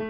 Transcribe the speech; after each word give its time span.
Olá, 0.00 0.06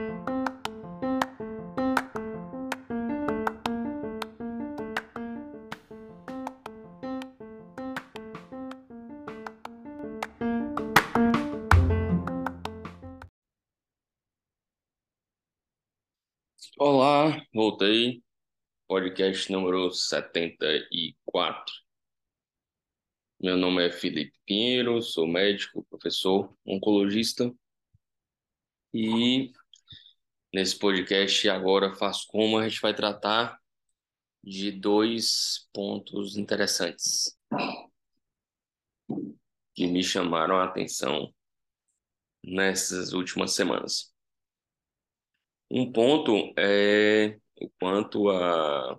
voltei. 17.54 18.22
Podcast 18.86 19.50
número 19.50 19.90
74. 19.90 21.74
Meu 23.40 23.56
nome 23.56 23.86
é 23.86 23.90
Felipe 23.90 24.36
Pinheiro, 24.44 25.00
sou 25.00 25.26
médico, 25.26 25.82
professor, 25.88 26.54
oncologista. 26.66 27.50
E 28.92 29.50
nesse 30.58 30.76
podcast 30.76 31.48
agora 31.48 31.94
faço 31.94 32.26
como 32.26 32.58
a 32.58 32.68
gente 32.68 32.80
vai 32.80 32.92
tratar 32.92 33.60
de 34.42 34.72
dois 34.72 35.68
pontos 35.72 36.36
interessantes 36.36 37.38
que 39.72 39.86
me 39.86 40.02
chamaram 40.02 40.56
a 40.56 40.64
atenção 40.64 41.32
nessas 42.42 43.12
últimas 43.12 43.54
semanas. 43.54 44.12
Um 45.70 45.92
ponto 45.92 46.52
é 46.58 47.38
o 47.60 47.70
quanto 47.78 48.28
a 48.28 48.98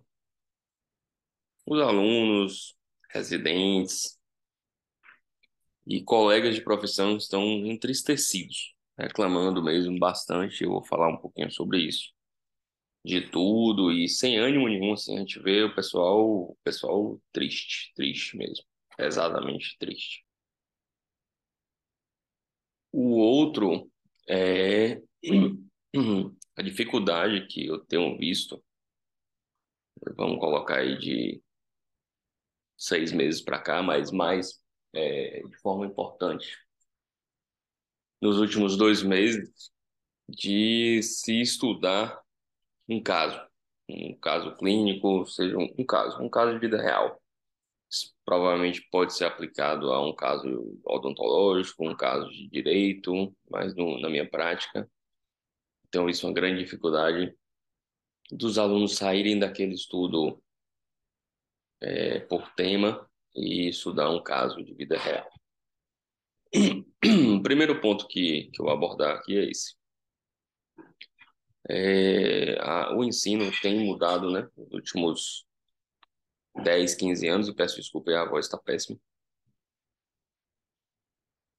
os 1.66 1.82
alunos, 1.82 2.74
residentes 3.10 4.18
e 5.86 6.02
colegas 6.02 6.56
de 6.56 6.64
profissão 6.64 7.18
estão 7.18 7.44
entristecidos, 7.66 8.74
reclamando 9.00 9.64
mesmo 9.64 9.98
bastante. 9.98 10.64
Eu 10.64 10.72
vou 10.72 10.84
falar 10.86 11.10
um 11.10 11.18
pouquinho 11.18 11.52
sobre 11.52 11.80
isso, 11.80 12.12
de 13.06 13.22
tudo 13.30 13.92
e 13.92 14.08
sem 14.08 14.38
ânimo 14.38 14.68
nenhum. 14.68 14.94
Assim, 14.94 15.16
a 15.16 15.20
gente 15.20 15.40
vê 15.42 15.64
o 15.64 15.74
pessoal, 15.74 16.20
o 16.22 16.58
pessoal 16.64 17.20
triste, 17.32 17.94
triste 17.96 18.38
mesmo, 18.38 18.66
pesadamente 18.98 19.78
triste. 19.80 20.24
O 22.92 23.18
outro 23.18 23.90
é 24.28 25.02
a 26.58 26.62
dificuldade 26.62 27.48
que 27.48 27.68
eu 27.68 27.80
tenho 27.86 28.18
visto, 28.18 28.64
vamos 30.16 30.40
colocar 30.40 30.80
aí 30.80 30.98
de 30.98 31.42
seis 32.78 33.12
meses 33.12 33.42
para 33.42 33.60
cá, 33.62 33.84
mas 33.84 34.12
mais 34.12 34.60
é, 34.94 35.42
de 35.48 35.58
forma 35.58 35.86
importante, 35.86 36.58
nos 38.22 38.38
últimos 38.40 38.78
dois 38.78 39.04
meses, 39.04 39.72
de 40.28 41.02
se 41.02 41.42
estudar 41.42 42.20
um 42.88 43.02
caso, 43.02 43.42
um 43.90 44.16
caso 44.20 44.56
clínico, 44.56 45.26
seja 45.26 45.58
um, 45.58 45.74
um 45.78 45.86
caso, 45.86 46.22
um 46.22 46.30
caso 46.30 46.54
de 46.54 46.60
vida 46.60 46.82
real. 46.82 47.22
Isso 47.90 48.14
provavelmente 48.24 48.88
pode 48.92 49.14
ser 49.14 49.26
aplicado 49.26 49.92
a 49.92 50.06
um 50.06 50.16
caso 50.16 50.80
odontológico, 50.86 51.88
um 51.88 51.96
caso 51.96 52.30
de 52.30 52.48
direito, 52.48 53.36
mas 53.50 53.76
no, 53.76 54.00
na 54.00 54.10
minha 54.10 54.30
prática 54.30 54.88
então, 55.90 56.08
isso 56.08 56.26
é 56.26 56.30
uma 56.30 56.36
grande 56.36 56.64
dificuldade 56.64 57.36
dos 58.32 58.60
alunos 58.60 58.96
saírem 58.96 59.40
daquele 59.40 59.74
estudo 59.74 60.42
é, 61.82 62.20
por 62.20 62.48
tema 62.54 63.10
e 63.36 63.70
estudar 63.70 64.12
um 64.12 64.22
caso 64.22 64.64
de 64.64 64.72
vida 64.76 64.98
real. 65.00 65.28
O 67.38 67.42
primeiro 67.42 67.80
ponto 67.80 68.08
que, 68.08 68.50
que 68.52 68.62
eu 68.62 68.66
vou 68.66 68.74
abordar 68.74 69.16
aqui 69.16 69.38
é 69.38 69.50
esse. 69.50 69.76
É, 71.70 72.60
a, 72.60 72.96
o 72.96 73.04
ensino 73.04 73.50
tem 73.62 73.86
mudado, 73.86 74.32
né, 74.32 74.50
nos 74.58 74.72
últimos 74.74 75.46
10, 76.64 76.96
15 76.96 77.28
anos, 77.28 77.48
e 77.48 77.54
peço 77.54 77.76
desculpa, 77.78 78.12
a 78.12 78.28
voz 78.28 78.46
está 78.46 78.58
péssima. 78.58 79.00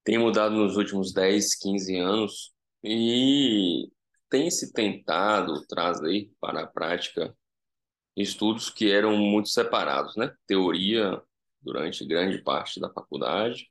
Tem 0.05 0.19
mudado 0.19 0.55
nos 0.55 0.77
últimos 0.77 1.13
10, 1.13 1.55
15 1.57 1.97
anos 1.97 2.53
e 2.83 3.91
tem 4.29 4.51
se 4.51 4.73
tentado 4.73 5.65
trazer 5.67 6.31
para 6.41 6.63
a 6.63 6.67
prática 6.67 7.35
estudos 8.17 8.71
que 8.71 8.91
eram 8.91 9.17
muito 9.17 9.49
separados, 9.49 10.17
né? 10.17 10.35
Teoria 10.47 11.23
durante 11.63 12.05
grande 12.07 12.43
parte 12.43 12.81
da 12.81 12.93
faculdade 12.93 13.71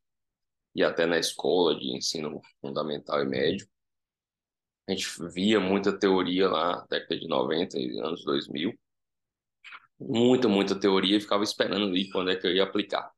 e 0.75 0.83
até 0.83 1.05
na 1.05 1.17
escola 1.19 1.77
de 1.77 1.95
ensino 1.95 2.41
fundamental 2.61 3.21
e 3.21 3.25
médio. 3.25 3.67
A 4.87 4.91
gente 4.91 5.07
via 5.33 5.59
muita 5.59 5.97
teoria 5.97 6.49
lá, 6.49 6.85
década 6.89 7.19
de 7.19 7.27
90 7.27 7.77
e 7.79 7.99
anos 7.99 8.23
2000. 8.23 8.77
Muita, 9.99 10.47
muita 10.47 10.79
teoria 10.79 11.17
e 11.17 11.21
ficava 11.21 11.43
esperando 11.43 11.85
ali 11.85 12.09
quando 12.11 12.31
é 12.31 12.35
que 12.35 12.47
eu 12.47 12.53
ia 12.53 12.63
aplicar. 12.63 13.11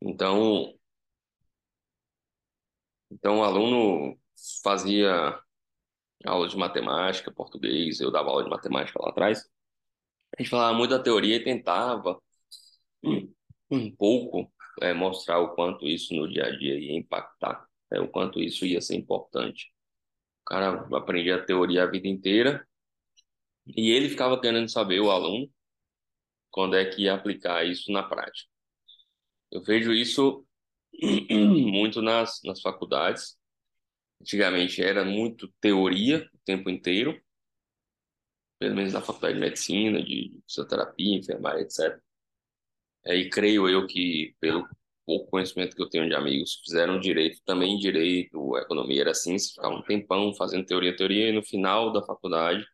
Então, 0.00 0.74
então 3.10 3.38
o 3.40 3.44
aluno 3.44 4.18
fazia 4.62 5.40
aula 6.24 6.48
de 6.48 6.56
matemática, 6.56 7.32
português, 7.32 8.00
eu 8.00 8.10
dava 8.10 8.30
aula 8.30 8.44
de 8.44 8.50
matemática 8.50 9.00
lá 9.02 9.10
atrás. 9.10 9.48
A 10.36 10.42
gente 10.42 10.50
falava 10.50 10.76
muito 10.76 10.90
da 10.90 11.02
teoria 11.02 11.36
e 11.36 11.44
tentava 11.44 12.20
um, 13.02 13.32
um 13.70 13.94
pouco 13.94 14.52
é, 14.82 14.92
mostrar 14.94 15.38
o 15.40 15.54
quanto 15.54 15.86
isso 15.86 16.14
no 16.14 16.28
dia 16.28 16.46
a 16.46 16.50
dia 16.56 16.78
ia 16.78 16.96
impactar, 16.96 17.66
é, 17.92 18.00
o 18.00 18.08
quanto 18.08 18.40
isso 18.40 18.66
ia 18.66 18.80
ser 18.80 18.96
importante. 18.96 19.72
O 20.42 20.44
cara 20.46 20.86
aprendia 20.96 21.36
a 21.36 21.44
teoria 21.44 21.84
a 21.84 21.90
vida 21.90 22.08
inteira 22.08 22.66
e 23.66 23.90
ele 23.90 24.08
ficava 24.08 24.40
querendo 24.40 24.68
saber, 24.70 25.00
o 25.00 25.10
aluno, 25.10 25.50
quando 26.50 26.76
é 26.76 26.84
que 26.84 27.02
ia 27.02 27.14
aplicar 27.14 27.64
isso 27.64 27.92
na 27.92 28.02
prática. 28.02 28.50
Eu 29.50 29.62
vejo 29.62 29.92
isso 29.92 30.46
muito 31.30 32.02
nas, 32.02 32.40
nas 32.44 32.60
faculdades, 32.60 33.38
Antigamente 34.20 34.82
era 34.82 35.04
muito 35.04 35.48
teoria 35.60 36.28
o 36.34 36.38
tempo 36.44 36.68
inteiro, 36.68 37.20
pelo 38.58 38.74
menos 38.74 38.92
na 38.92 39.00
faculdade 39.00 39.34
de 39.34 39.40
medicina, 39.40 40.02
de 40.02 40.40
fisioterapia, 40.46 41.16
enfermagem, 41.16 41.62
etc. 41.62 42.00
E 43.16 43.28
creio 43.30 43.68
eu 43.68 43.86
que, 43.86 44.34
pelo 44.40 44.68
pouco 45.06 45.30
conhecimento 45.30 45.74
que 45.74 45.82
eu 45.82 45.88
tenho 45.88 46.08
de 46.08 46.14
amigos 46.14 46.60
fizeram 46.64 47.00
direito, 47.00 47.40
também 47.44 47.78
direito, 47.78 48.56
economia 48.58 49.00
era 49.02 49.10
assim, 49.12 49.38
você 49.38 49.50
ficava 49.50 49.74
um 49.74 49.82
tempão 49.82 50.34
fazendo 50.34 50.66
teoria, 50.66 50.94
teoria, 50.96 51.28
e 51.30 51.32
no 51.32 51.42
final 51.42 51.92
da 51.92 52.02
faculdade 52.04 52.64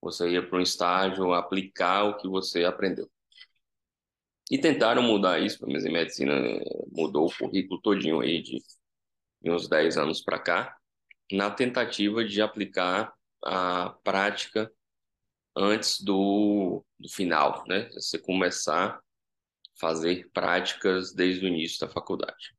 você 0.00 0.30
ia 0.30 0.46
para 0.46 0.58
um 0.58 0.62
estágio 0.62 1.32
aplicar 1.32 2.04
o 2.04 2.16
que 2.18 2.28
você 2.28 2.64
aprendeu. 2.64 3.08
E 4.50 4.58
tentaram 4.58 5.02
mudar 5.02 5.40
isso, 5.40 5.66
menos 5.66 5.84
em 5.84 5.92
medicina 5.92 6.34
mudou 6.92 7.26
o 7.26 7.36
currículo 7.36 7.80
todinho 7.80 8.20
aí 8.20 8.42
de 8.42 8.60
de 9.44 9.50
uns 9.50 9.68
10 9.68 9.98
anos 9.98 10.22
para 10.22 10.38
cá, 10.38 10.76
na 11.30 11.50
tentativa 11.50 12.24
de 12.24 12.40
aplicar 12.40 13.12
a 13.44 13.90
prática 14.02 14.72
antes 15.54 16.00
do, 16.00 16.82
do 16.98 17.08
final, 17.08 17.62
né? 17.68 17.90
Você 17.92 18.18
começar 18.18 18.98
fazer 19.78 20.30
práticas 20.32 21.12
desde 21.12 21.44
o 21.44 21.48
início 21.48 21.80
da 21.86 21.92
faculdade. 21.92 22.54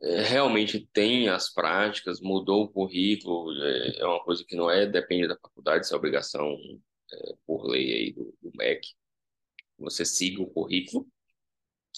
É, 0.00 0.22
realmente 0.22 0.88
tem 0.92 1.28
as 1.28 1.52
práticas, 1.52 2.20
mudou 2.20 2.64
o 2.64 2.68
currículo, 2.68 3.52
é, 3.62 4.00
é, 4.00 4.06
uma 4.06 4.22
coisa 4.24 4.44
que 4.44 4.56
não 4.56 4.70
é, 4.70 4.84
depende 4.86 5.28
da 5.28 5.36
faculdade, 5.36 5.84
isso 5.84 5.94
é 5.94 5.96
obrigação 5.96 6.56
é, 7.12 7.34
por 7.46 7.64
lei 7.66 7.92
aí 7.94 8.12
do, 8.12 8.34
do 8.42 8.50
MEC, 8.56 8.80
você 9.78 10.04
siga 10.04 10.42
o 10.42 10.50
currículo. 10.50 11.06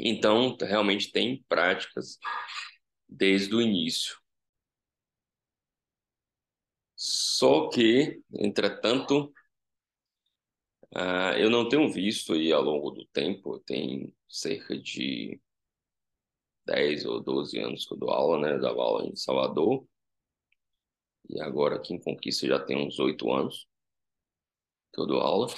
Então, 0.00 0.56
realmente 0.60 1.12
tem 1.12 1.44
práticas 1.48 2.18
desde 3.08 3.54
o 3.54 3.62
início. 3.62 4.18
Só 6.96 7.68
que, 7.68 8.22
entretanto, 8.32 9.32
uh, 10.94 11.36
eu 11.38 11.50
não 11.50 11.68
tenho 11.68 11.90
visto 11.92 12.32
aí 12.32 12.52
ao 12.52 12.62
longo 12.62 12.90
do 12.90 13.04
tempo, 13.06 13.58
tem 13.60 14.14
cerca 14.28 14.78
de 14.78 15.40
10 16.66 17.04
ou 17.06 17.20
12 17.20 17.58
anos 17.58 17.86
que 17.86 17.94
eu 17.94 17.98
dou 17.98 18.10
aula, 18.10 18.38
né? 18.38 18.54
Eu 18.54 18.60
dava 18.60 18.80
aula 18.82 19.06
em 19.06 19.16
Salvador. 19.16 19.86
E 21.28 21.40
agora 21.40 21.76
aqui 21.76 21.94
em 21.94 22.00
Conquista 22.00 22.46
já 22.46 22.58
tem 22.60 22.76
uns 22.76 22.98
8 22.98 23.30
anos 23.32 23.66
que 24.92 25.00
eu 25.00 25.06
dou 25.06 25.20
aula. 25.20 25.48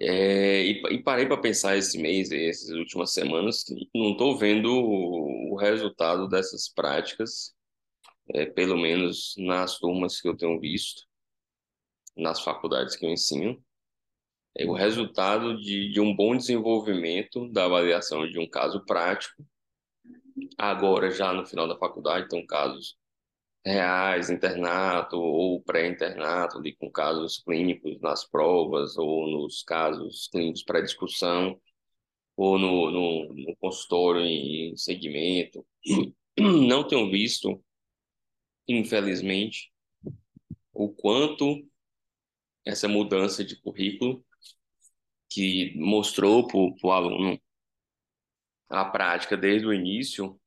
É, 0.00 0.62
e, 0.64 0.82
e, 0.92 1.02
parei 1.02 1.26
para 1.26 1.40
pensar 1.40 1.76
esse 1.76 1.98
mês, 1.98 2.30
essas 2.30 2.70
últimas 2.70 3.12
semanas, 3.12 3.64
que 3.64 3.74
não 3.92 4.12
estou 4.12 4.38
vendo 4.38 4.70
o, 4.70 5.54
o, 5.54 5.56
resultado 5.56 6.28
dessas 6.28 6.68
práticas, 6.68 7.52
é, 8.32 8.46
pelo 8.46 8.76
menos 8.76 9.34
nas 9.38 9.78
turmas 9.78 10.20
que 10.20 10.28
eu 10.28 10.36
tenho 10.36 10.60
visto, 10.60 11.02
nas 12.16 12.40
faculdades 12.40 12.94
que 12.94 13.04
eu 13.04 13.10
ensino. 13.10 13.60
É 14.58 14.66
o 14.66 14.72
resultado 14.72 15.56
de, 15.56 15.88
de 15.92 16.00
um 16.00 16.12
bom 16.12 16.36
desenvolvimento 16.36 17.48
da 17.52 17.66
avaliação 17.66 18.28
de 18.28 18.40
um 18.40 18.50
caso 18.50 18.84
prático, 18.84 19.46
agora 20.58 21.12
já 21.12 21.32
no 21.32 21.46
final 21.46 21.68
da 21.68 21.78
faculdade, 21.78 22.26
então 22.26 22.44
casos 22.44 22.96
reais, 23.64 24.30
internato 24.30 25.16
ou 25.16 25.62
pré-internato, 25.62 26.58
ali 26.58 26.74
com 26.74 26.90
casos 26.90 27.38
clínicos 27.38 28.00
nas 28.00 28.28
provas 28.28 28.98
ou 28.98 29.28
nos 29.28 29.62
casos 29.62 30.26
clínicos 30.26 30.64
para 30.64 30.80
discussão 30.80 31.60
ou 32.36 32.58
no, 32.58 32.90
no, 32.90 33.34
no 33.34 33.56
consultório 33.58 34.22
em 34.22 34.76
segmento. 34.76 35.64
Não 36.36 36.86
tenho 36.86 37.08
visto, 37.12 37.62
infelizmente, 38.66 39.72
o 40.72 40.88
quanto 40.88 41.64
essa 42.64 42.88
mudança 42.88 43.44
de 43.44 43.54
currículo 43.60 44.24
que 45.28 45.74
mostrou 45.76 46.46
para 46.46 46.58
o 46.58 46.92
aluno 46.92 47.40
a 48.68 48.84
prática 48.84 49.36
desde 49.36 49.66
o 49.66 49.72
início 49.72 50.38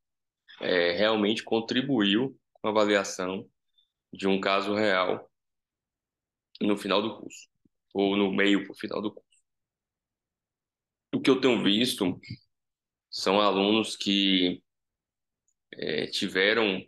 é, 0.59 0.91
realmente 0.91 1.43
contribuiu 1.43 2.37
com 2.53 2.67
a 2.67 2.71
avaliação 2.71 3.49
de 4.13 4.27
um 4.27 4.39
caso 4.39 4.75
real 4.75 5.29
no 6.61 6.77
final 6.77 7.01
do 7.01 7.19
curso, 7.19 7.47
ou 7.93 8.15
no 8.15 8.31
meio 8.31 8.63
para 8.63 8.73
o 8.73 8.77
final 8.77 9.01
do 9.01 9.11
curso. 9.11 9.41
O 11.13 11.19
que 11.19 11.29
eu 11.29 11.41
tenho 11.41 11.63
visto 11.63 12.19
são 13.09 13.41
alunos 13.41 13.95
que 13.95 14.61
é, 15.73 16.07
tiveram 16.07 16.85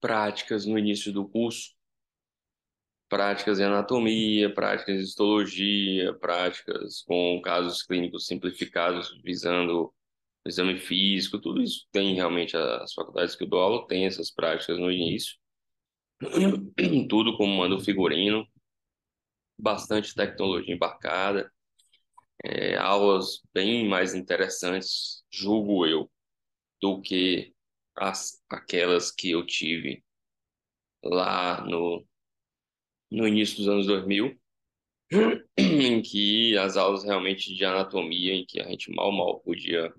práticas 0.00 0.66
no 0.66 0.78
início 0.78 1.12
do 1.12 1.26
curso, 1.28 1.74
práticas 3.14 3.60
em 3.60 3.62
anatomia, 3.62 4.52
práticas 4.52 4.96
em 4.96 4.98
histologia, 4.98 6.12
práticas 6.14 7.02
com 7.02 7.40
casos 7.40 7.84
clínicos 7.84 8.26
simplificados 8.26 9.20
visando 9.22 9.84
o 10.44 10.48
exame 10.48 10.80
físico, 10.80 11.38
tudo 11.40 11.62
isso 11.62 11.86
tem 11.92 12.16
realmente 12.16 12.56
as 12.56 12.92
faculdades 12.92 13.36
que 13.36 13.44
eu 13.44 13.48
dou 13.48 13.60
aula 13.60 13.86
tem 13.86 14.04
essas 14.04 14.32
práticas 14.32 14.80
no 14.80 14.90
início. 14.90 15.36
tudo 17.08 17.36
como 17.36 17.56
manda 17.56 17.76
o 17.76 17.80
figurino, 17.80 18.44
bastante 19.56 20.12
tecnologia 20.12 20.74
embarcada, 20.74 21.48
é, 22.44 22.76
aulas 22.76 23.42
bem 23.54 23.88
mais 23.88 24.12
interessantes, 24.12 25.22
julgo 25.30 25.86
eu, 25.86 26.10
do 26.82 27.00
que 27.00 27.54
as, 27.96 28.42
aquelas 28.50 29.12
que 29.12 29.30
eu 29.30 29.46
tive 29.46 30.02
lá 31.04 31.64
no, 31.64 32.04
no 33.14 33.26
início 33.28 33.58
dos 33.58 33.68
anos 33.68 33.86
2000, 33.86 34.36
em 35.58 36.02
que 36.02 36.56
as 36.58 36.76
aulas 36.76 37.04
realmente 37.04 37.54
de 37.54 37.64
anatomia, 37.64 38.34
em 38.34 38.46
que 38.46 38.60
a 38.60 38.68
gente 38.68 38.90
mal, 38.92 39.12
mal 39.12 39.40
podia 39.40 39.92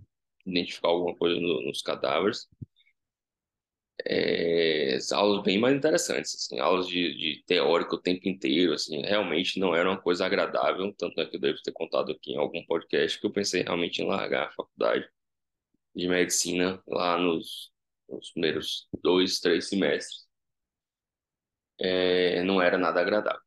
identificar 0.46 0.90
alguma 0.90 1.16
coisa 1.16 1.40
no, 1.40 1.62
nos 1.64 1.82
cadáveres, 1.82 2.48
é, 4.08 4.98
aulas 5.14 5.44
bem 5.44 5.58
mais 5.60 5.76
interessantes, 5.76 6.36
assim, 6.36 6.60
aulas 6.60 6.88
de, 6.88 7.14
de 7.18 7.44
teórico 7.46 7.96
o 7.96 8.02
tempo 8.02 8.28
inteiro, 8.28 8.74
assim, 8.74 9.02
realmente 9.02 9.60
não 9.60 9.74
era 9.76 9.90
uma 9.90 10.02
coisa 10.02 10.26
agradável, 10.26 10.94
tanto 10.98 11.20
é 11.22 11.26
que 11.26 11.36
eu 11.38 11.40
devo 11.40 11.62
ter 11.64 11.72
contado 11.72 12.12
aqui 12.12 12.34
em 12.34 12.38
algum 12.38 12.64
podcast 12.66 13.20
que 13.20 13.26
eu 13.26 13.32
pensei 13.32 13.64
realmente 13.64 14.02
em 14.02 14.08
largar 14.08 14.48
a 14.48 14.52
faculdade 14.52 15.08
de 15.96 16.08
medicina 16.08 16.82
lá 16.88 17.18
nos, 17.18 17.72
nos 18.10 18.32
primeiros 18.32 18.88
dois, 19.02 19.40
três 19.40 19.70
semestres. 19.70 20.25
É, 21.80 22.44
não 22.44 22.62
era 22.62 22.78
nada 22.78 23.02
agradável. 23.02 23.42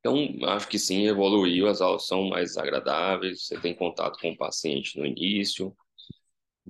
Então, 0.00 0.16
acho 0.48 0.68
que 0.68 0.78
sim, 0.78 1.06
evoluiu, 1.06 1.68
as 1.68 1.80
aulas 1.80 2.06
são 2.06 2.28
mais 2.28 2.56
agradáveis, 2.56 3.46
você 3.46 3.58
tem 3.60 3.74
contato 3.74 4.18
com 4.20 4.30
o 4.30 4.36
paciente 4.36 4.98
no 4.98 5.04
início, 5.06 5.76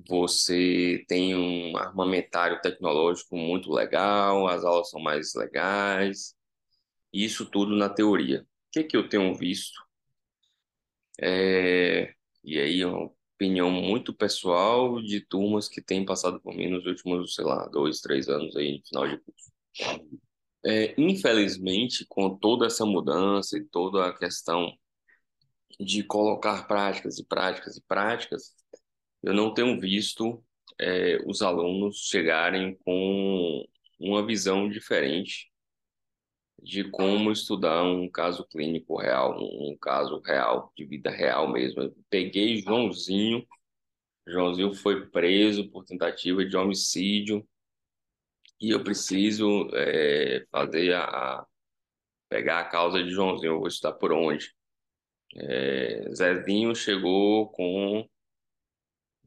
você 0.07 1.03
tem 1.07 1.35
um 1.35 1.77
armamentário 1.77 2.61
tecnológico 2.61 3.35
muito 3.37 3.71
legal, 3.71 4.47
as 4.47 4.63
aulas 4.65 4.89
são 4.89 4.99
mais 5.01 5.33
legais, 5.35 6.35
isso 7.13 7.45
tudo 7.49 7.75
na 7.77 7.89
teoria. 7.89 8.41
O 8.43 8.45
que, 8.73 8.83
que 8.85 8.97
eu 8.97 9.09
tenho 9.09 9.35
visto? 9.35 9.79
É, 11.19 12.13
e 12.43 12.57
aí, 12.59 12.83
uma 12.85 13.05
opinião 13.35 13.69
muito 13.71 14.13
pessoal 14.13 15.01
de 15.01 15.21
turmas 15.21 15.67
que 15.69 15.81
têm 15.81 16.05
passado 16.05 16.39
por 16.41 16.53
mim 16.55 16.67
nos 16.69 16.85
últimos, 16.85 17.35
sei 17.35 17.45
lá, 17.45 17.67
dois, 17.67 18.01
três 18.01 18.27
anos 18.29 18.55
aí 18.55 18.77
no 18.77 18.83
final 18.87 19.07
de 19.07 19.17
curso. 19.19 19.51
É, 20.63 20.93
infelizmente, 20.97 22.05
com 22.07 22.37
toda 22.37 22.67
essa 22.67 22.85
mudança 22.85 23.57
e 23.57 23.65
toda 23.65 24.07
a 24.07 24.17
questão 24.17 24.71
de 25.79 26.03
colocar 26.03 26.67
práticas 26.67 27.17
e 27.17 27.25
práticas 27.25 27.77
e 27.77 27.81
práticas, 27.83 28.53
eu 29.23 29.33
não 29.33 29.53
tenho 29.53 29.79
visto 29.79 30.43
é, 30.79 31.17
os 31.25 31.41
alunos 31.41 31.97
chegarem 32.09 32.75
com 32.83 33.65
uma 33.99 34.25
visão 34.25 34.69
diferente 34.69 35.51
de 36.61 36.83
como 36.83 37.31
estudar 37.31 37.83
um 37.83 38.09
caso 38.09 38.45
clínico 38.45 38.97
real, 38.99 39.37
um 39.39 39.75
caso 39.81 40.19
real, 40.21 40.71
de 40.75 40.85
vida 40.85 41.09
real 41.09 41.51
mesmo. 41.51 41.81
Eu 41.81 41.95
peguei 42.09 42.61
Joãozinho, 42.61 43.45
Joãozinho 44.27 44.73
foi 44.73 45.07
preso 45.07 45.69
por 45.71 45.83
tentativa 45.85 46.45
de 46.45 46.55
homicídio 46.55 47.47
e 48.61 48.71
eu 48.71 48.83
preciso 48.83 49.69
é, 49.73 50.45
fazer 50.51 50.93
a, 50.93 51.45
pegar 52.29 52.59
a 52.61 52.69
causa 52.69 53.03
de 53.03 53.09
Joãozinho, 53.09 53.53
eu 53.53 53.59
vou 53.59 53.67
estudar 53.67 53.93
por 53.93 54.13
onde. 54.13 54.53
É, 55.35 56.09
Zezinho 56.15 56.75
chegou 56.75 57.49
com 57.51 58.07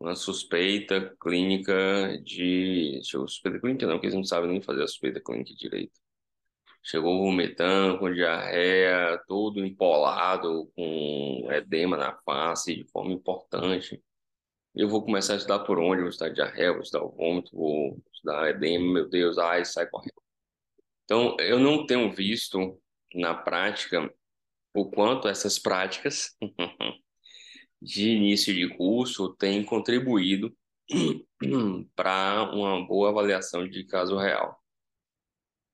uma 0.01 0.15
suspeita 0.17 1.15
clínica 1.21 2.19
de. 2.23 3.01
Chegou 3.05 3.29
suspeita 3.29 3.61
clínica, 3.61 3.87
não, 3.87 3.95
porque 3.95 4.07
eles 4.07 4.17
não 4.17 4.25
sabem 4.25 4.51
nem 4.51 4.63
fazer 4.63 4.83
a 4.85 4.89
suspeita 4.89 5.21
clínica 5.21 5.55
direito. 5.55 5.99
Chegou 6.83 7.19
vomitando, 7.25 7.99
com 7.99 8.13
diarreia, 8.13 9.19
todo 9.27 9.65
empolado, 9.65 10.71
com 10.77 11.49
edema 11.51 11.97
na 11.97 12.15
face, 12.25 12.77
de 12.77 12.85
forma 12.91 13.13
importante. 13.13 14.03
Eu 14.75 14.89
vou 14.89 15.05
começar 15.05 15.35
a 15.35 15.37
estudar 15.37 15.61
por 15.61 15.79
onde? 15.79 16.03
Vou 16.03 16.11
estudar 16.11 16.31
diarreia, 16.33 16.73
vou 16.73 16.83
estudar 16.83 17.05
o 17.05 17.11
vômito, 17.11 17.57
vou 17.57 17.99
estudar 18.25 18.49
edema, 18.49 18.93
meu 18.93 19.09
Deus, 19.09 19.37
ai, 19.39 19.65
sai 19.65 19.87
correndo. 19.89 20.23
Então, 21.05 21.37
eu 21.39 21.59
não 21.59 21.87
tenho 21.87 22.11
visto 22.11 22.81
na 23.15 23.35
prática 23.35 24.13
o 24.75 24.91
quanto 24.91 25.29
essas 25.29 25.59
práticas 25.59 26.35
de 27.81 28.11
início 28.11 28.55
de 28.55 28.75
curso 28.77 29.35
tem 29.37 29.63
contribuído 29.65 30.57
para 31.95 32.51
uma 32.53 32.85
boa 32.87 33.11
avaliação 33.11 33.69
de 33.69 33.85
caso 33.85 34.17
real. 34.17 34.59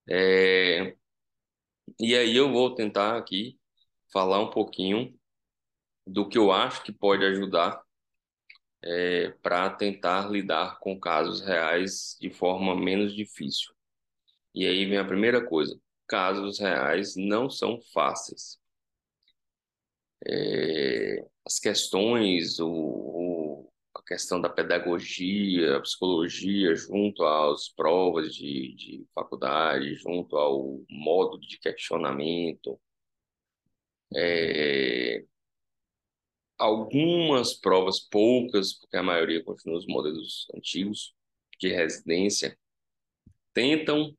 É... 0.09 0.97
E 1.99 2.17
aí 2.17 2.37
eu 2.37 2.51
vou 2.53 2.75
tentar 2.75 3.17
aqui 3.17 3.59
falar 4.13 4.41
um 4.41 4.51
pouquinho 4.51 5.17
do 6.07 6.29
que 6.29 6.37
eu 6.37 6.51
acho 6.51 6.83
que 6.83 6.93
pode 6.93 7.25
ajudar 7.25 7.81
é, 8.83 9.31
para 9.43 9.71
tentar 9.71 10.31
lidar 10.31 10.79
com 10.81 10.99
casos 10.99 11.41
reais 11.41 12.17
de 12.21 12.31
forma 12.31 12.75
menos 12.75 13.15
difícil. 13.15 13.73
E 14.55 14.67
aí 14.67 14.87
vem 14.87 14.99
a 14.99 15.05
primeira 15.05 15.45
coisa: 15.47 15.79
casos 16.07 16.59
reais 16.59 17.15
não 17.17 17.51
são 17.51 17.81
fáceis. 17.93 18.59
É, 20.27 21.25
as 21.47 21.59
questões, 21.59 22.59
o, 22.61 22.69
o, 22.69 23.73
a 23.95 24.03
questão 24.03 24.41
da 24.41 24.49
pedagogia, 24.49 25.77
a 25.77 25.81
psicologia, 25.81 26.75
junto 26.75 27.25
às 27.25 27.69
provas 27.71 28.35
de, 28.35 28.75
de 28.75 29.07
faculdade, 29.15 29.95
junto 29.97 30.37
ao 30.37 30.83
modo 30.91 31.39
de 31.41 31.59
questionamento, 31.59 32.79
é, 34.15 35.25
algumas 36.61 37.55
provas, 37.55 37.99
poucas, 38.01 38.75
porque 38.75 38.97
a 38.97 39.03
maioria 39.03 39.43
continua 39.43 39.79
os 39.79 39.87
modelos 39.87 40.47
antigos 40.55 41.15
de 41.59 41.69
residência, 41.69 42.57
tentam 43.53 44.15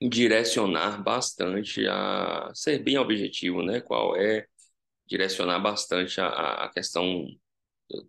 direcionar 0.00 1.02
bastante 1.02 1.86
a 1.86 2.50
ser 2.54 2.78
bem 2.82 2.98
objetivo, 2.98 3.62
né? 3.62 3.80
Qual 3.80 4.16
é 4.16 4.46
direcionar 5.06 5.58
bastante 5.60 6.20
a, 6.20 6.28
a 6.64 6.70
questão 6.70 7.26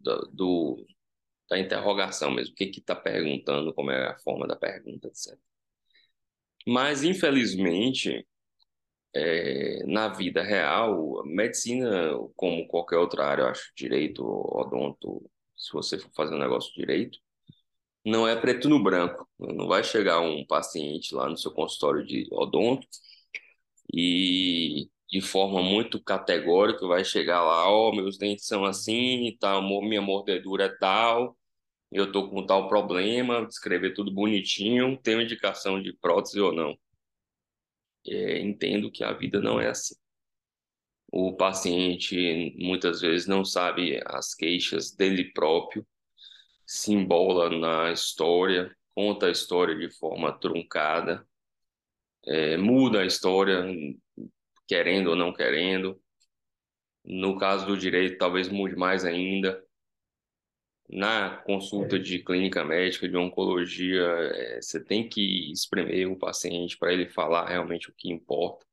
do, 0.01 0.30
do, 0.32 0.88
da 1.50 1.60
interrogação 1.60 2.32
mesmo, 2.32 2.54
o 2.54 2.56
que 2.56 2.66
está 2.66 2.96
perguntando, 2.96 3.74
como 3.74 3.92
é 3.92 4.10
a 4.10 4.20
forma 4.20 4.48
da 4.48 4.56
pergunta, 4.56 5.08
etc. 5.08 5.38
Mas, 6.68 7.04
infelizmente, 7.04 8.25
é, 9.13 9.84
na 9.86 10.10
vida 10.10 10.42
real, 10.44 11.24
medicina, 11.25 12.12
como 12.36 12.68
qualquer 12.68 12.98
outra 12.98 13.25
área, 13.25 13.44
eu 13.44 13.48
acho, 13.48 13.72
direito, 13.75 14.24
odonto, 14.24 15.30
se 15.58 15.72
você 15.74 16.00
for 16.00 16.12
fazer 16.16 16.36
um 16.36 16.39
negócio 16.39 16.74
direito, 16.74 17.20
não 18.06 18.28
é 18.28 18.36
preto 18.36 18.70
no 18.70 18.82
branco. 18.82 19.28
Não 19.39 19.68
vai 19.68 19.84
chegar 19.84 20.20
um 20.22 20.46
paciente 20.46 21.13
lá 21.16 21.30
no 21.30 21.38
seu 21.38 21.51
consultório 21.51 22.06
de 22.06 22.28
odonto 22.32 22.88
e 23.94 24.89
de 25.10 25.22
forma 25.22 25.62
muito 25.62 26.01
categórica, 26.04 26.86
vai 26.88 27.04
chegar 27.04 27.44
lá, 27.44 27.68
ó, 27.70 27.89
oh, 27.89 27.96
meus 27.96 28.18
dentes 28.18 28.46
são 28.46 28.63
assim 28.66 29.36
tal, 29.39 29.62
minha 29.82 30.01
mordedura 30.01 30.66
é 30.66 30.70
tal, 30.70 31.36
eu 31.92 32.12
tô 32.12 32.30
com 32.30 32.46
tal 32.46 32.68
problema, 32.70 33.46
descrever 33.46 33.94
tudo 33.94 34.12
bonitinho, 34.13 34.98
tenho 35.01 35.22
indicação 35.22 35.82
de 35.82 35.94
prótese 35.94 36.39
ou 36.39 36.54
não. 36.54 36.78
É, 38.10 38.39
entendo 38.39 38.92
que 38.92 39.04
a 39.04 39.13
vida 39.13 39.39
não 39.39 39.60
é 39.60 39.70
assim. 39.70 39.96
O 41.12 41.36
paciente 41.36 42.56
muitas 42.58 43.01
vezes 43.01 43.28
não 43.28 43.44
sabe 43.46 44.01
as 44.06 44.34
queixas 44.34 44.92
dele 44.92 45.32
próprio, 45.34 45.86
se 46.66 46.94
embola 46.94 47.50
na 47.50 47.92
história, 47.92 48.75
conta 48.96 49.28
a 49.28 49.32
história 49.32 49.75
de 49.75 49.89
forma 49.98 50.32
truncada, 50.39 51.25
é, 52.25 52.58
muda 52.58 53.01
a 53.01 53.06
história, 53.06 53.63
querendo 54.68 55.12
ou 55.12 55.16
não 55.16 55.34
querendo. 55.34 56.00
No 57.04 57.38
caso 57.38 57.66
do 57.66 57.78
direito, 57.78 58.18
talvez 58.18 58.50
mude 58.50 58.75
mais 58.75 59.06
ainda. 59.06 59.63
Na 60.91 61.38
consulta 61.43 62.00
de 62.00 62.17
clínica 62.24 62.65
médica, 62.65 63.08
de 63.08 63.15
oncologia, 63.15 64.01
é, 64.01 64.62
você 64.62 64.84
tem 64.84 65.08
que 65.08 65.51
espremer 65.51 66.12
o 66.12 66.17
paciente 66.17 66.77
para 66.77 66.91
ele 66.91 67.08
falar 67.08 67.48
realmente 67.48 67.89
o 67.89 67.93
que 67.93 68.10
importa. 68.12 68.65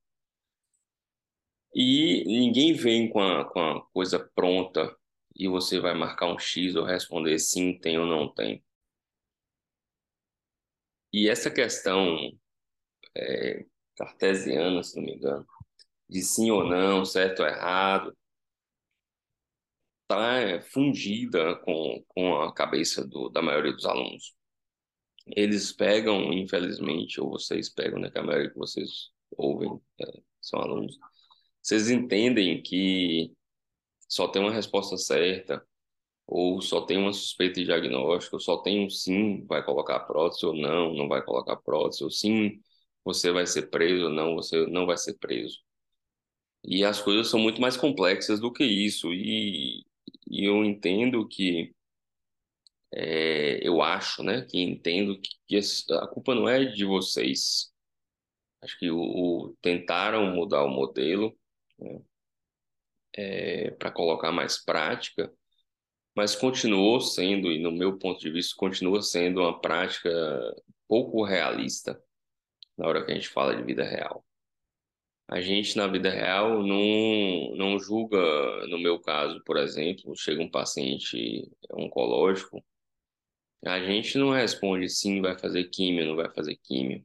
E 1.75 2.25
ninguém 2.27 2.73
vem 2.73 3.11
com 3.11 3.21
a, 3.21 3.45
com 3.45 3.61
a 3.61 3.83
coisa 3.93 4.19
pronta 4.35 4.97
e 5.35 5.47
você 5.47 5.79
vai 5.79 5.95
marcar 5.95 6.33
um 6.33 6.39
X 6.39 6.75
ou 6.75 6.85
responder 6.85 7.39
sim, 7.39 7.79
tem 7.79 7.99
ou 7.99 8.07
não 8.07 8.33
tem. 8.33 8.65
E 11.13 11.29
essa 11.29 11.51
questão 11.51 12.17
é, 13.15 13.67
cartesiana, 13.97 14.83
se 14.83 14.97
não 14.97 15.05
me 15.05 15.15
engano, 15.17 15.47
de 16.09 16.23
sim 16.23 16.51
ou 16.51 16.65
não, 16.65 17.05
certo 17.05 17.41
ou 17.41 17.49
errado, 17.49 18.17
está 20.09 20.61
fundida 20.63 21.57
com, 21.57 22.03
com 22.09 22.37
a 22.43 22.55
cabeça 22.55 23.07
do, 23.07 23.29
da 23.29 23.43
maioria 23.43 23.73
dos 23.73 23.85
alunos. 23.85 24.35
Eles 25.27 25.73
pegam, 25.73 26.33
infelizmente, 26.33 27.21
ou 27.21 27.31
vocês 27.31 27.69
pegam, 27.69 27.99
né, 27.99 28.11
que 28.11 28.19
a 28.19 28.23
maioria 28.23 28.51
que 28.51 28.59
vocês 28.59 29.11
ouvem 29.37 29.71
é, 30.01 30.23
são 30.41 30.61
alunos, 30.61 30.97
vocês 31.63 31.91
entendem 31.91 32.63
que 32.63 33.33
só 34.09 34.29
tem 34.29 34.43
uma 34.43 34.53
resposta 34.53 34.97
certa, 34.97 35.67
ou 36.27 36.61
só 36.63 36.83
tem 36.83 36.99
uma 36.99 37.13
suspeita 37.13 37.61
de 37.61 37.67
diagnóstico, 37.67 38.37
ou 38.37 38.41
só 38.41 38.59
tem 38.59 38.85
um 38.87 38.91
sim, 38.91 39.45
vai 39.47 39.65
colocar 39.65 40.01
prótese 40.01 40.47
ou 40.47 40.55
não, 40.55 40.95
não 40.95 41.09
vai 41.09 41.25
colocar 41.25 41.57
prótese, 41.57 42.05
ou 42.05 42.11
sim, 42.11 42.61
você 43.05 43.33
vai 43.33 43.47
ser 43.47 43.71
preso 43.71 44.07
ou 44.07 44.11
não, 44.11 44.35
você 44.37 44.67
não 44.67 44.87
vai 44.87 44.97
ser 44.97 45.15
preso. 45.19 45.59
E 46.65 46.85
as 46.85 47.01
coisas 47.01 47.29
são 47.29 47.39
muito 47.41 47.61
mais 47.61 47.77
complexas 47.77 48.41
do 48.41 48.53
que 48.53 48.65
isso. 48.65 49.13
E, 49.13 49.85
e 50.29 50.45
eu 50.45 50.65
entendo 50.65 51.27
que, 51.29 51.75
é, 52.93 53.67
eu 53.67 53.83
acho, 53.83 54.23
né, 54.23 54.43
que 54.43 54.59
entendo 54.61 55.21
que, 55.21 55.31
que, 55.47 55.61
a 55.95 56.07
culpa 56.09 56.35
não 56.35 56.49
é 56.49 56.65
de 56.65 56.85
vocês. 56.85 57.73
Acho 58.63 58.79
que 58.79 58.91
o, 58.91 58.99
o 58.99 59.57
tentaram 59.63 60.27
mudar 60.35 60.65
o 60.65 60.69
modelo 60.69 61.37
né, 61.79 62.01
é, 63.15 63.71
para 63.73 63.91
colocar 63.91 64.33
mais 64.33 64.63
prática, 64.63 65.33
mas 66.15 66.35
continuou 66.35 67.01
sendo, 67.01 67.53
e 67.53 67.59
no 67.59 67.73
meu 67.73 67.99
ponto 67.99 68.21
de 68.21 68.31
vista, 68.31 68.55
continua 68.57 69.03
sendo 69.03 69.41
uma 69.41 69.61
prática 69.61 70.11
pouco 70.89 71.25
realista 71.25 72.01
na 72.77 72.87
hora 72.89 73.05
que 73.05 73.13
a 73.13 73.15
gente 73.15 73.29
fala 73.29 73.57
de 73.57 73.63
vida 73.63 73.85
real. 73.85 74.26
A 75.29 75.41
gente, 75.41 75.77
na 75.77 75.89
vida 75.89 76.09
real, 76.09 76.63
não, 76.63 77.57
não 77.57 77.79
julga, 77.81 78.17
no 78.69 78.79
meu 78.79 79.01
caso, 79.01 79.43
por 79.45 79.57
exemplo, 79.57 80.17
chega 80.17 80.41
um 80.41 80.51
paciente 80.51 81.51
oncológico, 81.73 82.65
a 83.65 83.81
gente 83.81 84.17
não 84.19 84.31
responde 84.31 84.89
sim, 84.89 85.21
vai 85.21 85.37
fazer 85.39 85.65
químio, 85.65 86.07
não 86.07 86.17
vai 86.17 86.31
fazer 86.33 86.57
químio. 86.63 87.05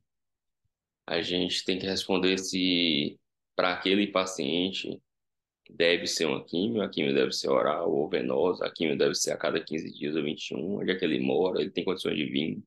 A 1.07 1.21
gente 1.21 1.65
tem 1.65 1.79
que 1.79 1.85
responder 1.85 2.37
se 2.37 3.19
para 3.55 3.73
aquele 3.73 4.07
paciente 4.07 5.01
deve 5.69 6.07
ser 6.07 6.25
uma 6.25 6.43
químio, 6.45 6.81
a 6.81 6.89
químio 6.89 7.13
deve 7.15 7.31
ser 7.31 7.49
oral 7.49 7.91
ou 7.91 8.09
venosa, 8.09 8.65
a 8.65 8.71
químio 8.71 8.97
deve 8.97 9.15
ser 9.15 9.31
a 9.31 9.37
cada 9.37 9.63
15 9.63 9.91
dias 9.91 10.15
ou 10.15 10.23
21, 10.23 10.79
onde 10.79 10.91
é 10.91 10.95
que 10.95 11.05
ele 11.05 11.19
mora, 11.19 11.61
ele 11.61 11.71
tem 11.71 11.83
condições 11.83 12.17
de 12.17 12.25
vir, 12.25 12.63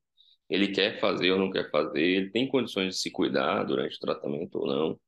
ele 0.50 0.68
quer 0.73 1.00
fazer 1.00 1.32
ou 1.32 1.38
não 1.38 1.50
quer 1.50 1.70
fazer, 1.70 2.02
ele 2.02 2.30
tem 2.30 2.49
condições 2.49 2.94
de 2.94 3.00
se 3.00 3.11
cuidar 3.11 3.64
durante 3.64 3.96
o 3.96 4.00
tratamento 4.00 4.58
ou 4.58 4.66
não 4.66 5.00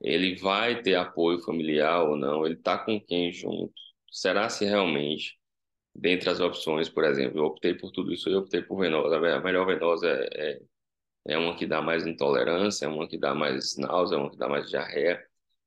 ele 0.00 0.36
vai 0.36 0.82
ter 0.82 0.94
apoio 0.96 1.40
familiar 1.40 2.02
ou 2.04 2.16
não, 2.16 2.46
ele 2.46 2.54
está 2.56 2.78
com 2.78 3.00
quem 3.00 3.32
junto? 3.32 3.72
Será 4.10 4.48
se 4.48 4.64
realmente, 4.64 5.38
dentre 5.94 6.30
as 6.30 6.40
opções, 6.40 6.88
por 6.88 7.04
exemplo, 7.04 7.38
eu 7.38 7.44
optei 7.46 7.74
por 7.74 7.90
tudo 7.92 8.12
isso, 8.12 8.28
eu 8.28 8.40
optei 8.40 8.62
por 8.62 8.80
venosa, 8.80 9.16
a 9.16 9.40
melhor 9.40 9.66
venosa 9.66 10.08
é, 10.08 10.54
é, 10.54 10.60
é 11.34 11.38
uma 11.38 11.56
que 11.56 11.66
dá 11.66 11.82
mais 11.82 12.06
intolerância, 12.06 12.86
é 12.86 12.88
uma 12.88 13.08
que 13.08 13.18
dá 13.18 13.34
mais 13.34 13.76
náusea, 13.76 14.16
é 14.16 14.18
uma 14.18 14.30
que 14.30 14.38
dá 14.38 14.48
mais 14.48 14.68
diarreia. 14.70 15.22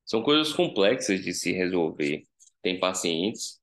São 0.06 0.22
coisas 0.24 0.54
complexas 0.54 1.22
de 1.24 1.34
se 1.34 1.52
resolver. 1.54 2.24
Tem 2.62 2.80
pacientes, 2.80 3.62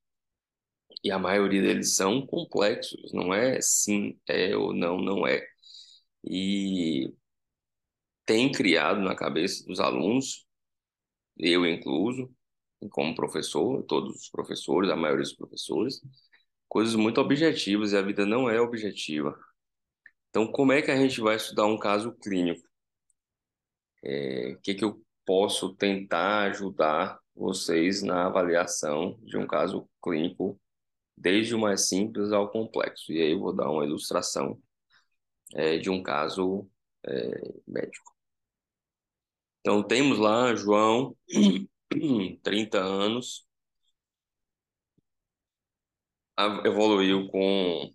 e 1.02 1.10
a 1.10 1.18
maioria 1.18 1.62
deles 1.62 1.94
são 1.96 2.26
complexos, 2.26 3.12
não 3.12 3.32
é 3.34 3.60
sim, 3.60 4.18
é 4.28 4.56
ou 4.56 4.72
não, 4.74 4.98
não 5.00 5.26
é. 5.26 5.46
E 6.24 7.12
tem 8.26 8.52
criado 8.52 9.00
na 9.00 9.14
cabeça 9.14 9.64
dos 9.66 9.80
alunos 9.80 10.46
eu 11.40 11.66
incluso, 11.66 12.30
como 12.90 13.14
professor, 13.14 13.82
todos 13.84 14.16
os 14.16 14.30
professores, 14.30 14.90
a 14.90 14.96
maioria 14.96 15.24
dos 15.24 15.34
professores, 15.34 16.00
coisas 16.68 16.94
muito 16.94 17.20
objetivas 17.20 17.92
e 17.92 17.96
a 17.96 18.02
vida 18.02 18.26
não 18.26 18.48
é 18.48 18.60
objetiva. 18.60 19.38
Então, 20.30 20.46
como 20.52 20.72
é 20.72 20.82
que 20.82 20.90
a 20.90 20.96
gente 20.96 21.20
vai 21.20 21.36
estudar 21.36 21.66
um 21.66 21.78
caso 21.78 22.12
clínico? 22.12 22.62
É, 24.02 24.54
o 24.56 24.60
que, 24.60 24.74
que 24.74 24.84
eu 24.84 25.02
posso 25.26 25.74
tentar 25.76 26.44
ajudar 26.50 27.18
vocês 27.34 28.02
na 28.02 28.26
avaliação 28.26 29.18
de 29.22 29.36
um 29.36 29.46
caso 29.46 29.88
clínico, 30.02 30.60
desde 31.16 31.54
o 31.54 31.58
mais 31.58 31.88
simples 31.88 32.32
ao 32.32 32.50
complexo? 32.50 33.12
E 33.12 33.20
aí 33.20 33.32
eu 33.32 33.40
vou 33.40 33.54
dar 33.54 33.70
uma 33.70 33.84
ilustração 33.84 34.60
é, 35.54 35.78
de 35.78 35.90
um 35.90 36.02
caso 36.02 36.68
é, 37.06 37.54
médico. 37.66 38.19
Então, 39.60 39.82
temos 39.86 40.18
lá 40.18 40.54
João, 40.54 41.16
30 42.42 42.78
anos, 42.78 43.46
evoluiu 46.64 47.28
com 47.28 47.92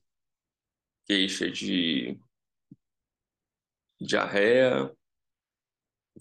queixa 1.06 1.50
de 1.50 2.20
diarreia, 4.00 4.90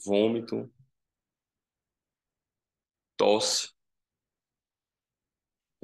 vômito, 0.05 0.71
tosse, 3.17 3.69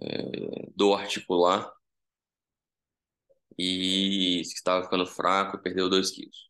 é, 0.02 0.70
dor 0.74 0.98
articular 1.00 1.70
e 3.58 4.40
estava 4.40 4.82
ficando 4.84 5.06
fraco 5.06 5.56
e 5.56 5.62
perdeu 5.62 5.88
2 5.88 6.10
quilos. 6.10 6.49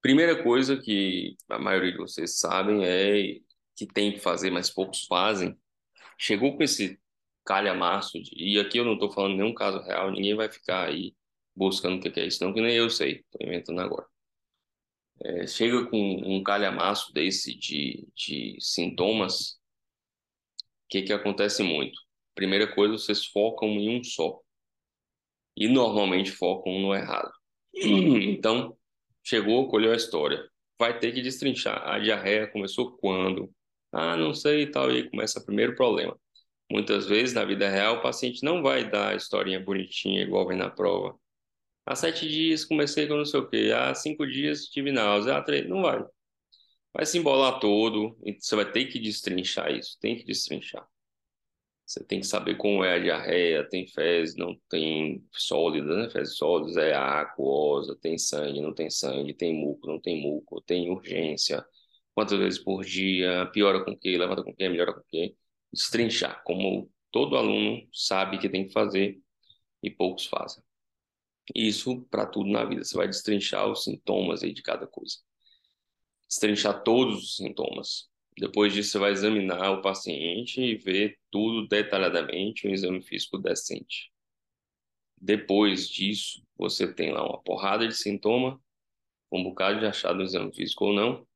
Primeira 0.00 0.42
coisa 0.42 0.76
que 0.76 1.36
a 1.48 1.58
maioria 1.58 1.92
de 1.92 1.98
vocês 1.98 2.38
sabem 2.38 2.84
é 2.84 3.40
que 3.76 3.86
tem 3.86 4.12
que 4.12 4.18
fazer, 4.18 4.50
mas 4.50 4.70
poucos 4.70 5.04
fazem. 5.06 5.56
Chegou 6.16 6.56
com 6.56 6.62
esse 6.62 7.00
calhamaço, 7.44 8.20
de, 8.22 8.30
e 8.36 8.58
aqui 8.60 8.78
eu 8.78 8.84
não 8.84 8.94
estou 8.94 9.10
falando 9.10 9.36
nenhum 9.36 9.54
caso 9.54 9.80
real, 9.80 10.10
ninguém 10.10 10.34
vai 10.34 10.50
ficar 10.50 10.86
aí 10.86 11.14
buscando 11.54 11.96
o 11.96 12.00
que 12.00 12.20
é 12.20 12.26
isso, 12.26 12.44
não, 12.44 12.52
que 12.52 12.60
nem 12.60 12.74
eu 12.74 12.90
sei, 12.90 13.24
estou 13.32 13.46
inventando 13.46 13.80
agora. 13.80 14.06
É, 15.20 15.46
chega 15.46 15.84
com 15.86 15.96
um 15.96 16.42
calhamaço 16.44 17.12
desse 17.12 17.56
de, 17.58 18.06
de 18.14 18.56
sintomas, 18.60 19.58
o 20.84 20.88
que, 20.88 21.02
que 21.02 21.12
acontece 21.12 21.62
muito? 21.62 21.98
Primeira 22.34 22.72
coisa, 22.72 22.96
vocês 22.96 23.26
focam 23.26 23.68
em 23.68 23.98
um 23.98 24.04
só. 24.04 24.40
E 25.56 25.66
normalmente 25.66 26.30
focam 26.30 26.78
no 26.78 26.94
errado. 26.94 27.30
Então, 27.74 28.77
Chegou, 29.28 29.68
colheu 29.68 29.92
a 29.92 29.96
história. 29.96 30.48
Vai 30.78 30.98
ter 30.98 31.12
que 31.12 31.20
destrinchar. 31.20 31.86
A 31.86 31.98
diarreia 31.98 32.46
começou 32.46 32.96
quando? 32.96 33.52
Ah, 33.92 34.16
não 34.16 34.32
sei 34.32 34.62
e 34.62 34.66
tal. 34.70 34.90
E 34.90 35.10
começa 35.10 35.38
o 35.38 35.44
primeiro 35.44 35.76
problema. 35.76 36.18
Muitas 36.72 37.06
vezes, 37.06 37.34
na 37.34 37.44
vida 37.44 37.68
real, 37.68 37.96
o 37.96 38.02
paciente 38.02 38.42
não 38.42 38.62
vai 38.62 38.90
dar 38.90 39.10
a 39.10 39.14
historinha 39.14 39.60
bonitinha, 39.60 40.22
igual 40.22 40.46
vem 40.48 40.56
na 40.56 40.70
prova. 40.70 41.14
Há 41.84 41.94
sete 41.94 42.26
dias 42.26 42.64
comecei 42.64 43.06
com 43.06 43.16
não 43.16 43.26
sei 43.26 43.40
o 43.40 43.46
quê. 43.46 43.70
Há 43.74 43.94
cinco 43.94 44.26
dias 44.26 44.64
tive 44.64 44.92
náusea. 44.92 45.36
Há 45.36 45.42
três... 45.42 45.68
Não 45.68 45.82
vai. 45.82 46.02
Vai 46.94 47.04
se 47.04 47.18
embolar 47.18 47.60
todo. 47.60 48.16
Você 48.40 48.56
vai 48.56 48.72
ter 48.72 48.86
que 48.86 48.98
destrinchar 48.98 49.70
isso. 49.72 49.98
Tem 50.00 50.16
que 50.16 50.24
destrinchar. 50.24 50.88
Você 51.88 52.04
tem 52.04 52.20
que 52.20 52.26
saber 52.26 52.56
como 52.56 52.84
é 52.84 52.94
a 52.96 52.98
diarreia, 52.98 53.68
tem 53.68 53.86
fezes, 53.88 54.36
não 54.36 54.54
tem 54.68 55.24
sólidas, 55.32 55.96
né? 55.96 56.10
Fezes 56.10 56.36
sólidas, 56.36 56.76
é 56.76 56.94
aquosa, 56.94 57.96
tem 57.96 58.18
sangue, 58.18 58.60
não 58.60 58.74
tem 58.74 58.90
sangue, 58.90 59.32
tem 59.34 59.54
muco, 59.54 59.86
não 59.88 59.98
tem 60.00 60.20
muco, 60.22 60.60
tem 60.62 60.90
urgência, 60.90 61.64
quantas 62.14 62.38
vezes 62.38 62.58
por 62.58 62.84
dia, 62.84 63.46
piora 63.52 63.84
com 63.84 63.92
o 63.92 63.98
quê, 63.98 64.18
levanta 64.18 64.42
com 64.44 64.50
o 64.50 64.56
quê, 64.56 64.68
melhora 64.68 64.92
com 64.92 65.00
o 65.00 65.04
quê. 65.08 65.34
Destrinchar, 65.72 66.42
como 66.44 66.90
todo 67.10 67.36
aluno 67.36 67.88
sabe 67.92 68.38
que 68.38 68.48
tem 68.50 68.66
que 68.66 68.72
fazer. 68.72 69.18
e 69.82 69.90
poucos 69.90 70.26
fazem. 70.26 70.62
Isso 71.54 72.02
para 72.10 72.26
tudo 72.26 72.50
na 72.50 72.64
vida. 72.64 72.84
Você 72.84 72.96
vai 72.96 73.06
destrinchar 73.08 73.70
os 73.70 73.84
sintomas 73.84 74.42
aí 74.42 74.52
de 74.52 74.62
cada 74.62 74.86
coisa. 74.86 75.16
Destrinchar 76.28 76.82
todos 76.82 77.22
os 77.22 77.36
sintomas. 77.36 78.08
Depois 78.38 78.72
disso, 78.72 78.92
você 78.92 78.98
vai 78.98 79.10
examinar 79.12 79.72
o 79.72 79.82
paciente 79.82 80.60
e 80.60 80.76
ver 80.76 81.18
tudo 81.30 81.66
detalhadamente, 81.66 82.68
um 82.68 82.70
exame 82.72 83.02
físico 83.02 83.36
decente. 83.38 84.12
Depois 85.20 85.88
disso, 85.88 86.42
você 86.56 86.92
tem 86.92 87.12
lá 87.12 87.26
uma 87.26 87.42
porrada 87.42 87.86
de 87.86 87.94
sintoma, 87.94 88.60
um 89.32 89.42
bocado 89.42 89.80
de 89.80 89.86
achado 89.86 90.16
no 90.18 90.24
exame 90.24 90.54
físico 90.54 90.86
ou 90.86 90.92
não. 90.92 91.26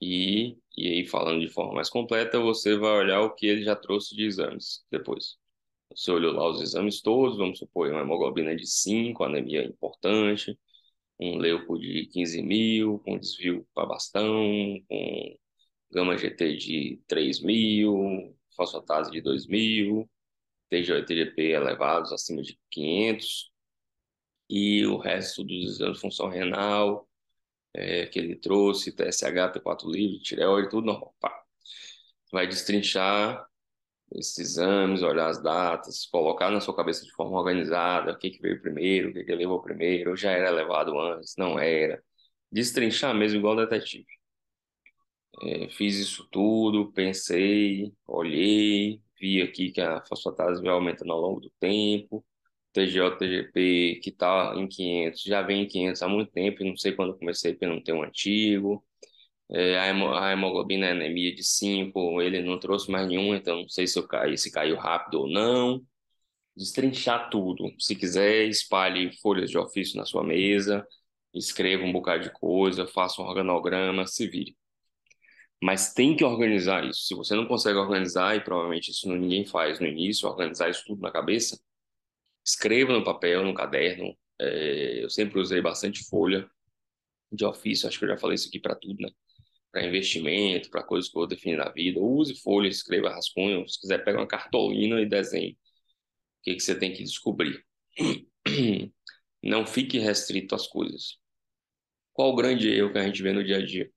E, 0.00 0.56
e 0.76 0.88
aí, 0.88 1.06
falando 1.06 1.40
de 1.40 1.48
forma 1.48 1.74
mais 1.74 1.90
completa, 1.90 2.40
você 2.40 2.76
vai 2.76 2.90
olhar 2.92 3.20
o 3.22 3.34
que 3.34 3.46
ele 3.46 3.62
já 3.62 3.76
trouxe 3.76 4.14
de 4.16 4.24
exames 4.24 4.84
depois. 4.90 5.36
Você 5.94 6.10
olhou 6.10 6.32
lá 6.32 6.48
os 6.48 6.62
exames 6.62 7.02
todos, 7.02 7.38
vamos 7.38 7.58
supor, 7.58 7.90
uma 7.90 8.00
hemoglobina 8.00 8.56
de 8.56 8.66
5, 8.66 9.24
anemia 9.24 9.64
importante, 9.64 10.58
um 11.20 11.38
leuco 11.38 11.78
de 11.78 12.06
15 12.06 12.42
mil, 12.42 12.98
com 13.00 13.18
desvio 13.18 13.66
para 13.74 13.86
bastão, 13.86 14.32
com 14.88 15.38
gama 15.92 16.16
GT 16.16 16.56
de 16.56 17.02
3 17.06 17.40
mil, 17.42 18.36
fosfatase 18.56 19.10
de 19.10 19.20
2 19.20 19.46
mil, 19.46 20.08
TGO 20.70 20.96
e 20.96 21.04
TGP 21.04 21.50
elevados 21.52 22.12
acima 22.12 22.42
de 22.42 22.58
500, 22.70 23.50
e 24.48 24.86
o 24.86 24.98
resto 24.98 25.44
dos 25.44 25.64
exames 25.74 25.96
de 25.96 26.00
função 26.00 26.28
renal, 26.28 27.08
é, 27.74 28.06
que 28.06 28.18
ele 28.18 28.36
trouxe, 28.36 28.92
TSH, 28.92 29.52
T4 29.54 29.90
livre, 29.90 30.20
tireoide, 30.22 30.68
tudo 30.70 30.86
normal. 30.86 31.14
Pá. 31.20 31.42
Vai 32.32 32.46
destrinchar 32.46 33.46
esses 34.12 34.38
exames, 34.38 35.02
olhar 35.02 35.28
as 35.28 35.42
datas, 35.42 36.06
colocar 36.06 36.50
na 36.50 36.60
sua 36.60 36.74
cabeça 36.74 37.04
de 37.04 37.12
forma 37.12 37.38
organizada 37.38 38.12
o 38.12 38.18
que, 38.18 38.30
que 38.30 38.42
veio 38.42 38.60
primeiro, 38.60 39.10
o 39.10 39.12
que, 39.12 39.24
que 39.24 39.34
levou 39.34 39.62
primeiro, 39.62 40.16
já 40.16 40.32
era 40.32 40.50
levado 40.50 40.98
antes, 40.98 41.34
não 41.38 41.58
era. 41.58 42.02
Destrinchar 42.50 43.14
mesmo 43.14 43.38
igual 43.38 43.56
detetive. 43.56 44.19
É, 45.42 45.68
fiz 45.70 45.96
isso 45.96 46.28
tudo, 46.30 46.92
pensei, 46.92 47.92
olhei, 48.06 49.00
vi 49.18 49.40
aqui 49.42 49.70
que 49.70 49.80
a 49.80 50.02
fosfatase 50.04 50.60
vai 50.62 50.70
aumentando 50.72 51.12
ao 51.12 51.20
longo 51.20 51.40
do 51.40 51.50
tempo, 51.58 52.24
TGO, 52.72 53.16
TGP, 53.16 54.00
que 54.02 54.10
está 54.10 54.54
em 54.56 54.68
500, 54.68 55.22
já 55.22 55.42
vem 55.42 55.62
em 55.62 55.66
500 55.68 56.02
há 56.02 56.08
muito 56.08 56.30
tempo, 56.32 56.64
não 56.64 56.76
sei 56.76 56.92
quando 56.92 57.16
comecei, 57.18 57.52
porque 57.52 57.66
não 57.66 57.82
tem 57.82 57.94
um 57.94 58.02
antigo. 58.02 58.84
É, 59.50 59.78
a, 59.80 59.88
hemo, 59.88 60.12
a 60.14 60.32
hemoglobina 60.32 60.86
é 60.86 60.92
anemia 60.92 61.34
de 61.34 61.44
5, 61.44 62.22
ele 62.22 62.42
não 62.42 62.58
trouxe 62.58 62.90
mais 62.90 63.06
nenhum, 63.08 63.34
então 63.34 63.62
não 63.62 63.68
sei 63.68 63.86
se 63.86 63.98
eu 63.98 64.06
caí, 64.06 64.38
se 64.38 64.50
caiu 64.52 64.76
rápido 64.76 65.20
ou 65.22 65.28
não. 65.30 65.82
Destrinchar 66.56 67.30
tudo. 67.30 67.72
Se 67.78 67.96
quiser, 67.96 68.46
espalhe 68.48 69.12
folhas 69.20 69.50
de 69.50 69.58
ofício 69.58 69.96
na 69.98 70.06
sua 70.06 70.24
mesa, 70.24 70.86
escreva 71.34 71.84
um 71.84 71.92
bocado 71.92 72.24
de 72.24 72.32
coisa, 72.32 72.86
faça 72.86 73.22
um 73.22 73.26
organograma, 73.26 74.06
se 74.06 74.28
vire. 74.28 74.56
Mas 75.62 75.92
tem 75.92 76.16
que 76.16 76.24
organizar 76.24 76.84
isso. 76.84 77.02
Se 77.06 77.14
você 77.14 77.34
não 77.34 77.46
consegue 77.46 77.78
organizar, 77.78 78.36
e 78.36 78.40
provavelmente 78.40 78.90
isso 78.90 79.08
ninguém 79.12 79.44
faz 79.44 79.78
no 79.78 79.86
início, 79.86 80.28
organizar 80.28 80.70
isso 80.70 80.84
tudo 80.86 81.02
na 81.02 81.10
cabeça, 81.10 81.60
escreva 82.44 82.92
no 82.92 83.04
papel, 83.04 83.44
no 83.44 83.54
caderno. 83.54 84.16
É, 84.40 85.04
eu 85.04 85.10
sempre 85.10 85.38
usei 85.40 85.60
bastante 85.60 86.04
folha 86.08 86.48
de 87.32 87.44
ofício, 87.44 87.88
acho 87.88 87.98
que 87.98 88.04
eu 88.04 88.08
já 88.10 88.18
falei 88.18 88.36
isso 88.36 88.48
aqui 88.48 88.58
para 88.60 88.74
tudo, 88.74 88.96
né? 89.00 89.10
Para 89.72 89.86
investimento, 89.86 90.70
para 90.70 90.82
coisas 90.82 91.10
que 91.10 91.16
eu 91.16 91.20
vou 91.20 91.28
definir 91.28 91.56
na 91.56 91.70
vida. 91.70 92.00
Use 92.00 92.34
folha, 92.42 92.68
escreva 92.68 93.10
rascunho. 93.10 93.68
Se 93.68 93.80
quiser, 93.80 94.04
pega 94.04 94.18
uma 94.18 94.26
cartolina 94.26 95.00
e 95.00 95.06
desenhe 95.06 95.52
o 95.52 95.56
que, 96.44 96.54
que 96.56 96.60
você 96.60 96.74
tem 96.78 96.92
que 96.92 97.04
descobrir. 97.04 97.64
Não 99.42 99.66
fique 99.66 99.98
restrito 99.98 100.54
às 100.54 100.66
coisas. 100.66 101.18
Qual 102.12 102.30
o 102.32 102.36
grande 102.36 102.68
erro 102.68 102.92
que 102.92 102.98
a 102.98 103.04
gente 103.04 103.22
vê 103.22 103.32
no 103.32 103.44
dia 103.44 103.58
a 103.58 103.66
dia? 103.66 103.90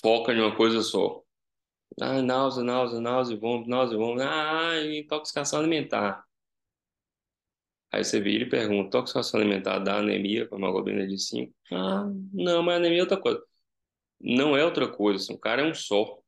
Foca 0.00 0.32
em 0.32 0.40
uma 0.40 0.56
coisa 0.56 0.82
só. 0.82 1.22
Ah, 2.00 2.22
náusea, 2.22 2.64
náusea, 2.64 3.00
náusea, 3.00 3.36
vômito, 3.36 3.68
náusea, 3.68 3.98
vômito. 3.98 4.22
Ah, 4.26 4.80
intoxicação 4.84 5.60
alimentar. 5.60 6.24
Aí 7.92 8.02
você 8.02 8.20
vira 8.20 8.44
e 8.44 8.48
pergunta, 8.48 8.88
intoxicação 8.88 9.38
alimentar 9.38 9.78
dá 9.78 9.98
anemia 9.98 10.48
com 10.48 10.56
hemoglobina 10.56 11.06
de 11.06 11.18
5? 11.18 11.54
Ah, 11.70 12.04
não, 12.32 12.62
mas 12.62 12.76
anemia 12.76 13.00
é 13.00 13.02
outra 13.02 13.20
coisa. 13.20 13.42
Não 14.20 14.56
é 14.56 14.64
outra 14.64 14.88
coisa, 14.88 15.22
assim, 15.22 15.34
o 15.34 15.38
cara 15.38 15.62
é 15.62 15.64
um 15.64 15.74
só. 15.74 16.18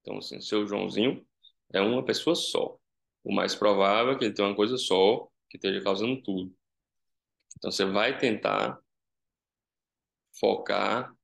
Então, 0.00 0.18
assim, 0.18 0.40
seu 0.40 0.66
Joãozinho 0.66 1.26
é 1.72 1.80
uma 1.80 2.04
pessoa 2.04 2.36
só. 2.36 2.78
O 3.24 3.34
mais 3.34 3.54
provável 3.54 4.12
é 4.12 4.18
que 4.18 4.24
ele 4.24 4.34
tenha 4.34 4.48
uma 4.48 4.56
coisa 4.56 4.76
só 4.78 5.28
que 5.48 5.56
esteja 5.56 5.82
causando 5.82 6.22
tudo. 6.22 6.54
Então, 7.58 7.70
você 7.70 7.84
vai 7.84 8.18
tentar 8.18 8.78
focar 10.38 11.14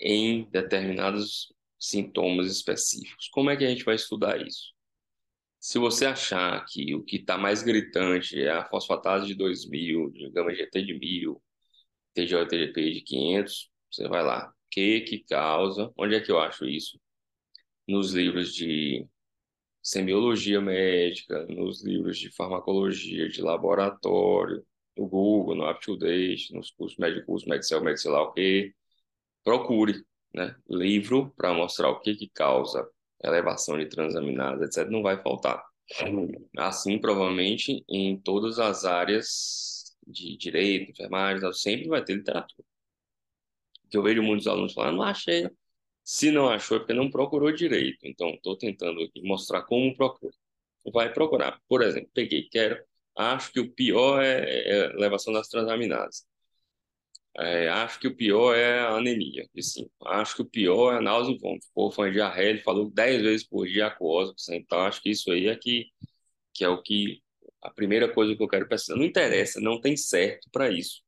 em 0.00 0.48
determinados 0.50 1.52
sintomas 1.78 2.50
específicos. 2.50 3.28
Como 3.28 3.50
é 3.50 3.56
que 3.56 3.64
a 3.64 3.68
gente 3.68 3.84
vai 3.84 3.94
estudar 3.94 4.40
isso? 4.46 4.74
Se 5.58 5.78
você 5.78 6.06
achar 6.06 6.64
que 6.66 6.94
o 6.94 7.02
que 7.02 7.16
está 7.16 7.36
mais 7.36 7.62
gritante 7.62 8.40
é 8.40 8.50
a 8.50 8.64
fosfatase 8.68 9.26
de 9.26 9.34
2000, 9.34 10.10
de 10.10 10.30
gama 10.30 10.54
GT 10.54 10.82
de 10.82 10.98
1000, 10.98 11.42
TGO 12.14 12.42
e 12.42 12.46
TGP 12.46 12.92
de 12.92 13.00
500, 13.02 13.70
você 13.90 14.08
vai 14.08 14.22
lá. 14.22 14.48
O 14.48 14.52
que 14.70 15.00
que 15.00 15.18
causa? 15.24 15.92
Onde 15.96 16.14
é 16.14 16.20
que 16.20 16.30
eu 16.30 16.38
acho 16.38 16.66
isso? 16.66 17.00
Nos 17.88 18.12
livros 18.12 18.54
de 18.54 19.06
semiologia 19.82 20.60
médica, 20.60 21.46
nos 21.46 21.84
livros 21.84 22.18
de 22.18 22.30
farmacologia 22.30 23.28
de 23.28 23.40
laboratório, 23.42 24.64
no 24.96 25.06
Google, 25.06 25.54
no 25.56 25.70
UpToDate, 25.70 26.54
nos 26.54 26.70
cursos 26.70 26.98
médicos, 26.98 27.44
Medicel, 27.46 27.82
Medicel, 27.82 28.14
o 28.14 28.32
quê? 28.32 28.74
Procure, 29.46 30.04
né? 30.34 30.56
Livro 30.68 31.32
para 31.36 31.54
mostrar 31.54 31.88
o 31.88 32.00
que 32.00 32.16
que 32.16 32.28
causa 32.28 32.84
elevação 33.22 33.78
de 33.78 33.86
transaminases, 33.86 34.76
etc., 34.76 34.90
não 34.90 35.02
vai 35.02 35.22
faltar. 35.22 35.64
Assim, 36.58 36.98
provavelmente, 36.98 37.84
em 37.88 38.18
todas 38.20 38.58
as 38.58 38.84
áreas 38.84 39.94
de 40.04 40.36
direito, 40.36 40.90
enfermagem, 40.90 41.52
sempre 41.52 41.86
vai 41.86 42.02
ter 42.02 42.14
literatura. 42.16 42.66
Que 43.88 43.96
eu 43.96 44.02
vejo 44.02 44.20
muitos 44.20 44.48
alunos 44.48 44.74
falando, 44.74 44.96
não 44.96 45.04
achei. 45.04 45.48
Se 46.02 46.32
não 46.32 46.48
achou, 46.48 46.78
é 46.78 46.80
porque 46.80 46.92
não 46.92 47.08
procurou 47.08 47.52
direito. 47.52 47.98
Então, 48.02 48.30
estou 48.30 48.56
tentando 48.58 48.98
mostrar 49.22 49.62
como 49.62 49.94
procura. 49.96 50.34
Vai 50.92 51.12
procurar. 51.12 51.60
Por 51.68 51.82
exemplo, 51.82 52.10
peguei, 52.12 52.48
quero, 52.50 52.82
acho 53.16 53.52
que 53.52 53.60
o 53.60 53.70
pior 53.72 54.20
é, 54.24 54.40
é 54.40 54.86
elevação 54.92 55.32
das 55.32 55.48
transaminases. 55.48 56.26
É, 57.38 57.68
acho 57.68 58.00
que 58.00 58.08
o 58.08 58.16
pior 58.16 58.54
é 58.54 58.80
a 58.80 58.96
anemia, 58.96 59.46
de 59.54 59.62
5. 59.62 59.90
Acho 60.06 60.36
que 60.36 60.42
o 60.42 60.44
pior 60.46 60.94
é 60.94 60.98
a 60.98 61.00
náusea 61.02 61.34
e 61.34 61.38
vômito. 61.38 61.66
Pô, 61.74 61.90
foi 61.90 62.10
diarreia, 62.10 62.50
ele 62.50 62.62
falou 62.62 62.90
10 62.90 63.22
vezes 63.22 63.46
por 63.46 63.66
dia 63.66 63.88
aquosa. 63.88 64.34
Então, 64.50 64.80
acho 64.80 65.02
que 65.02 65.10
isso 65.10 65.30
aí 65.30 65.46
é 65.48 65.56
que, 65.56 65.86
que 66.54 66.64
é 66.64 66.68
o 66.68 66.82
que 66.82 67.22
a 67.62 67.70
primeira 67.70 68.12
coisa 68.12 68.34
que 68.36 68.42
eu 68.42 68.48
quero 68.48 68.68
pesquisar. 68.68 68.96
Não 68.96 69.04
interessa, 69.04 69.60
não 69.60 69.80
tem 69.80 69.96
certo 69.96 70.48
para 70.52 70.70
isso. 70.70 71.02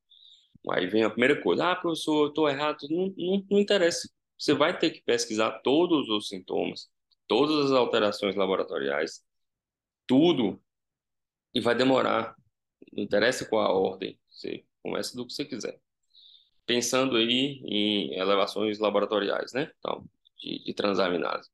Aí 0.71 0.87
vem 0.87 1.05
a 1.05 1.11
primeira 1.11 1.41
coisa. 1.43 1.73
Ah, 1.73 1.77
professor, 1.77 2.25
eu 2.25 2.29
estou 2.31 2.49
errado. 2.49 2.79
Não, 2.91 3.15
não, 3.17 3.47
não 3.51 3.59
interessa. 3.61 4.09
Você 4.39 4.55
vai 4.55 4.79
ter 4.79 4.91
que 4.91 5.03
pesquisar 5.03 5.61
todos 5.61 6.09
os 6.11 6.29
sintomas, 6.29 6.89
todas 7.27 7.67
as 7.67 7.73
alterações 7.73 8.37
laboratoriais, 8.37 9.23
tudo, 10.07 10.61
e 11.55 11.61
vai 11.61 11.75
demorar. 11.75 12.37
Não 12.93 13.05
interessa 13.05 13.47
qual 13.47 13.63
a 13.67 13.73
ordem. 13.73 14.19
Você 14.31 14.65
começa 14.83 15.17
do 15.17 15.27
que 15.27 15.35
você 15.35 15.45
quiser 15.45 15.81
pensando 16.69 17.17
aí 17.17 17.63
em 17.65 18.15
elevações 18.15 18.79
laboratoriais, 18.79 19.55
né? 19.55 19.73
Então, 19.79 20.05
de, 20.39 20.63
de 20.65 20.75
transaminase. 20.75 21.49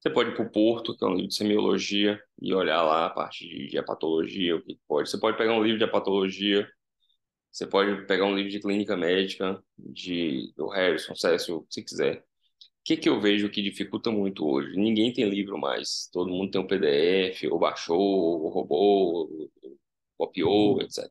Você 0.00 0.10
pode 0.10 0.30
ir 0.30 0.34
para 0.34 0.46
o 0.46 0.50
Porto, 0.50 0.96
que 0.96 1.04
é 1.04 1.06
um 1.06 1.14
livro 1.14 1.28
de 1.28 1.34
semiologia, 1.34 2.18
e 2.40 2.54
olhar 2.54 2.82
lá 2.82 3.06
a 3.06 3.10
parte 3.10 3.46
de, 3.46 3.68
de 3.68 3.76
hepatologia, 3.76 4.56
o 4.56 4.62
que 4.62 4.78
pode. 4.88 5.10
Você 5.10 5.20
pode 5.20 5.36
pegar 5.36 5.52
um 5.52 5.62
livro 5.62 5.78
de 5.78 5.84
hepatologia, 5.84 6.66
você 7.52 7.66
pode 7.66 8.06
pegar 8.06 8.24
um 8.24 8.34
livro 8.34 8.50
de 8.50 8.60
clínica 8.60 8.96
médica, 8.96 9.62
de, 9.78 10.52
do 10.56 10.68
Harrison, 10.68 11.14
Cécio, 11.14 11.58
o 11.58 11.62
que 11.66 11.74
você 11.74 11.82
quiser. 11.82 12.18
O 12.20 12.84
que, 12.84 12.96
que 12.96 13.08
eu 13.10 13.20
vejo 13.20 13.50
que 13.50 13.62
dificulta 13.62 14.10
muito 14.10 14.46
hoje? 14.46 14.74
Ninguém 14.76 15.12
tem 15.12 15.28
livro 15.28 15.58
mais. 15.58 16.08
Todo 16.12 16.30
mundo 16.30 16.50
tem 16.50 16.60
um 16.60 16.66
PDF, 16.66 17.44
ou 17.50 17.58
baixou, 17.58 18.00
ou 18.00 18.48
roubou, 18.48 19.30
ou 19.30 19.78
copiou, 20.16 20.80
etc. 20.80 21.10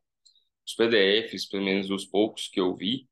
Os 0.65 0.73
PDFs, 0.75 1.47
pelo 1.47 1.63
menos 1.63 1.89
os 1.91 2.05
poucos 2.05 2.47
que 2.47 2.59
eu 2.59 2.75
vi, 2.75 3.07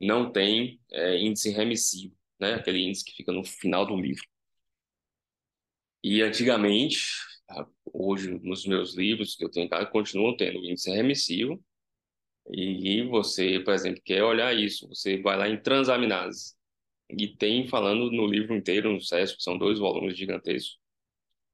não 0.00 0.32
tem 0.32 0.80
é, 0.92 1.18
índice 1.18 1.50
remissivo, 1.50 2.14
né? 2.40 2.54
Aquele 2.54 2.80
índice 2.82 3.04
que 3.04 3.12
fica 3.16 3.32
no 3.32 3.44
final 3.44 3.86
do 3.86 3.96
livro. 3.96 4.24
E 6.02 6.22
antigamente, 6.22 6.98
hoje 7.92 8.30
nos 8.42 8.64
meus 8.66 8.94
livros 8.96 9.36
que 9.36 9.44
eu 9.44 9.50
tenho 9.50 9.68
cá, 9.68 9.84
continuam 9.86 10.36
tendo 10.36 10.58
índice 10.64 10.90
remissivo. 10.90 11.62
E 12.52 13.02
você, 13.04 13.60
por 13.60 13.74
exemplo, 13.74 14.02
quer 14.04 14.22
olhar 14.24 14.54
isso, 14.56 14.88
você 14.88 15.20
vai 15.20 15.36
lá 15.36 15.48
em 15.48 15.60
transaminase. 15.60 16.54
E 17.10 17.28
tem 17.28 17.68
falando 17.68 18.10
no 18.10 18.26
livro 18.26 18.54
inteiro, 18.56 18.92
no 18.92 19.00
CESP, 19.00 19.42
são 19.42 19.58
dois 19.58 19.78
volumes 19.78 20.16
gigantescos, 20.16 20.78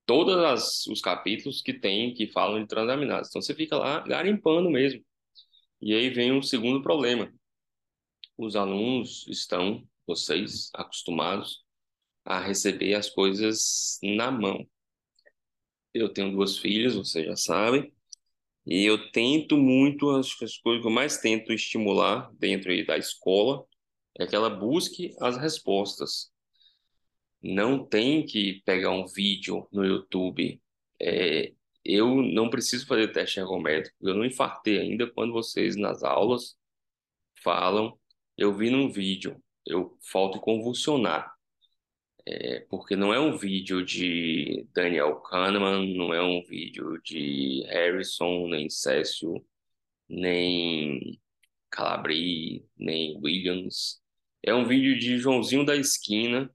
todos 0.06 0.86
os 0.86 1.00
capítulos 1.00 1.62
que 1.62 1.74
tem, 1.74 2.14
que 2.14 2.28
falam 2.28 2.62
de 2.62 2.68
transaminases. 2.68 3.28
Então 3.30 3.42
você 3.42 3.54
fica 3.54 3.76
lá 3.76 4.00
garimpando 4.00 4.70
mesmo. 4.70 5.04
E 5.80 5.94
aí 5.94 6.10
vem 6.10 6.32
um 6.32 6.42
segundo 6.42 6.82
problema. 6.82 7.32
Os 8.36 8.56
alunos 8.56 9.26
estão, 9.28 9.86
vocês, 10.06 10.70
acostumados 10.74 11.64
a 12.24 12.40
receber 12.40 12.94
as 12.94 13.08
coisas 13.08 13.98
na 14.02 14.30
mão. 14.30 14.66
Eu 15.94 16.12
tenho 16.12 16.32
duas 16.32 16.58
filhas, 16.58 16.94
vocês 16.94 17.24
já 17.24 17.36
sabem, 17.36 17.92
e 18.66 18.84
eu 18.84 19.10
tento 19.12 19.56
muito, 19.56 20.10
as, 20.10 20.26
as 20.42 20.58
coisas 20.58 20.82
que 20.82 20.88
eu 20.88 20.92
mais 20.92 21.18
tento 21.18 21.52
estimular 21.52 22.30
dentro 22.34 22.70
da 22.84 22.98
escola 22.98 23.64
é 24.18 24.26
que 24.26 24.34
ela 24.34 24.50
busque 24.50 25.14
as 25.20 25.36
respostas. 25.36 26.32
Não 27.40 27.84
tem 27.86 28.26
que 28.26 28.62
pegar 28.64 28.90
um 28.90 29.06
vídeo 29.06 29.68
no 29.72 29.84
YouTube. 29.84 30.60
É, 31.00 31.52
eu 31.84 32.22
não 32.22 32.50
preciso 32.50 32.86
fazer 32.86 33.12
teste 33.12 33.38
ergométrico. 33.38 33.96
Eu 34.00 34.14
não 34.14 34.24
infartei 34.24 34.78
ainda 34.78 35.08
quando 35.08 35.32
vocês 35.32 35.76
nas 35.76 36.02
aulas 36.02 36.56
falam, 37.42 37.96
eu 38.36 38.54
vi 38.54 38.70
num 38.70 38.90
vídeo, 38.90 39.42
eu 39.66 39.96
falto 40.02 40.40
convulsionar. 40.40 41.34
É, 42.28 42.60
porque 42.68 42.96
não 42.96 43.14
é 43.14 43.20
um 43.20 43.36
vídeo 43.36 43.84
de 43.84 44.66
Daniel 44.74 45.16
Kahneman, 45.20 45.94
não 45.96 46.12
é 46.12 46.20
um 46.20 46.42
vídeo 46.42 47.00
de 47.02 47.64
Harrison, 47.68 48.48
nem 48.48 48.68
Cécio, 48.68 49.44
nem 50.08 51.20
Calabri, 51.70 52.66
nem 52.76 53.16
Williams. 53.22 54.02
É 54.42 54.54
um 54.54 54.64
vídeo 54.66 54.98
de 54.98 55.18
Joãozinho 55.18 55.64
da 55.64 55.76
esquina, 55.76 56.50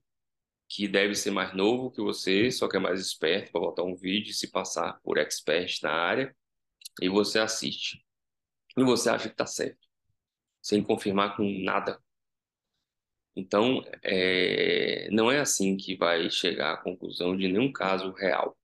que 0.68 0.88
deve 0.88 1.14
ser 1.14 1.30
mais 1.30 1.54
novo 1.54 1.90
que 1.90 2.00
você, 2.00 2.50
só 2.50 2.68
que 2.68 2.76
é 2.76 2.80
mais 2.80 3.00
esperto 3.00 3.52
para 3.52 3.60
botar 3.60 3.82
um 3.82 3.94
vídeo 3.94 4.30
e 4.30 4.34
se 4.34 4.50
passar 4.50 4.98
por 5.02 5.18
expert 5.18 5.80
na 5.82 5.92
área, 5.92 6.34
e 7.00 7.08
você 7.08 7.38
assiste. 7.38 8.04
E 8.76 8.82
você 8.82 9.10
acha 9.10 9.28
que 9.28 9.34
está 9.34 9.46
certo, 9.46 9.86
sem 10.62 10.82
confirmar 10.82 11.36
com 11.36 11.44
nada. 11.62 12.00
Então, 13.34 13.82
é, 14.02 15.08
não 15.10 15.30
é 15.30 15.40
assim 15.40 15.76
que 15.76 15.96
vai 15.96 16.30
chegar 16.30 16.74
à 16.74 16.76
conclusão 16.76 17.36
de 17.36 17.48
nenhum 17.48 17.72
caso 17.72 18.12
real. 18.12 18.56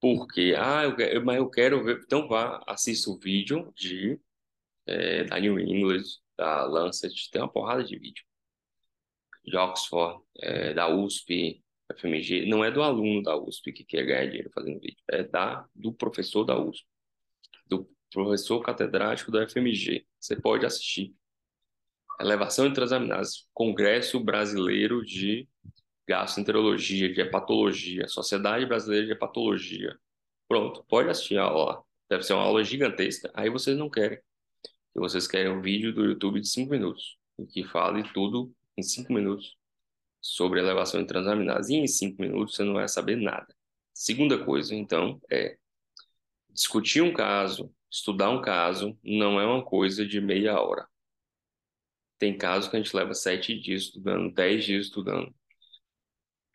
Porque, 0.00 0.54
ah, 0.58 0.82
eu 0.84 0.96
quero, 0.96 1.24
mas 1.24 1.36
eu 1.36 1.48
quero 1.50 1.84
ver. 1.84 2.00
Então 2.04 2.26
vá, 2.26 2.62
assista 2.66 3.10
o 3.10 3.18
vídeo 3.18 3.72
de, 3.76 4.20
é, 4.86 5.24
da 5.24 5.38
New 5.38 5.58
England, 5.60 6.02
da 6.36 6.64
Lancet, 6.64 7.30
tem 7.30 7.40
uma 7.42 7.52
porrada 7.52 7.84
de 7.84 7.96
vídeo. 7.98 8.24
De 9.44 9.56
Oxford, 9.56 10.22
é, 10.40 10.74
da 10.74 10.88
USP, 10.88 11.62
FMG. 11.96 12.46
Não 12.46 12.64
é 12.64 12.70
do 12.70 12.82
aluno 12.82 13.22
da 13.22 13.36
USP 13.36 13.72
que 13.72 13.84
quer 13.84 14.04
ganhar 14.04 14.26
dinheiro 14.26 14.50
fazendo 14.52 14.80
vídeo, 14.80 15.02
é 15.10 15.22
da, 15.24 15.66
do 15.74 15.92
professor 15.92 16.44
da 16.44 16.58
USP, 16.58 16.86
do 17.66 17.88
professor 18.12 18.60
catedrático 18.60 19.30
da 19.30 19.48
FMG. 19.48 20.06
Você 20.20 20.36
pode 20.36 20.66
assistir. 20.66 21.14
Elevação 22.20 22.68
de 22.68 22.74
transaminases, 22.74 23.48
Congresso 23.52 24.20
Brasileiro 24.20 25.04
de 25.04 25.48
Gastroenterologia, 26.06 27.12
de 27.12 27.20
Hepatologia, 27.20 28.06
Sociedade 28.06 28.66
Brasileira 28.66 29.06
de 29.06 29.12
Hepatologia. 29.12 29.98
Pronto, 30.46 30.84
pode 30.88 31.08
assistir 31.08 31.38
a 31.38 31.44
aula. 31.44 31.82
Deve 32.08 32.22
ser 32.22 32.34
uma 32.34 32.42
aula 32.42 32.62
gigantesca. 32.62 33.30
Aí 33.34 33.48
vocês 33.48 33.76
não 33.76 33.88
querem. 33.88 34.18
E 34.94 35.00
vocês 35.00 35.26
querem 35.26 35.50
um 35.50 35.62
vídeo 35.62 35.92
do 35.92 36.04
YouTube 36.04 36.40
de 36.40 36.48
5 36.48 36.70
minutos, 36.70 37.16
em 37.38 37.46
que 37.46 37.64
fale 37.64 38.02
tudo 38.12 38.54
em 38.76 38.82
5 38.82 39.12
minutos 39.12 39.56
sobre 40.20 40.60
elevação 40.60 41.00
de 41.00 41.06
transaminases. 41.06 41.70
E 41.70 41.76
em 41.76 41.86
5 41.86 42.20
minutos 42.20 42.54
você 42.54 42.62
não 42.62 42.74
vai 42.74 42.86
saber 42.86 43.16
nada. 43.16 43.48
Segunda 43.94 44.44
coisa, 44.44 44.74
então, 44.74 45.20
é 45.30 45.56
discutir 46.50 47.00
um 47.00 47.12
caso, 47.12 47.74
estudar 47.92 48.30
um 48.30 48.40
caso, 48.40 48.98
não 49.04 49.38
é 49.38 49.44
uma 49.44 49.62
coisa 49.62 50.06
de 50.06 50.20
meia 50.20 50.58
hora. 50.58 50.88
Tem 52.18 52.36
casos 52.36 52.70
que 52.70 52.76
a 52.76 52.82
gente 52.82 52.94
leva 52.96 53.12
sete 53.12 53.58
dias 53.60 53.82
estudando, 53.82 54.32
dez 54.32 54.64
dias 54.64 54.86
estudando. 54.86 55.34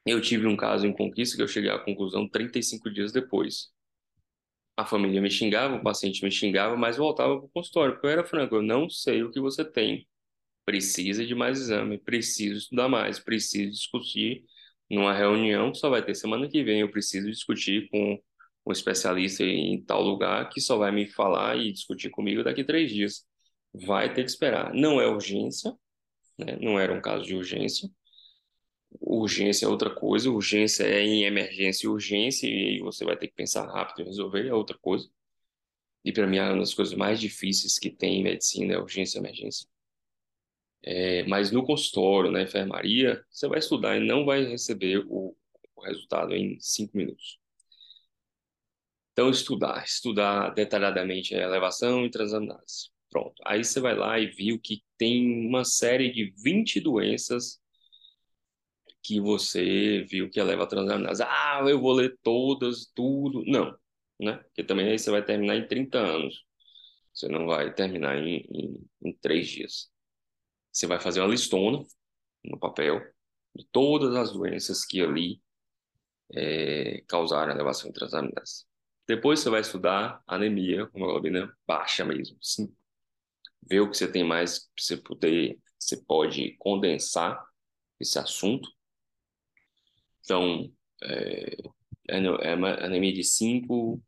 Eu 0.06 0.22
tive 0.22 0.48
um 0.48 0.56
caso 0.56 0.88
em 0.88 0.94
Conquista 0.94 1.36
que 1.36 1.44
eu 1.44 1.48
cheguei 1.48 1.70
à 1.70 1.78
conclusão 1.78 2.28
35 2.28 2.90
dias 2.90 3.12
depois. 3.12 3.70
A 4.76 4.86
família 4.86 5.22
me 5.22 5.30
xingava, 5.30 5.76
o 5.76 5.84
paciente 5.84 6.24
me 6.24 6.32
xingava, 6.32 6.76
mas 6.78 6.98
voltava 6.98 7.38
para 7.38 7.46
o 7.46 7.50
consultório, 7.50 7.94
porque 7.94 8.08
eu 8.08 8.12
era 8.12 8.24
franco, 8.24 8.56
eu 8.56 8.62
não 8.62 8.90
sei 8.90 9.24
o 9.24 9.32
que 9.32 9.40
você 9.40 9.66
tem. 9.66 10.08
Precisa 10.66 11.26
de 11.26 11.36
mais 11.36 11.60
exame, 11.60 11.98
preciso 12.00 12.58
estudar 12.60 12.88
mais, 12.90 13.20
preciso 13.20 13.72
discutir 13.72 14.44
numa 14.90 15.14
reunião 15.14 15.72
que 15.72 15.78
só 15.80 15.90
vai 15.90 16.04
ter 16.04 16.16
semana 16.16 16.48
que 16.50 16.64
vem, 16.64 16.82
eu 16.82 16.92
preciso 16.92 17.30
discutir 17.30 17.90
com 17.90 18.22
um 18.68 18.72
especialista 18.72 19.44
em 19.44 19.82
tal 19.82 20.02
lugar 20.02 20.50
que 20.50 20.60
só 20.60 20.78
vai 20.78 20.92
me 20.92 21.08
falar 21.08 21.58
e 21.58 21.72
discutir 21.72 22.10
comigo 22.10 22.44
daqui 22.44 22.64
três 22.66 22.92
dias 22.92 23.26
vai 23.74 24.14
ter 24.14 24.24
que 24.24 24.30
esperar. 24.30 24.74
Não 24.74 25.00
é 25.00 25.08
urgência, 25.08 25.74
né? 26.38 26.58
não 26.62 26.80
era 26.80 26.94
um 26.94 27.02
caso 27.02 27.24
de 27.26 27.36
urgência. 27.36 27.90
Urgência 29.00 29.66
é 29.66 29.70
outra 29.70 29.90
coisa, 29.94 30.30
urgência 30.30 30.84
é 30.84 31.02
em 31.02 31.24
emergência 31.24 31.90
urgência, 31.90 32.48
e 32.48 32.80
você 32.80 33.06
vai 33.06 33.18
ter 33.18 33.28
que 33.28 33.36
pensar 33.36 33.66
rápido 33.66 34.02
e 34.02 34.06
resolver, 34.06 34.48
é 34.48 34.54
outra 34.54 34.78
coisa. 34.78 35.10
E 36.04 36.12
para 36.12 36.28
mim, 36.28 36.38
é 36.38 36.44
uma 36.44 36.60
das 36.60 36.74
coisas 36.74 36.94
mais 36.94 37.20
difíceis 37.20 37.80
que 37.80 37.90
tem 37.90 38.20
em 38.20 38.24
medicina 38.24 38.74
é 38.74 38.78
urgência 38.78 39.18
e 39.18 39.22
emergência. 39.22 39.68
É, 40.84 41.24
mas 41.26 41.52
no 41.52 41.66
consultório, 41.66 42.32
na 42.32 42.42
enfermaria, 42.42 43.24
você 43.30 43.48
vai 43.48 43.60
estudar 43.60 43.98
e 43.98 44.06
não 44.06 44.26
vai 44.26 44.46
receber 44.46 45.06
o, 45.08 45.36
o 45.76 45.82
resultado 45.82 46.34
em 46.34 46.60
cinco 46.60 46.98
minutos. 46.98 47.40
Então, 49.18 49.32
estudar, 49.32 49.84
estudar 49.84 50.52
detalhadamente 50.52 51.34
a 51.34 51.42
elevação 51.42 52.06
e 52.06 52.12
transaminase. 52.12 52.92
Pronto. 53.10 53.34
Aí 53.48 53.64
você 53.64 53.80
vai 53.80 53.96
lá 53.96 54.20
e 54.20 54.28
viu 54.28 54.60
que 54.60 54.84
tem 54.96 55.48
uma 55.48 55.66
série 55.66 56.12
de 56.12 56.32
20 56.44 56.80
doenças 56.80 57.60
que 59.02 59.20
você 59.20 60.06
viu 60.08 60.30
que 60.30 60.40
eleva 60.40 60.66
a 60.66 60.68
transaminase. 60.68 61.24
Ah, 61.24 61.64
eu 61.68 61.82
vou 61.82 61.94
ler 61.94 62.16
todas, 62.22 62.92
tudo. 62.94 63.44
Não, 63.48 63.76
né? 64.20 64.38
Porque 64.38 64.64
também 64.64 64.88
aí 64.88 65.00
você 65.00 65.10
vai 65.10 65.26
terminar 65.26 65.56
em 65.56 65.68
30 65.68 65.98
anos. 65.98 66.46
Você 67.12 67.28
não 67.28 67.48
vai 67.48 67.74
terminar 67.74 68.20
em, 68.20 68.46
em, 68.52 68.88
em 69.04 69.14
três 69.14 69.48
dias. 69.48 69.90
Você 70.72 70.86
vai 70.86 71.00
fazer 71.00 71.22
uma 71.22 71.30
listona 71.30 71.84
no 72.46 72.60
papel 72.60 73.02
de 73.56 73.66
todas 73.72 74.16
as 74.16 74.32
doenças 74.32 74.86
que 74.86 75.02
ali 75.02 75.42
é, 76.36 77.02
causaram 77.08 77.52
elevação 77.52 77.92
transaminase. 77.92 78.68
Depois 79.08 79.40
você 79.40 79.50
vai 79.50 79.62
estudar 79.62 80.22
anemia, 80.28 80.90
hemoglobina 80.94 81.52
baixa 81.66 82.04
mesmo, 82.04 82.38
sim 82.42 82.74
ver 83.70 83.82
o 83.82 83.90
que 83.90 83.98
você 83.98 84.12
tem 84.12 84.24
mais 84.24 84.60
para 84.60 84.84
você 84.84 84.98
poder, 84.98 85.60
você 85.80 85.98
pode 85.98 86.56
condensar 86.58 87.44
esse 88.00 88.18
assunto. 88.18 88.70
Então, 90.22 90.72
é, 91.04 91.56
é, 92.10 92.18
é 92.18 92.54
anemia 92.86 93.14
de 93.14 93.24
5, 93.24 94.02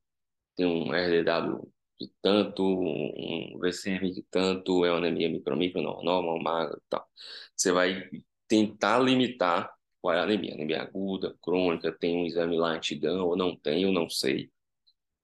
tem 0.55 0.65
um 0.65 0.93
RDW 0.93 1.71
de 1.99 2.11
tanto, 2.21 2.63
um 2.63 3.59
VCM 3.59 4.11
de 4.13 4.23
tanto, 4.31 4.85
é 4.85 4.91
uma 4.91 4.99
anemia 4.99 5.29
micro-micro, 5.29 5.81
normal, 5.81 6.41
magra 6.41 6.77
e 6.77 6.89
tal. 6.89 7.07
Você 7.55 7.71
vai 7.71 8.09
tentar 8.47 8.99
limitar 8.99 9.71
qual 10.01 10.13
é 10.15 10.19
a 10.19 10.23
anemia. 10.23 10.53
Anemia 10.53 10.81
aguda, 10.81 11.35
crônica, 11.41 11.91
tem 11.91 12.17
um 12.17 12.25
exame 12.25 12.57
lá 12.57 12.69
antigão, 12.71 13.27
ou 13.27 13.35
não 13.35 13.55
tem, 13.57 13.83
eu 13.83 13.91
não 13.91 14.09
sei. 14.09 14.49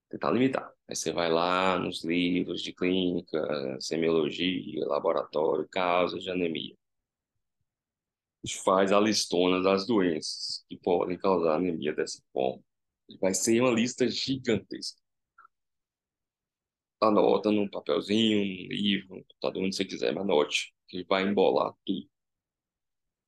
Tentar 0.10 0.32
limitar. 0.32 0.72
Aí 0.88 0.96
você 0.96 1.12
vai 1.12 1.32
lá 1.32 1.80
nos 1.80 2.04
livros 2.04 2.62
de 2.62 2.72
clínica, 2.74 3.78
semiologia, 3.80 4.86
laboratório, 4.86 5.68
causas 5.70 6.24
de 6.24 6.30
anemia. 6.30 6.76
A 8.44 8.48
gente 8.48 8.62
faz 8.63 8.91
a 8.91 9.00
listona 9.00 9.62
das 9.62 9.88
doenças 9.88 10.63
que 10.70 10.78
podem 10.78 11.18
causar 11.18 11.56
anemia 11.56 11.94
dessa 11.94 12.22
forma. 12.32 12.63
Vai 13.20 13.34
ser 13.34 13.60
uma 13.62 13.72
lista 13.72 14.08
gigantesca. 14.08 15.02
Anota 17.02 17.52
num 17.52 17.70
papelzinho, 17.70 18.39
num 18.39 18.68
livro, 18.70 19.15
no 19.15 19.24
computador, 19.26 19.63
onde 19.63 19.76
você 19.76 19.86
quiser, 19.86 20.13
mas 20.13 20.24
anote, 20.24 20.74
que 20.88 21.04
vai 21.04 21.24
embolar 21.24 21.74
tudo. 21.86 22.08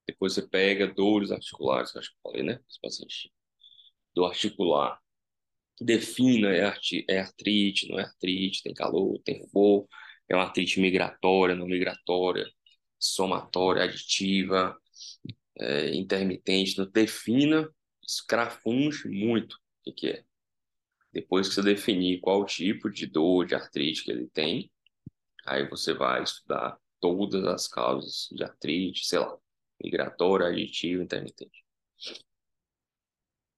Depois 0.08 0.34
você 0.34 0.48
pega 0.48 0.88
dores 0.88 1.32
articulares, 1.32 1.92
que 1.92 2.00
acho 2.00 2.10
que 2.12 2.16
eu 2.16 2.32
falei, 2.32 2.44
né? 2.44 2.64
Esse 2.70 2.80
paciente. 2.80 3.32
Articular 4.18 5.00
que 5.78 5.86
defina 5.86 6.50
é, 6.50 6.66
arti 6.66 7.06
é 7.08 7.20
artrite, 7.20 7.88
não 7.90 8.00
é 8.00 8.04
artrite, 8.04 8.64
tem 8.64 8.74
calor, 8.74 9.20
tem 9.24 9.40
rubor, 9.42 9.88
é 10.28 10.36
uma 10.36 10.44
artrite 10.44 10.80
migratória, 10.80 11.56
não 11.56 11.68
migratória, 11.68 12.46
somatória, 13.00 13.84
aditiva, 13.84 14.76
é, 15.60 15.96
intermitente, 15.96 16.78
não 16.78 16.90
defina, 16.90 17.70
escrafunge 18.06 19.08
muito 19.08 19.54
o 19.56 19.60
que, 19.86 19.92
que 19.94 20.08
é. 20.10 20.24
Depois 21.14 21.48
que 21.48 21.56
você 21.56 21.62
definir 21.62 22.20
qual 22.22 22.46
tipo 22.46 22.90
de 22.90 23.06
dor, 23.08 23.46
de 23.46 23.56
artrite 23.56 24.04
que 24.04 24.12
ele 24.12 24.28
tem, 24.34 24.72
aí 25.46 25.68
você 25.70 25.94
vai 25.94 26.24
estudar 26.24 26.78
todas 27.00 27.44
as 27.46 27.68
causas 27.68 28.28
de 28.32 28.44
artrite, 28.44 29.06
sei 29.06 29.20
lá, 29.20 29.38
migratória, 29.82 30.48
aditiva, 30.48 31.04
intermitente. 31.04 31.64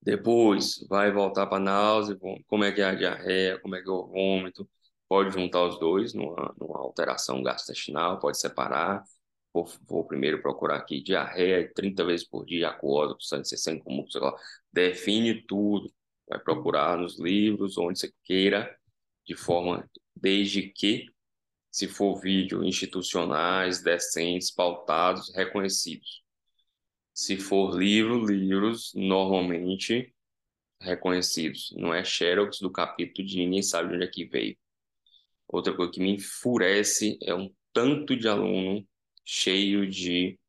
Depois 0.02 0.84
vai 0.88 1.12
voltar 1.12 1.46
para 1.46 1.62
náusea, 1.62 2.16
como 2.46 2.64
é 2.64 2.72
que 2.72 2.80
é 2.80 2.84
a 2.84 2.94
diarreia, 2.94 3.58
como 3.60 3.76
é 3.76 3.82
que 3.82 3.88
é 3.88 3.92
o 3.92 4.06
vômito. 4.06 4.68
Pode 5.08 5.32
juntar 5.32 5.64
os 5.66 5.78
dois 5.78 6.14
numa, 6.14 6.54
numa 6.58 6.78
alteração 6.78 7.42
gastrointestinal, 7.42 8.18
pode 8.18 8.38
separar. 8.40 9.02
Vou, 9.52 9.66
vou, 9.86 10.06
primeiro 10.06 10.40
procurar 10.40 10.76
aqui 10.76 11.02
diarreia 11.02 11.70
30 11.74 12.04
vezes 12.04 12.26
por 12.26 12.44
dia, 12.46 12.68
aquosa, 12.68 13.16
sangue 13.20 13.44
sem 13.46 13.78
comum, 13.78 14.08
sei 14.08 14.20
lá. 14.20 14.34
Define 14.72 15.42
tudo. 15.46 15.92
Vai 16.28 16.38
procurar 16.38 16.96
nos 16.96 17.18
livros, 17.18 17.76
onde 17.76 17.98
você 17.98 18.12
queira, 18.24 18.74
de 19.26 19.34
forma, 19.36 19.88
desde 20.14 20.62
que, 20.68 21.06
se 21.70 21.88
for 21.88 22.20
vídeo, 22.20 22.64
institucionais, 22.64 23.82
decentes, 23.82 24.50
pautados, 24.50 25.32
reconhecidos. 25.34 26.22
Se 27.20 27.36
for 27.36 27.78
livro, 27.78 28.24
livros 28.24 28.94
normalmente 28.94 30.10
reconhecidos. 30.80 31.70
Não 31.76 31.92
é 31.92 32.02
xerox 32.02 32.60
do 32.60 32.72
capítulo 32.72 33.28
de 33.28 33.36
ninguém 33.36 33.60
sabe 33.60 33.94
onde 33.94 34.04
é 34.04 34.08
que 34.08 34.24
veio. 34.24 34.56
Outra 35.46 35.76
coisa 35.76 35.92
que 35.92 36.00
me 36.00 36.14
enfurece 36.14 37.18
é 37.22 37.34
um 37.34 37.54
tanto 37.74 38.16
de 38.16 38.26
aluno 38.26 38.88
cheio 39.22 39.86
de 39.86 40.40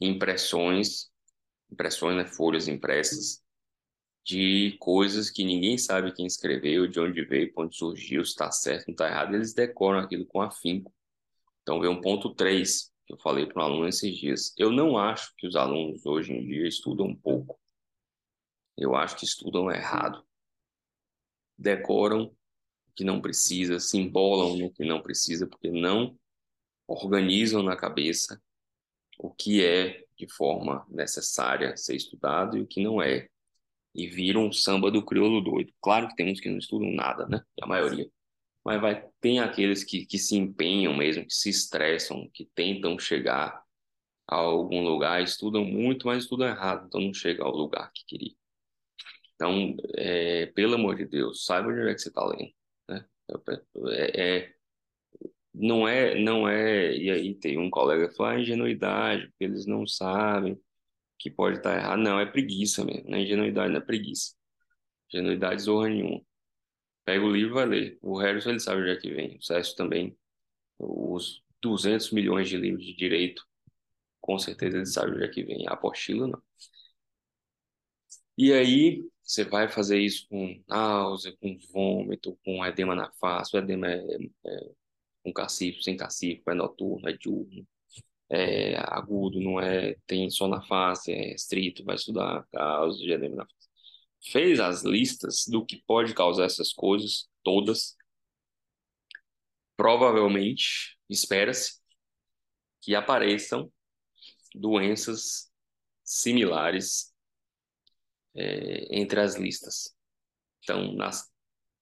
impressões, 0.00 1.10
impressões, 1.68 2.16
né, 2.16 2.24
folhas 2.24 2.68
impressas, 2.68 3.42
de 4.24 4.76
coisas 4.78 5.28
que 5.28 5.44
ninguém 5.44 5.76
sabe 5.76 6.14
quem 6.14 6.26
escreveu, 6.26 6.86
de 6.86 7.00
onde 7.00 7.24
veio, 7.24 7.52
onde 7.56 7.76
surgiu, 7.76 8.24
se 8.24 8.30
está 8.30 8.52
certo, 8.52 8.86
não 8.86 8.92
está 8.92 9.08
errado, 9.08 9.34
eles 9.34 9.52
decoram 9.52 9.98
aquilo 9.98 10.24
com 10.26 10.40
afinco. 10.40 10.94
Então, 11.62 11.80
vem 11.80 11.90
um 11.90 12.00
ponto 12.00 12.32
3, 12.32 12.93
que 13.06 13.12
eu 13.12 13.18
falei 13.18 13.46
para 13.46 13.62
um 13.62 13.66
aluno 13.66 13.88
esses 13.88 14.16
dias. 14.16 14.54
Eu 14.56 14.70
não 14.70 14.96
acho 14.96 15.34
que 15.36 15.46
os 15.46 15.56
alunos 15.56 16.04
hoje 16.06 16.32
em 16.32 16.46
dia 16.46 16.66
estudam 16.66 17.14
pouco. 17.14 17.58
Eu 18.76 18.94
acho 18.96 19.16
que 19.16 19.24
estudam 19.24 19.70
errado. 19.70 20.24
Decoram 21.56 22.24
o 22.24 22.92
que 22.96 23.04
não 23.04 23.20
precisa, 23.20 23.78
se 23.78 23.98
embolam 23.98 24.56
no 24.56 24.72
que 24.72 24.84
não 24.84 25.00
precisa, 25.00 25.46
porque 25.46 25.70
não 25.70 26.18
organizam 26.86 27.62
na 27.62 27.76
cabeça 27.76 28.42
o 29.18 29.30
que 29.30 29.64
é 29.64 30.04
de 30.16 30.28
forma 30.28 30.86
necessária 30.88 31.76
ser 31.76 31.96
estudado 31.96 32.56
e 32.56 32.62
o 32.62 32.66
que 32.66 32.82
não 32.82 33.00
é. 33.00 33.28
E 33.94 34.08
viram 34.08 34.46
um 34.46 34.52
samba 34.52 34.90
do 34.90 35.04
crioulo 35.04 35.40
doido. 35.40 35.72
Claro 35.80 36.08
que 36.08 36.16
tem 36.16 36.32
uns 36.32 36.40
que 36.40 36.50
não 36.50 36.58
estudam 36.58 36.90
nada, 36.90 37.26
né? 37.26 37.40
A 37.62 37.66
maioria. 37.66 38.10
Mas 38.64 38.80
vai, 38.80 39.08
tem 39.20 39.40
aqueles 39.40 39.84
que, 39.84 40.06
que 40.06 40.18
se 40.18 40.36
empenham 40.36 40.96
mesmo, 40.96 41.26
que 41.26 41.34
se 41.34 41.50
estressam, 41.50 42.28
que 42.32 42.46
tentam 42.54 42.98
chegar 42.98 43.62
a 44.26 44.36
algum 44.36 44.82
lugar, 44.82 45.22
estudam 45.22 45.64
muito, 45.64 46.06
mas 46.06 46.24
estudam 46.24 46.48
errado, 46.48 46.86
então 46.86 47.00
não 47.00 47.12
chega 47.12 47.44
ao 47.44 47.54
lugar 47.54 47.92
que 47.92 48.04
queria. 48.06 48.34
Então, 49.34 49.76
é, 49.96 50.46
pelo 50.46 50.74
amor 50.76 50.96
de 50.96 51.06
Deus, 51.06 51.44
saiba 51.44 51.68
onde 51.68 51.88
é 51.88 51.94
que 51.94 52.00
você 52.00 52.08
está 52.08 52.24
lendo. 52.24 52.52
Né? 52.88 53.04
É, 53.92 54.38
é, 54.40 54.54
não 55.52 55.86
é, 55.88 56.14
não 56.20 56.48
é. 56.48 56.96
E 56.96 57.10
aí 57.10 57.34
tem 57.34 57.58
um 57.58 57.70
colega 57.70 58.08
que 58.08 58.16
fala 58.16 58.32
ah, 58.32 58.40
ingenuidade, 58.40 59.28
porque 59.28 59.44
eles 59.44 59.66
não 59.66 59.86
sabem 59.86 60.58
que 61.18 61.30
pode 61.30 61.58
estar 61.58 61.76
errado. 61.76 62.00
Não, 62.00 62.20
é 62.20 62.26
preguiça 62.26 62.84
mesmo. 62.84 63.10
Não 63.10 63.18
é 63.18 63.22
ingenuidade, 63.22 63.72
não 63.72 63.80
é 63.80 63.84
preguiça. 63.84 64.34
Ingenuidade 65.12 65.62
zorra 65.62 65.88
nenhuma. 65.88 66.22
Pega 67.04 67.24
o 67.24 67.30
livro 67.30 67.50
e 67.50 67.54
vai 67.54 67.66
ler. 67.66 67.98
O 68.02 68.18
Harrison 68.18 68.50
ele 68.50 68.60
sabe 68.60 68.82
onde 68.82 68.90
é 68.90 68.96
que 68.96 69.12
vem. 69.12 69.36
O 69.38 69.42
Sérgio 69.42 69.76
também. 69.76 70.16
Os 70.78 71.42
200 71.62 72.10
milhões 72.12 72.48
de 72.48 72.56
livros 72.56 72.84
de 72.84 72.94
direito, 72.94 73.46
com 74.20 74.38
certeza 74.38 74.78
ele 74.78 74.86
sabe 74.86 75.12
onde 75.12 75.24
é 75.24 75.28
que 75.28 75.44
vem. 75.44 75.66
A 75.68 75.72
apostila 75.74 76.26
não. 76.28 76.42
E 78.36 78.52
aí, 78.52 79.02
você 79.22 79.44
vai 79.44 79.68
fazer 79.68 79.98
isso 80.00 80.26
com 80.28 80.62
náusea, 80.68 81.36
com 81.40 81.56
vômito, 81.72 82.38
com 82.44 82.64
edema 82.64 82.94
na 82.94 83.10
face. 83.12 83.56
O 83.56 83.58
edema 83.58 83.88
é, 83.90 83.98
é 84.46 84.70
com 85.24 85.32
cacifo, 85.32 85.82
sem 85.82 85.96
cacifo, 85.96 86.50
é 86.50 86.54
noturno, 86.54 87.08
é 87.08 87.12
diurno, 87.14 87.66
é 88.30 88.76
agudo, 88.78 89.40
não 89.40 89.60
é, 89.60 89.96
tem 90.06 90.30
só 90.30 90.48
na 90.48 90.62
face, 90.62 91.12
é 91.12 91.32
restrito, 91.32 91.84
vai 91.84 91.96
estudar 91.96 92.46
causa 92.52 92.98
de 92.98 93.12
edema 93.12 93.36
na 93.36 93.46
face. 93.46 93.63
Fez 94.30 94.58
as 94.60 94.82
listas 94.82 95.44
do 95.46 95.64
que 95.64 95.82
pode 95.86 96.14
causar 96.14 96.44
essas 96.44 96.72
coisas 96.72 97.28
todas. 97.42 97.96
Provavelmente, 99.76 100.98
espera-se 101.08 101.80
que 102.80 102.94
apareçam 102.94 103.72
doenças 104.54 105.50
similares 106.02 107.12
é, 108.34 108.98
entre 108.98 109.20
as 109.20 109.36
listas. 109.36 109.94
Então, 110.62 110.94
nas 110.94 111.30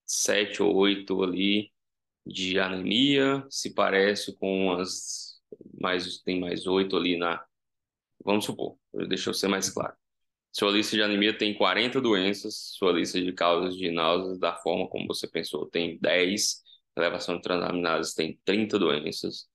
sete 0.05 0.61
ou 0.61 0.75
oito 0.75 1.23
ali 1.23 1.71
de 2.25 2.59
anemia, 2.59 3.45
se 3.49 3.73
parece 3.73 4.35
com 4.37 4.71
as 4.73 5.41
mais 5.79 6.19
tem 6.19 6.39
mais 6.39 6.65
oito 6.65 6.95
ali 6.95 7.17
na 7.17 7.45
vamos 8.23 8.45
supor, 8.45 8.77
deixa 9.07 9.29
eu 9.29 9.33
ser 9.33 9.47
mais 9.47 9.69
claro. 9.69 9.95
Sua 10.53 10.71
lista 10.71 10.95
de 10.95 11.01
anemia 11.01 11.35
tem 11.35 11.53
40 11.55 11.99
doenças, 11.99 12.75
sua 12.77 12.91
lista 12.93 13.19
de 13.19 13.33
causas 13.33 13.75
de 13.75 13.89
náuseas 13.91 14.37
da 14.39 14.55
forma 14.55 14.87
como 14.87 15.07
você 15.07 15.27
pensou 15.27 15.65
tem 15.67 15.97
10, 15.99 16.61
elevação 16.95 17.37
de 17.37 17.41
transaminases 17.41 18.13
tem 18.13 18.39
30 18.45 18.77
doenças, 18.77 19.47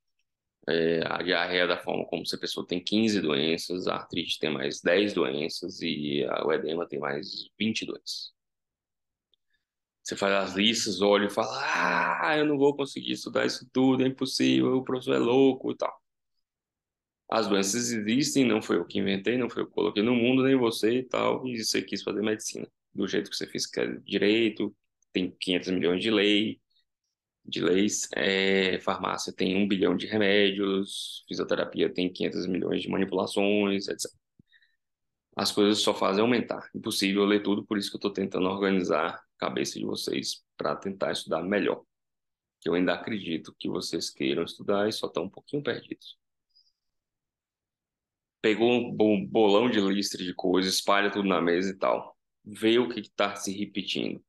é, 0.69 1.01
a 1.07 1.23
diarreia 1.23 1.67
da 1.69 1.79
forma 1.79 2.05
como 2.07 2.27
você 2.27 2.37
pensou 2.37 2.65
tem 2.67 2.83
15 2.83 3.21
doenças, 3.21 3.87
a 3.87 3.95
artrite 3.97 4.41
tem 4.41 4.51
mais 4.53 4.81
10 4.83 5.15
doenças 5.15 5.81
e 5.83 6.25
a, 6.25 6.47
o 6.47 6.53
edema 6.53 6.87
tem 6.89 6.99
mais 6.99 7.49
20 7.59 7.87
doenças. 7.87 8.33
Você 10.03 10.17
faz 10.17 10.33
as 10.33 10.55
listas, 10.57 11.01
olha 11.03 11.27
e 11.27 11.31
fala: 11.31 11.49
Ah, 12.23 12.37
eu 12.39 12.45
não 12.47 12.59
vou 12.59 12.75
conseguir 12.75 13.13
estudar 13.13 13.47
isso 13.47 13.69
tudo, 13.73 14.03
é 14.05 14.09
impossível, 14.09 14.79
o 14.79 14.85
professor 14.85 15.15
é 15.15 15.19
louco 15.19 15.71
e 15.71 15.77
tal. 15.77 16.08
As 17.31 17.47
doenças 17.47 17.93
existem, 17.93 18.45
não 18.47 18.63
foi 18.63 18.77
eu 18.77 18.85
que 18.87 18.99
inventei, 18.99 19.37
não 19.37 19.51
foi 19.51 19.63
eu 19.63 19.67
que 19.67 19.73
coloquei 19.75 20.03
no 20.03 20.15
mundo, 20.15 20.43
nem 20.45 20.57
você 20.57 20.99
e 20.99 21.03
tal, 21.03 21.47
e 21.47 21.63
você 21.63 21.83
quis 21.83 22.03
fazer 22.03 22.23
medicina. 22.23 22.67
Do 22.95 23.07
jeito 23.07 23.31
que 23.31 23.37
você 23.37 23.47
fez 23.47 23.67
que 23.67 23.81
é 23.81 23.87
direito, 24.01 24.75
tem 25.13 25.31
500 25.39 25.71
milhões 25.71 26.03
de 26.03 26.11
lei, 26.11 26.61
de 27.45 27.61
leis, 27.63 28.09
é, 28.15 28.79
farmácia 28.81 29.33
tem 29.33 29.57
um 29.57 29.67
bilhão 29.69 29.97
de 29.97 30.07
remédios, 30.07 31.25
fisioterapia 31.29 31.93
tem 31.93 32.13
500 32.13 32.47
milhões 32.47 32.83
de 32.83 32.89
manipulações, 32.91 33.89
etc. 33.89 34.11
As 35.37 35.53
coisas 35.53 35.79
só 35.81 35.95
fazem 35.95 36.21
aumentar. 36.21 36.69
Impossível 36.75 37.25
ler 37.25 37.43
tudo, 37.43 37.65
por 37.65 37.79
isso 37.79 37.91
que 37.91 37.97
eu 37.97 37.99
estou 37.99 38.13
tentando 38.13 38.49
organizar 38.49 39.15
a 39.15 39.23
cabeça 39.39 39.79
de 39.79 39.85
vocês 39.85 40.43
para 40.57 40.77
tentar 40.77 41.13
estudar 41.13 41.43
melhor. 41.43 41.83
Eu 42.65 42.75
ainda 42.75 42.95
acredito 42.95 43.55
que 43.59 43.69
vocês 43.69 44.11
queiram 44.11 44.43
estudar 44.43 44.89
e 44.89 44.93
só 44.93 45.07
estão 45.07 45.25
um 45.25 45.31
pouquinho 45.31 45.63
perdidos. 45.63 46.19
Pegou 48.49 48.71
um 48.71 49.27
bolão 49.27 49.69
de 49.69 49.79
lista 49.79 50.17
de 50.17 50.33
coisas, 50.33 50.77
espalha 50.77 51.11
tudo 51.11 51.29
na 51.29 51.39
mesa 51.39 51.69
e 51.71 51.77
tal. 51.77 52.17
Vê 52.43 52.79
o 52.79 52.89
que 52.89 53.01
está 53.01 53.37
se 53.37 53.53
repetindo. 53.53 54.25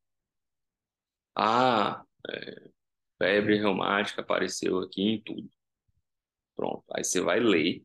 Ah, 1.34 2.04
é, 2.30 2.70
febre 3.18 3.56
reumática 3.56 4.20
apareceu 4.20 4.80
aqui 4.80 5.04
em 5.04 5.22
tudo. 5.22 5.50
Pronto. 6.54 6.84
Aí 6.94 7.02
você 7.02 7.22
vai 7.22 7.40
ler 7.40 7.82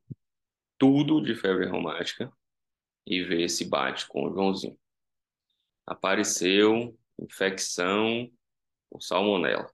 tudo 0.76 1.20
de 1.20 1.36
febre 1.36 1.66
reumática 1.66 2.32
e 3.06 3.22
ver 3.22 3.48
se 3.48 3.64
bate 3.64 4.08
com 4.08 4.26
o 4.26 4.34
Joãozinho. 4.34 4.76
Apareceu 5.86 6.98
infecção 7.16 8.28
por 8.90 9.00
salmonela. 9.00 9.72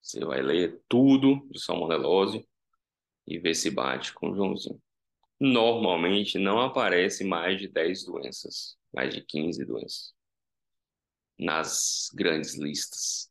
Você 0.00 0.24
vai 0.24 0.42
ler 0.42 0.80
tudo 0.88 1.44
de 1.50 1.60
salmonelose 1.60 2.48
e 3.26 3.36
ver 3.40 3.56
se 3.56 3.68
bate 3.68 4.14
com 4.14 4.30
o 4.30 4.36
Joãozinho. 4.36 4.80
Normalmente 5.40 6.38
não 6.38 6.60
aparece 6.60 7.24
mais 7.24 7.58
de 7.60 7.68
10 7.68 8.04
doenças, 8.04 8.76
mais 8.92 9.14
de 9.14 9.20
15 9.22 9.64
doenças 9.64 10.12
nas 11.38 12.10
grandes 12.14 12.56
listas. 12.56 13.30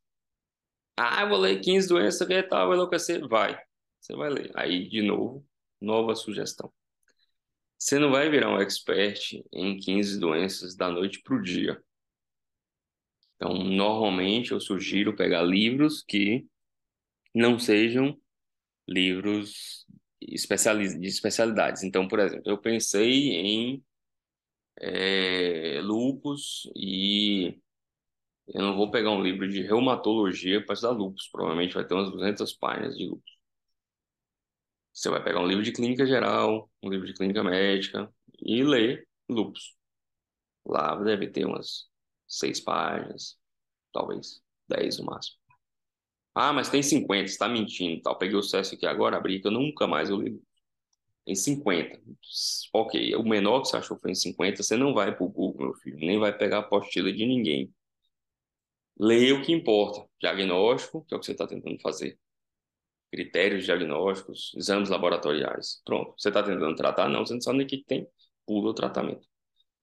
Ah, 0.96 1.22
eu 1.22 1.30
vou 1.30 1.38
ler 1.38 1.60
15 1.60 1.88
doenças, 1.88 2.28
que 2.28 2.44
tal, 2.44 2.68
vai 2.68 2.78
enlouquecer? 2.78 3.28
Vai, 3.28 3.60
você 4.00 4.16
vai 4.16 4.30
ler. 4.30 4.52
Aí, 4.56 4.88
de 4.90 5.02
novo, 5.02 5.46
nova 5.80 6.16
sugestão. 6.16 6.72
Você 7.78 8.00
não 8.00 8.10
vai 8.10 8.30
virar 8.30 8.50
um 8.50 8.60
expert 8.60 9.44
em 9.54 9.78
15 9.78 10.20
doenças 10.20 10.76
da 10.76 10.90
noite 10.90 11.22
para 11.22 11.36
o 11.36 11.42
dia. 11.42 11.82
Então, 13.36 13.54
normalmente 13.54 14.52
eu 14.52 14.60
sugiro 14.60 15.16
pegar 15.16 15.44
livros 15.44 16.02
que 16.02 16.48
não 17.36 17.60
sejam 17.60 18.20
livros 18.88 19.86
de 20.22 21.08
especialidades. 21.08 21.84
Então, 21.84 22.08
por 22.08 22.20
exemplo, 22.20 22.50
eu 22.50 22.58
pensei 22.58 23.32
em 23.32 23.84
é, 24.80 25.80
lupus 25.82 26.70
e 26.76 27.60
eu 28.48 28.62
não 28.62 28.76
vou 28.78 28.92
pegar 28.92 29.12
um 29.12 29.22
livro 29.22 29.48
de 29.50 29.62
reumatologia 29.62 30.64
para 30.66 30.74
estudar 30.74 30.94
lupus. 30.94 31.28
Provavelmente 31.30 31.74
vai 31.74 31.86
ter 31.86 31.94
umas 31.94 32.12
200 32.12 32.54
páginas 32.54 32.98
de 32.98 33.08
lupus. 33.08 33.38
Você 34.94 35.10
vai 35.10 35.24
pegar 35.24 35.40
um 35.42 35.48
livro 35.48 35.64
de 35.64 35.72
clínica 35.72 36.06
geral, 36.06 36.70
um 36.82 36.90
livro 36.90 37.06
de 37.06 37.14
clínica 37.14 37.44
médica 37.44 38.12
e 38.40 38.64
ler 38.64 39.08
lupus. 39.30 39.76
Lá 40.66 40.96
deve 40.96 41.28
ter 41.30 41.46
umas 41.46 41.88
seis 42.28 42.60
páginas, 42.60 43.38
talvez 43.94 44.42
dez 44.68 45.00
no 45.00 45.06
máximo. 45.06 45.47
Ah, 46.40 46.54
mas 46.54 46.70
tem 46.70 46.84
50, 46.84 47.26
está 47.26 47.50
mentindo, 47.50 48.00
tal. 48.04 48.16
Peguei 48.18 48.36
o 48.36 48.40
acesso 48.40 48.76
aqui 48.76 48.86
agora, 48.86 49.18
abri 49.18 49.42
que 49.42 49.48
eu 49.48 49.52
nunca 49.52 49.88
mais 49.88 50.10
eu 50.10 50.22
li. 50.22 50.40
Em 51.26 51.36
50. 51.36 52.00
Ok, 52.74 53.16
o 53.16 53.24
menor 53.24 53.62
que 53.62 53.70
você 53.70 53.78
achou 53.78 53.98
foi 54.00 54.12
em 54.12 54.16
50, 54.16 54.64
você 54.64 54.78
não 54.78 54.94
vai 54.94 55.16
para 55.16 55.26
o 55.26 55.30
Google, 55.30 55.68
meu 55.68 55.74
filho, 55.76 55.98
nem 56.00 56.20
vai 56.20 56.38
pegar 56.38 56.58
a 56.58 56.60
apostila 56.62 57.12
de 57.12 57.26
ninguém. 57.26 57.74
Leia 59.00 59.36
o 59.36 59.42
que 59.44 59.52
importa. 59.52 60.08
Diagnóstico, 60.22 61.04
que 61.06 61.14
é 61.14 61.18
o 61.18 61.20
que 61.20 61.26
você 61.26 61.32
está 61.32 61.48
tentando 61.48 61.80
fazer. 61.82 62.20
Critérios 63.12 63.66
diagnósticos, 63.66 64.54
exames 64.56 64.90
laboratoriais. 64.90 65.82
Pronto. 65.86 66.14
Você 66.18 66.30
está 66.30 66.44
tentando 66.44 66.76
tratar? 66.76 67.10
Não, 67.10 67.26
você 67.26 67.34
não 67.34 67.42
sabe 67.42 67.58
nem 67.60 67.68
o 67.68 67.70
que 67.70 67.84
tem. 67.84 68.08
Pula 68.46 68.72
o 68.72 68.74
tratamento. 68.76 69.28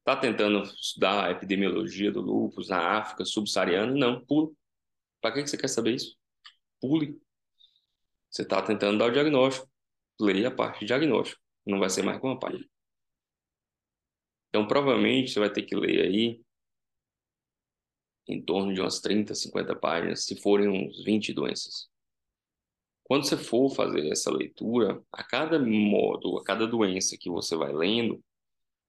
Está 0.01 0.17
tentando 0.17 0.63
estudar 0.63 1.27
a 1.27 1.31
epidemiologia 1.33 2.13
do 2.13 2.21
lúpus 2.21 2.69
na 2.69 2.99
África 2.99 3.25
subsaariana? 3.25 3.93
Não, 3.95 4.25
pula. 4.25 4.51
Para 5.21 5.35
que 5.35 5.47
você 5.49 5.57
quer 5.57 5.69
saber 5.69 5.95
isso? 5.95 6.17
Pule. 6.85 7.19
Você 8.31 8.43
está 8.43 8.61
tentando 8.61 8.99
dar 8.99 9.07
o 9.07 9.11
diagnóstico. 9.11 9.67
Leia 10.21 10.49
a 10.49 10.55
parte 10.55 10.81
de 10.81 10.87
diagnóstico. 10.87 11.41
Não 11.65 11.79
vai 11.79 11.89
ser 11.89 12.03
mais 12.03 12.21
que 12.21 12.27
uma 12.27 12.39
página. 12.39 12.69
Então, 14.51 14.69
provavelmente, 14.69 15.31
você 15.31 15.41
vai 15.41 15.51
ter 15.51 15.63
que 15.63 15.75
ler 15.75 16.03
aí 16.03 16.43
em 18.29 18.45
torno 18.45 18.75
de 18.75 18.83
umas 18.83 19.01
30, 19.01 19.35
50 19.35 19.75
páginas, 19.77 20.27
se 20.27 20.39
forem 20.43 20.69
uns 20.69 21.03
20 21.03 21.33
doenças. 21.33 21.89
Quando 23.03 23.25
você 23.25 23.39
for 23.39 23.71
fazer 23.71 24.07
essa 24.11 24.31
leitura, 24.31 25.03
a 25.11 25.25
cada 25.25 25.59
modo, 25.59 26.37
a 26.37 26.45
cada 26.45 26.67
doença 26.67 27.17
que 27.19 27.31
você 27.31 27.57
vai 27.57 27.73
lendo, 27.73 28.23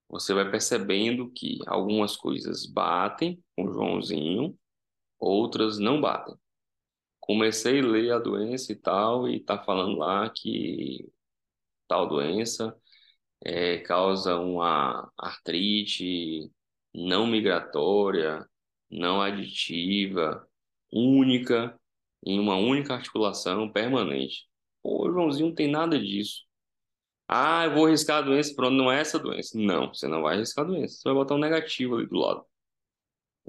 você 0.10 0.34
vai 0.34 0.52
percebendo 0.52 1.32
que 1.32 1.60
algumas 1.66 2.18
coisas 2.18 2.66
batem 2.66 3.42
com 3.56 3.64
o 3.64 3.74
Joãozinho, 3.74 4.60
outras 5.18 5.80
não 5.80 6.02
batem. 6.02 6.36
Comecei 7.26 7.80
a 7.80 7.86
ler 7.86 8.12
a 8.14 8.20
doença 8.20 8.72
e 8.72 8.76
tal, 8.76 9.28
e 9.28 9.40
tá 9.40 9.58
falando 9.64 9.98
lá 9.98 10.30
que 10.30 11.12
tal 11.88 12.08
doença 12.08 12.76
é, 13.46 13.80
causa 13.80 14.38
uma 14.38 15.12
artrite 15.18 16.52
não 16.94 17.28
migratória, 17.28 18.48
não 18.90 19.22
aditiva, 19.22 20.48
única, 20.92 21.80
em 22.26 22.40
uma 22.40 22.56
única 22.58 22.94
articulação 22.96 23.72
permanente. 23.72 24.48
Pô, 24.84 25.12
Joãozinho, 25.12 25.50
não 25.50 25.56
tem 25.56 25.70
nada 25.70 26.00
disso. 26.00 26.44
Ah, 27.28 27.66
eu 27.66 27.74
vou 27.76 27.86
arriscar 27.88 28.20
a 28.20 28.22
doença, 28.22 28.54
pronto, 28.56 28.74
não 28.76 28.92
é 28.92 29.00
essa 29.02 29.20
doença. 29.20 29.58
Não, 29.58 29.94
você 29.94 30.08
não 30.08 30.22
vai 30.24 30.36
arriscar 30.36 30.66
a 30.66 30.68
doença. 30.68 30.96
Você 30.98 31.04
vai 31.10 31.14
botar 31.16 31.36
um 31.36 31.40
negativo 31.40 31.96
ali 31.96 32.08
do 32.08 32.18
lado. 32.18 32.46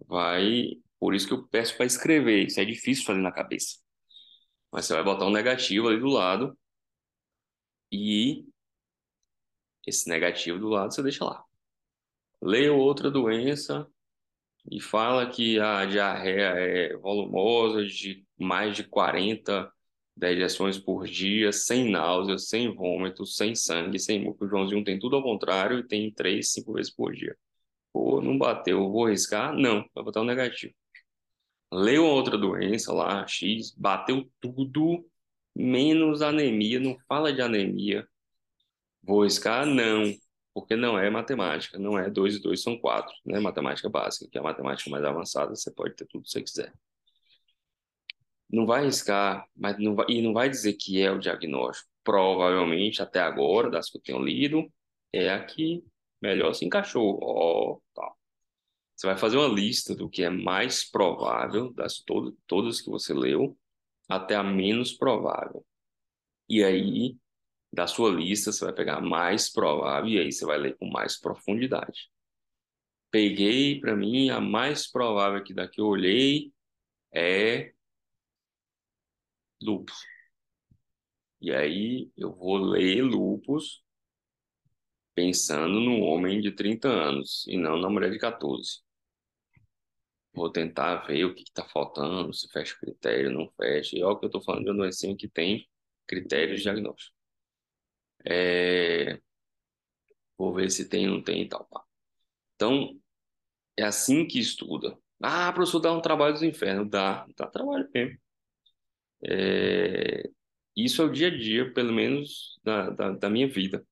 Vai. 0.08 0.80
Por 0.98 1.14
isso 1.14 1.26
que 1.26 1.34
eu 1.34 1.46
peço 1.48 1.76
para 1.76 1.86
escrever. 1.86 2.46
Isso 2.46 2.60
é 2.60 2.64
difícil 2.64 3.04
fazer 3.04 3.20
na 3.20 3.32
cabeça. 3.32 3.78
Mas 4.72 4.86
você 4.86 4.94
vai 4.94 5.04
botar 5.04 5.26
um 5.26 5.30
negativo 5.30 5.88
ali 5.88 5.98
do 6.00 6.08
lado. 6.08 6.56
E 7.90 8.44
esse 9.86 10.08
negativo 10.08 10.58
do 10.58 10.68
lado 10.68 10.92
você 10.94 11.02
deixa 11.02 11.24
lá. 11.24 11.44
Leia 12.42 12.72
outra 12.72 13.10
doença 13.10 13.88
e 14.70 14.80
fala 14.80 15.28
que 15.30 15.58
a 15.60 15.84
diarreia 15.86 16.54
é 16.56 16.96
volumosa, 16.96 17.84
de 17.84 18.26
mais 18.38 18.76
de 18.76 18.84
40 18.84 19.72
dejeções 20.16 20.78
por 20.78 21.06
dia, 21.06 21.52
sem 21.52 21.90
náusea, 21.90 22.38
sem 22.38 22.74
vômito, 22.74 23.26
sem 23.26 23.54
sangue, 23.54 23.98
sem 23.98 24.22
muco. 24.22 24.44
O 24.44 24.48
Joãozinho 24.48 24.84
tem 24.84 24.98
tudo 24.98 25.16
ao 25.16 25.22
contrário 25.22 25.78
e 25.78 25.86
tem 25.86 26.10
três, 26.12 26.52
cinco 26.52 26.72
vezes 26.72 26.92
por 26.92 27.14
dia. 27.14 27.36
Pô, 27.92 28.20
não 28.20 28.38
bateu, 28.38 28.90
vou 28.90 29.06
arriscar? 29.06 29.54
Não, 29.54 29.88
vai 29.94 30.04
botar 30.04 30.20
um 30.22 30.24
negativo. 30.24 30.74
Leu 31.72 32.04
outra 32.04 32.38
doença 32.38 32.92
lá, 32.92 33.26
X, 33.26 33.72
bateu 33.76 34.30
tudo, 34.40 35.08
menos 35.54 36.22
anemia, 36.22 36.80
não 36.80 36.96
fala 37.08 37.32
de 37.32 37.42
anemia. 37.42 38.06
Vou 39.02 39.22
arriscar? 39.22 39.66
Não, 39.66 40.04
porque 40.54 40.76
não 40.76 40.98
é 40.98 41.10
matemática, 41.10 41.78
não 41.78 41.98
é 41.98 42.10
2 42.10 42.36
e 42.36 42.40
2 42.42 42.62
são 42.62 42.78
4, 42.78 43.14
né? 43.24 43.38
Matemática 43.40 43.88
básica, 43.88 44.28
que 44.30 44.38
é 44.38 44.40
a 44.40 44.44
matemática 44.44 44.90
mais 44.90 45.04
avançada, 45.04 45.54
você 45.54 45.70
pode 45.70 45.94
ter 45.94 46.06
tudo 46.06 46.24
que 46.24 46.30
você 46.30 46.42
quiser. 46.42 46.72
Não 48.50 48.64
vai 48.66 48.82
arriscar, 48.82 49.46
mas 49.56 49.78
não 49.78 49.94
vai, 49.94 50.06
e 50.08 50.22
não 50.22 50.32
vai 50.32 50.48
dizer 50.48 50.74
que 50.74 51.00
é 51.00 51.10
o 51.10 51.18
diagnóstico. 51.18 51.88
Provavelmente, 52.04 53.02
até 53.02 53.20
agora, 53.20 53.70
das 53.70 53.90
que 53.90 53.98
eu 53.98 54.02
tenho 54.02 54.18
lido, 54.22 54.72
é 55.12 55.30
a 55.30 55.44
que 55.44 55.84
melhor 56.22 56.54
se 56.54 56.64
encaixou. 56.64 57.18
Ó, 57.22 57.78
tá. 57.94 58.12
Você 58.96 59.06
vai 59.06 59.16
fazer 59.16 59.36
uma 59.36 59.46
lista 59.48 59.94
do 59.94 60.08
que 60.08 60.22
é 60.22 60.30
mais 60.30 60.88
provável 60.90 61.72
das 61.74 62.02
todas 62.46 62.80
que 62.80 62.88
você 62.88 63.12
leu 63.12 63.56
até 64.08 64.34
a 64.34 64.42
menos 64.42 64.92
provável. 64.92 65.64
E 66.48 66.64
aí 66.64 67.16
da 67.72 67.86
sua 67.86 68.10
lista, 68.10 68.50
você 68.50 68.64
vai 68.64 68.74
pegar 68.74 68.96
a 68.96 69.00
mais 69.02 69.52
provável 69.52 70.08
e 70.08 70.18
aí 70.18 70.32
você 70.32 70.46
vai 70.46 70.56
ler 70.56 70.76
com 70.78 70.86
mais 70.86 71.20
profundidade. 71.20 72.10
Peguei 73.10 73.78
para 73.80 73.94
mim 73.94 74.30
a 74.30 74.40
mais 74.40 74.90
provável 74.90 75.44
que 75.44 75.52
daqui 75.52 75.80
eu 75.80 75.86
olhei 75.86 76.52
é 77.12 77.74
lupus. 79.60 80.06
E 81.40 81.52
aí 81.52 82.10
eu 82.16 82.32
vou 82.32 82.56
ler 82.56 83.02
lupus 83.02 83.82
pensando 85.14 85.80
no 85.80 86.00
homem 86.00 86.40
de 86.40 86.52
30 86.52 86.88
anos 86.88 87.46
e 87.46 87.56
não 87.58 87.78
na 87.78 87.90
mulher 87.90 88.10
de 88.10 88.18
14. 88.18 88.85
Vou 90.36 90.50
tentar 90.52 91.06
ver 91.06 91.24
o 91.24 91.34
que 91.34 91.42
está 91.44 91.64
faltando, 91.64 92.32
se 92.34 92.46
fecha 92.52 92.74
o 92.76 92.78
critério, 92.78 93.30
não 93.32 93.50
fecha. 93.56 93.96
E 93.96 94.02
olha 94.02 94.14
o 94.14 94.18
que 94.18 94.26
eu 94.26 94.28
estou 94.28 94.42
falando 94.42 94.64
de 94.64 94.70
uma 94.70 94.82
doença 94.82 95.06
que 95.16 95.28
tem 95.28 95.66
critérios 96.06 96.60
diagnósticos. 96.60 97.16
É... 98.22 99.18
Vou 100.36 100.52
ver 100.52 100.70
se 100.70 100.88
tem, 100.88 101.06
não 101.06 101.22
tem 101.22 101.42
e 101.42 101.48
tal. 101.48 101.64
Pá. 101.66 101.82
Então, 102.54 103.00
é 103.78 103.84
assim 103.84 104.26
que 104.26 104.38
estuda. 104.38 104.98
Ah, 105.22 105.50
professor, 105.52 105.80
dá 105.80 105.92
um 105.92 106.02
trabalho 106.02 106.34
dos 106.34 106.42
infernos. 106.42 106.90
Dá, 106.90 107.26
dá 107.36 107.46
trabalho 107.46 107.88
mesmo. 107.94 108.18
É... 109.24 110.28
Isso 110.76 111.00
é 111.00 111.04
o 111.06 111.12
dia 111.12 111.28
a 111.28 111.30
dia, 111.30 111.72
pelo 111.72 111.94
menos, 111.94 112.60
da, 112.62 112.90
da, 112.90 113.10
da 113.12 113.30
minha 113.30 113.48
vida. 113.48 113.86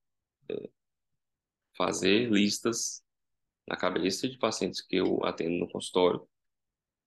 É... 0.50 0.68
Fazer 1.76 2.30
listas 2.30 3.02
na 3.66 3.76
cabeça 3.76 4.28
de 4.28 4.38
pacientes 4.38 4.82
que 4.82 4.96
eu 4.96 5.24
atendo 5.24 5.56
no 5.58 5.68
consultório, 5.70 6.28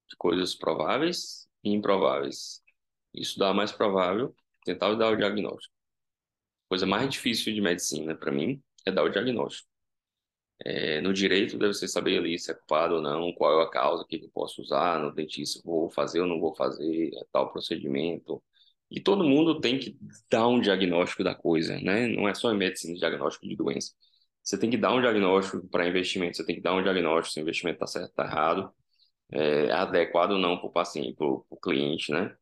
de 0.09 0.15
coisas 0.17 0.55
prováveis 0.55 1.47
e 1.63 1.71
improváveis. 1.71 2.61
Isso 3.13 3.39
dá 3.39 3.53
mais 3.53 3.71
provável, 3.71 4.35
tentar 4.63 4.93
dar 4.95 5.11
o 5.11 5.15
diagnóstico 5.15 5.77
coisa 6.67 6.85
mais 6.85 7.09
difícil 7.09 7.53
de 7.53 7.61
medicina 7.61 8.15
para 8.15 8.31
mim 8.31 8.61
é 8.85 8.91
dar 8.91 9.03
o 9.03 9.09
diagnóstico. 9.09 9.67
É, 10.65 11.01
no 11.01 11.13
direito, 11.13 11.57
deve 11.57 11.73
ser 11.73 11.87
saber 11.87 12.17
ali 12.17 12.37
se 12.39 12.51
é 12.51 12.53
culpado 12.53 12.95
ou 12.95 13.01
não, 13.01 13.31
qual 13.33 13.61
é 13.61 13.63
a 13.63 13.69
causa, 13.69 14.03
o 14.03 14.07
que 14.07 14.15
eu 14.17 14.29
posso 14.33 14.61
usar, 14.61 14.99
no 14.99 15.13
dentista 15.13 15.61
vou 15.63 15.89
fazer 15.89 16.19
ou 16.21 16.27
não 16.27 16.39
vou 16.39 16.55
fazer, 16.55 17.11
é 17.13 17.25
tal 17.31 17.51
procedimento. 17.51 18.43
E 18.89 18.99
todo 18.99 19.23
mundo 19.23 19.59
tem 19.61 19.77
que 19.79 19.97
dar 20.29 20.47
um 20.47 20.59
diagnóstico 20.59 21.23
da 21.23 21.35
coisa, 21.35 21.79
né? 21.79 22.07
Não 22.07 22.27
é 22.27 22.33
só 22.33 22.51
em 22.51 22.57
medicina 22.57 22.97
diagnóstico 22.97 23.47
de 23.47 23.55
doença. 23.55 23.93
Você 24.43 24.57
tem 24.57 24.69
que 24.69 24.77
dar 24.77 24.93
um 24.93 25.01
diagnóstico 25.01 25.67
para 25.67 25.87
investimento, 25.87 26.37
você 26.37 26.45
tem 26.45 26.55
que 26.55 26.61
dar 26.61 26.73
um 26.73 26.81
diagnóstico 26.81 27.33
se 27.33 27.39
o 27.39 27.43
investimento 27.43 27.75
está 27.83 27.87
certo, 27.87 28.09
está 28.09 28.25
errado, 28.25 28.73
é 29.31 29.71
adequado 29.71 30.31
ou 30.31 30.39
não 30.39 30.57
para 30.57 30.67
o 30.67 30.71
paciente, 30.71 31.15
para 31.15 31.27
o 31.27 31.57
cliente, 31.61 32.11
né? 32.11 32.35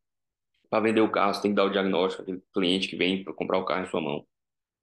Para 0.70 0.82
vender 0.82 1.00
o 1.00 1.10
carro, 1.10 1.34
você 1.34 1.42
tem 1.42 1.50
que 1.52 1.56
dar 1.56 1.64
o 1.64 1.70
diagnóstico 1.70 2.22
aquele 2.22 2.42
cliente 2.52 2.88
que 2.88 2.96
vem 2.96 3.24
para 3.24 3.32
comprar 3.34 3.58
o 3.58 3.64
carro 3.64 3.84
em 3.84 3.90
sua 3.90 4.00
mão. 4.00 4.26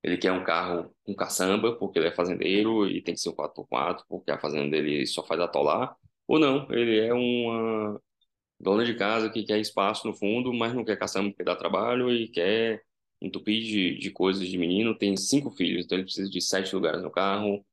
Ele 0.03 0.17
quer 0.17 0.31
um 0.33 0.43
carro 0.43 0.93
com 1.05 1.15
caçamba, 1.15 1.75
porque 1.77 1.99
ele 1.99 2.07
é 2.09 2.15
fazendeiro 2.15 2.87
e 2.87 3.01
tem 3.01 3.13
que 3.15 3.21
ser 3.21 3.29
um 3.29 3.33
4x4, 3.33 4.05
porque 4.09 4.31
a 4.31 4.39
fazenda 4.39 4.69
dele 4.69 5.05
só 5.07 5.23
faz 5.25 5.39
atolar. 5.41 5.95
Ou 6.27 6.39
não, 6.39 6.67
ele 6.71 6.99
é 6.99 7.13
uma 7.13 8.01
dona 8.59 8.85
de 8.85 8.95
casa 8.95 9.29
que 9.29 9.43
quer 9.43 9.59
espaço 9.59 10.07
no 10.07 10.13
fundo, 10.13 10.53
mas 10.53 10.73
não 10.73 10.85
quer 10.85 10.97
caçamba 10.97 11.29
porque 11.29 11.43
dá 11.43 11.55
trabalho 11.55 12.11
e 12.11 12.27
quer 12.29 12.81
entupir 13.21 13.63
de, 13.63 13.97
de 13.97 14.11
coisas 14.11 14.47
de 14.47 14.57
menino. 14.57 14.97
Tem 14.97 15.15
cinco 15.17 15.51
filhos, 15.51 15.85
então 15.85 15.97
ele 15.97 16.05
precisa 16.05 16.29
de 16.29 16.41
sete 16.41 16.73
lugares 16.75 17.01
no 17.01 17.11
carro. 17.11 17.65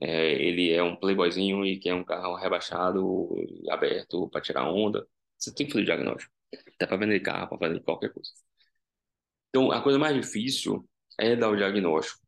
É, 0.00 0.32
ele 0.32 0.72
é 0.72 0.82
um 0.82 0.96
playboyzinho 0.96 1.64
e 1.64 1.78
quer 1.78 1.94
um 1.94 2.04
carro 2.04 2.36
rebaixado, 2.36 3.28
aberto 3.70 4.28
para 4.28 4.40
tirar 4.40 4.68
onda. 4.70 5.06
Você 5.38 5.54
tem 5.54 5.66
que 5.66 5.72
fazer 5.72 5.84
diagnóstico. 5.84 6.32
Até 6.74 6.86
para 6.86 6.96
vender 6.96 7.20
carro, 7.20 7.48
para 7.48 7.68
fazer 7.68 7.80
qualquer 7.80 8.12
coisa. 8.12 8.30
Então, 9.48 9.70
a 9.70 9.82
coisa 9.82 9.98
mais 9.98 10.14
difícil 10.16 10.88
é 11.18 11.36
dar 11.36 11.50
o 11.50 11.56
diagnóstico. 11.56 12.20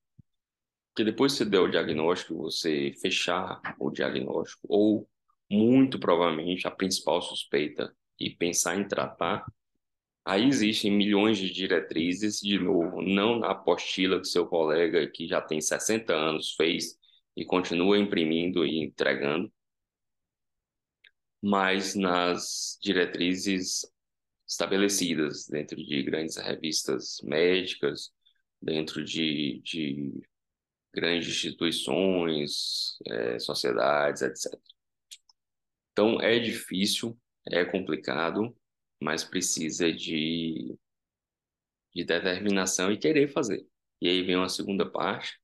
Porque 0.95 1.05
depois 1.11 1.33
que 1.33 1.39
você 1.39 1.45
der 1.45 1.59
o 1.59 1.69
diagnóstico, 1.69 2.37
você 2.37 2.93
fechar 3.01 3.61
o 3.81 3.91
diagnóstico, 3.91 4.65
ou 4.69 5.09
muito 5.51 5.99
provavelmente 5.99 6.69
a 6.69 6.71
principal 6.71 7.21
suspeita 7.21 7.95
e 8.19 8.31
pensar 8.31 8.77
em 8.77 8.87
tratar, 8.87 9.45
aí 10.25 10.47
existem 10.47 10.93
milhões 10.93 11.39
de 11.39 11.51
diretrizes, 11.51 12.41
de 12.41 12.59
novo, 12.59 13.03
não 13.03 13.41
na 13.41 13.51
apostila 13.51 14.21
que 14.21 14.29
seu 14.29 14.47
colega 14.47 15.11
que 15.11 15.27
já 15.27 15.41
tem 15.41 15.61
60 15.61 16.15
anos 16.15 16.55
fez 16.55 16.97
e 17.37 17.45
continua 17.45 17.99
imprimindo 17.99 18.65
e 18.65 18.79
entregando, 18.79 19.53
mas 21.43 21.95
nas 21.95 22.79
diretrizes 22.83 23.83
estabelecidas 24.47 25.47
dentro 25.49 25.77
de 25.77 26.03
grandes 26.03 26.37
revistas 26.37 27.21
médicas, 27.23 28.13
dentro 28.61 29.05
de, 29.05 29.61
de 29.63 30.23
grandes 30.93 31.29
instituições, 31.29 32.97
é, 33.07 33.39
sociedades, 33.39 34.23
etc. 34.23 34.59
Então 35.93 36.21
é 36.21 36.39
difícil, 36.39 37.19
é 37.51 37.65
complicado, 37.65 38.57
mas 39.01 39.25
precisa 39.25 39.93
de, 39.93 40.77
de 41.95 42.05
determinação 42.05 42.93
e 42.93 42.99
querer 42.99 43.29
fazer. 43.29 43.67
E 44.01 44.09
aí 44.09 44.23
vem 44.23 44.37
uma 44.37 44.49
segunda 44.49 44.91
parte 44.91 45.39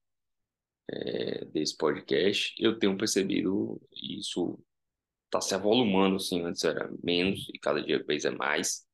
é, 0.92 1.44
desse 1.46 1.76
podcast. 1.76 2.54
Eu 2.58 2.78
tenho 2.78 2.96
percebido 2.96 3.80
isso 3.92 4.58
está 5.30 5.40
se 5.40 5.54
avolumando, 5.54 6.16
assim, 6.16 6.42
antes 6.42 6.64
era 6.64 6.90
menos 7.02 7.48
e 7.54 7.58
cada 7.58 7.82
dia 7.82 8.02
vez 8.04 8.24
é 8.24 8.30
mais. 8.30 8.84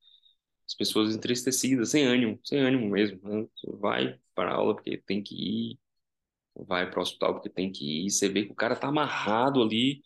As 0.66 0.74
pessoas 0.74 1.14
entristecidas, 1.14 1.90
sem 1.90 2.04
ânimo, 2.04 2.38
sem 2.44 2.60
ânimo 2.60 2.90
mesmo. 2.90 3.20
Né? 3.22 3.46
Vai 3.80 4.18
para 4.34 4.52
aula 4.54 4.74
porque 4.74 4.98
tem 4.98 5.22
que 5.22 5.34
ir, 5.34 5.78
vai 6.54 6.90
para 6.90 6.98
o 7.00 7.02
hospital 7.02 7.34
porque 7.34 7.50
tem 7.50 7.72
que 7.72 8.06
ir. 8.06 8.10
Você 8.10 8.28
vê 8.28 8.44
que 8.44 8.52
o 8.52 8.54
cara 8.56 8.76
tá 8.76 8.88
amarrado 8.88 9.62
ali, 9.62 10.02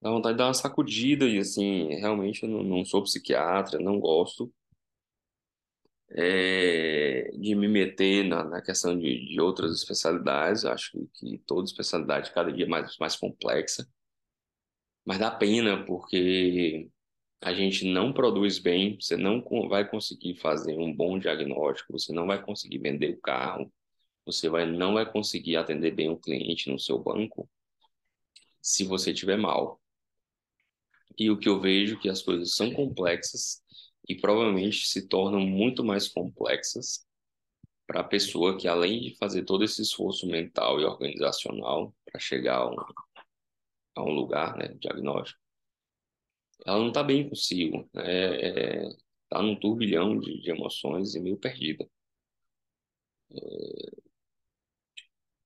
dá 0.00 0.10
vontade 0.10 0.34
de 0.34 0.38
dar 0.38 0.46
uma 0.48 0.54
sacudida 0.54 1.26
e 1.28 1.38
assim, 1.38 1.88
realmente 1.96 2.42
eu 2.42 2.48
não, 2.48 2.62
não 2.62 2.84
sou 2.84 3.02
psiquiatra, 3.04 3.78
não 3.80 4.00
gosto 4.00 4.52
é, 6.12 7.30
de 7.32 7.54
me 7.54 7.68
meter 7.68 8.24
na, 8.24 8.44
na 8.44 8.62
questão 8.62 8.98
de, 8.98 9.26
de 9.26 9.40
outras 9.40 9.72
especialidades. 9.72 10.64
Acho 10.64 10.92
que, 10.92 11.06
que 11.14 11.38
toda 11.46 11.64
especialidade 11.64 12.32
cada 12.32 12.52
dia 12.52 12.64
é 12.64 12.68
mais, 12.68 12.96
mais 12.98 13.16
complexa. 13.16 13.88
Mas 15.04 15.18
dá 15.18 15.30
pena, 15.30 15.84
porque 15.84 16.90
a 17.40 17.52
gente 17.54 17.90
não 17.90 18.12
produz 18.12 18.58
bem, 18.58 18.98
você 19.00 19.16
não 19.16 19.42
vai 19.68 19.88
conseguir 19.88 20.36
fazer 20.36 20.76
um 20.78 20.94
bom 20.94 21.18
diagnóstico, 21.18 21.92
você 21.92 22.12
não 22.12 22.26
vai 22.26 22.42
conseguir 22.42 22.78
vender 22.78 23.14
o 23.14 23.20
carro, 23.20 23.72
você 24.26 24.48
vai, 24.48 24.66
não 24.66 24.94
vai 24.94 25.10
conseguir 25.10 25.56
atender 25.56 25.92
bem 25.92 26.10
o 26.10 26.18
cliente 26.18 26.70
no 26.70 26.78
seu 26.78 26.98
banco 26.98 27.48
se 28.60 28.84
você 28.84 29.12
estiver 29.12 29.38
mal. 29.38 29.80
E 31.18 31.30
o 31.30 31.38
que 31.38 31.48
eu 31.48 31.60
vejo 31.60 31.96
é 31.96 32.00
que 32.00 32.08
as 32.08 32.22
coisas 32.22 32.54
são 32.54 32.72
complexas 32.72 33.62
e 34.10 34.16
provavelmente 34.16 34.88
se 34.88 35.06
tornam 35.06 35.38
muito 35.40 35.84
mais 35.84 36.08
complexas 36.08 37.06
para 37.86 38.00
a 38.00 38.04
pessoa 38.04 38.58
que, 38.58 38.66
além 38.66 39.00
de 39.00 39.16
fazer 39.16 39.44
todo 39.44 39.62
esse 39.62 39.82
esforço 39.82 40.26
mental 40.26 40.80
e 40.80 40.84
organizacional 40.84 41.94
para 42.04 42.20
chegar 42.20 42.56
a 42.56 42.70
um, 42.70 42.76
a 43.94 44.02
um 44.02 44.10
lugar, 44.10 44.56
né, 44.56 44.74
diagnóstico, 44.80 45.40
ela 46.66 46.80
não 46.80 46.88
está 46.88 47.04
bem 47.04 47.28
consigo, 47.28 47.82
está 47.86 48.02
é, 48.02 48.86
é, 48.88 48.96
tá 49.28 49.40
num 49.40 49.54
turbilhão 49.54 50.18
de, 50.18 50.40
de, 50.40 50.50
emoções 50.50 51.14
e 51.14 51.20
meio 51.20 51.36
perdida. 51.36 51.88
É, 53.30 53.90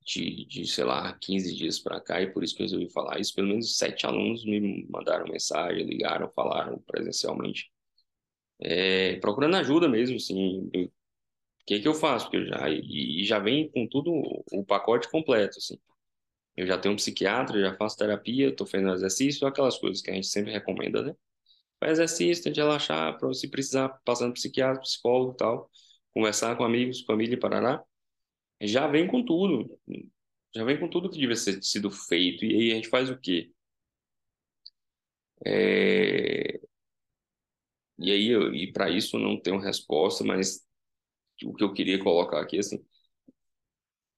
de, 0.06 0.46
de, 0.46 0.66
sei 0.66 0.84
lá, 0.84 1.12
15 1.18 1.54
dias 1.54 1.78
para 1.78 2.00
cá, 2.00 2.22
e 2.22 2.32
por 2.32 2.42
isso 2.42 2.56
que 2.56 2.62
eu 2.62 2.64
resolvi 2.64 2.88
falar 2.90 3.20
isso. 3.20 3.34
Pelo 3.34 3.48
menos 3.48 3.76
sete 3.76 4.06
alunos 4.06 4.42
me 4.44 4.86
mandaram 4.88 5.26
mensagem, 5.26 5.84
ligaram, 5.84 6.30
falaram 6.30 6.78
presencialmente 6.80 7.73
é, 8.60 9.16
procurando 9.16 9.56
ajuda 9.56 9.88
mesmo, 9.88 10.16
assim, 10.16 10.70
o 10.74 10.90
que 11.66 11.80
que 11.80 11.88
eu 11.88 11.94
faço? 11.94 12.26
Porque 12.26 12.38
eu 12.38 12.46
já, 12.46 12.68
e, 12.70 13.22
e 13.22 13.24
já 13.24 13.38
vem 13.38 13.70
com 13.70 13.86
tudo 13.88 14.12
o 14.52 14.64
pacote 14.64 15.10
completo, 15.10 15.58
assim. 15.58 15.78
Eu 16.56 16.66
já 16.66 16.78
tenho 16.78 16.94
um 16.94 16.96
psiquiatra, 16.96 17.60
já 17.60 17.76
faço 17.76 17.96
terapia, 17.98 18.48
estou 18.50 18.66
fazendo 18.66 18.92
exercício, 18.94 19.46
aquelas 19.46 19.78
coisas 19.78 20.02
que 20.02 20.10
a 20.10 20.14
gente 20.14 20.28
sempre 20.28 20.52
recomenda, 20.52 21.02
né? 21.02 21.16
Faz 21.80 21.94
exercício, 21.94 22.44
tente 22.44 22.60
relaxar, 22.60 23.18
para 23.18 23.32
se 23.34 23.48
precisar, 23.50 23.88
passando 24.04 24.34
psiquiatra, 24.34 24.80
psicólogo 24.82 25.32
e 25.34 25.36
tal, 25.36 25.70
conversar 26.12 26.56
com 26.56 26.64
amigos, 26.64 27.02
família, 27.02 27.38
parará. 27.38 27.84
Já 28.62 28.86
vem 28.88 29.06
com 29.08 29.24
tudo. 29.24 29.78
Já 30.54 30.64
vem 30.64 30.78
com 30.78 30.88
tudo 30.88 31.10
que 31.10 31.18
devia 31.18 31.36
ser 31.36 31.62
sido 31.62 31.90
feito. 31.90 32.44
E 32.44 32.54
aí 32.54 32.72
a 32.72 32.74
gente 32.76 32.88
faz 32.88 33.10
o 33.10 33.18
quê? 33.18 33.52
É... 35.44 36.60
E 37.98 38.10
aí, 38.10 38.28
eu, 38.28 38.54
e 38.54 38.72
para 38.72 38.90
isso 38.90 39.18
não 39.18 39.40
tenho 39.40 39.58
resposta, 39.58 40.24
mas 40.24 40.64
o 41.44 41.54
que 41.54 41.64
eu 41.64 41.72
queria 41.72 42.02
colocar 42.02 42.40
aqui, 42.40 42.58
assim, 42.58 42.84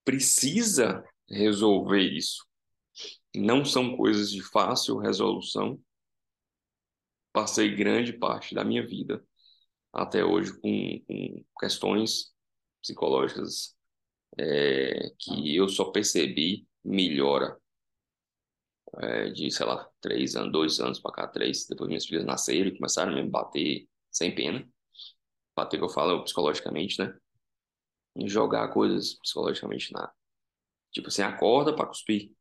precisa 0.03 1.03
resolver 1.29 2.01
isso. 2.01 2.45
Não 3.35 3.65
são 3.65 3.95
coisas 3.95 4.31
de 4.31 4.41
fácil 4.41 4.97
resolução. 4.97 5.79
Passei 7.31 7.75
grande 7.75 8.13
parte 8.13 8.55
da 8.55 8.63
minha 8.63 8.85
vida 8.85 9.23
até 9.93 10.23
hoje 10.23 10.53
com, 10.59 11.01
com 11.07 11.45
questões 11.59 12.33
psicológicas 12.81 13.75
é, 14.39 15.11
que 15.19 15.55
eu 15.55 15.67
só 15.67 15.91
percebi 15.91 16.67
melhora 16.83 17.57
é, 18.99 19.29
de, 19.29 19.51
sei 19.51 19.65
lá, 19.65 19.89
três 20.01 20.35
anos, 20.35 20.51
dois 20.51 20.79
anos 20.79 20.99
para 20.99 21.11
cá, 21.13 21.27
três. 21.27 21.67
Depois 21.67 21.87
minhas 21.87 22.05
filhas 22.05 22.25
nasceram 22.25 22.67
e 22.67 22.77
começaram 22.77 23.11
a 23.13 23.15
me 23.15 23.29
bater 23.29 23.87
sem 24.11 24.33
pena. 24.33 24.67
Bater 25.55 25.77
que 25.77 25.83
eu 25.83 25.89
falo 25.89 26.23
psicologicamente, 26.23 26.99
né? 26.99 27.15
E 28.15 28.27
jogar 28.27 28.69
coisas 28.69 29.15
psicologicamente 29.15 29.91
na. 29.93 30.11
Tipo 30.91 31.09
assim, 31.09 31.21
acorda 31.21 31.75
para 31.75 31.87
cuspir. 31.87 32.31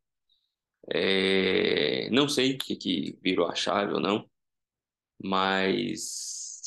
É... 0.91 2.09
Não 2.11 2.29
sei 2.29 2.55
o 2.55 2.59
que, 2.59 2.77
que 2.77 3.19
virou 3.23 3.49
a 3.49 3.55
chave 3.55 3.93
ou 3.95 4.01
não, 4.01 4.29
mas 5.23 6.63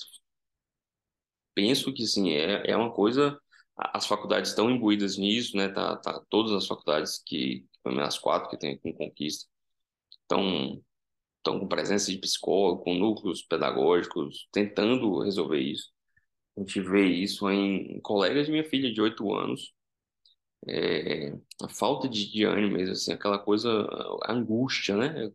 penso 1.53 1.93
que 1.93 2.05
sim, 2.05 2.31
é, 2.31 2.71
é 2.71 2.77
uma 2.77 2.91
coisa. 2.93 3.39
As 3.77 4.05
faculdades 4.05 4.49
estão 4.51 4.69
imbuídas 4.69 5.17
nisso, 5.17 5.55
né? 5.57 5.69
Tá, 5.69 5.95
tá, 5.97 6.21
todas 6.29 6.51
as 6.53 6.67
faculdades 6.67 7.21
que, 7.25 7.65
pelo 7.83 7.95
menos 7.95 8.15
as 8.15 8.19
quatro 8.19 8.49
que 8.49 8.57
tem 8.57 8.77
com 8.79 8.93
Conquista, 8.93 9.49
estão 10.29 11.59
com 11.59 11.67
presença 11.67 12.11
de 12.11 12.17
psicólogo, 12.17 12.83
com 12.83 12.93
núcleos 12.93 13.41
pedagógicos, 13.43 14.47
tentando 14.51 15.21
resolver 15.23 15.59
isso. 15.59 15.91
A 16.57 16.61
gente 16.61 16.81
vê 16.81 17.05
isso 17.07 17.49
em 17.49 17.99
colegas 18.01 18.45
de 18.45 18.51
minha 18.51 18.63
filha 18.69 18.93
de 18.93 19.01
8 19.01 19.33
anos. 19.33 19.73
É, 20.67 21.33
a 21.63 21.69
falta 21.69 22.07
de, 22.09 22.43
ânimo 22.43 22.73
mesmo, 22.77 22.91
assim, 22.93 23.13
aquela 23.13 23.39
coisa, 23.39 23.69
angústia, 24.27 24.95
né? 24.97 25.31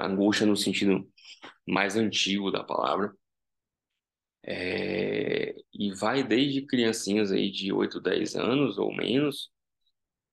Angústia 0.00 0.46
no 0.46 0.56
sentido 0.56 1.08
mais 1.66 1.96
antigo 1.96 2.50
da 2.50 2.64
palavra. 2.64 3.14
É, 4.44 5.54
e 5.74 5.92
vai 5.94 6.22
desde 6.22 6.62
criancinhas 6.62 7.30
aí 7.32 7.50
de 7.50 7.72
8, 7.72 8.00
10 8.00 8.36
anos 8.36 8.78
ou 8.78 8.94
menos, 8.94 9.50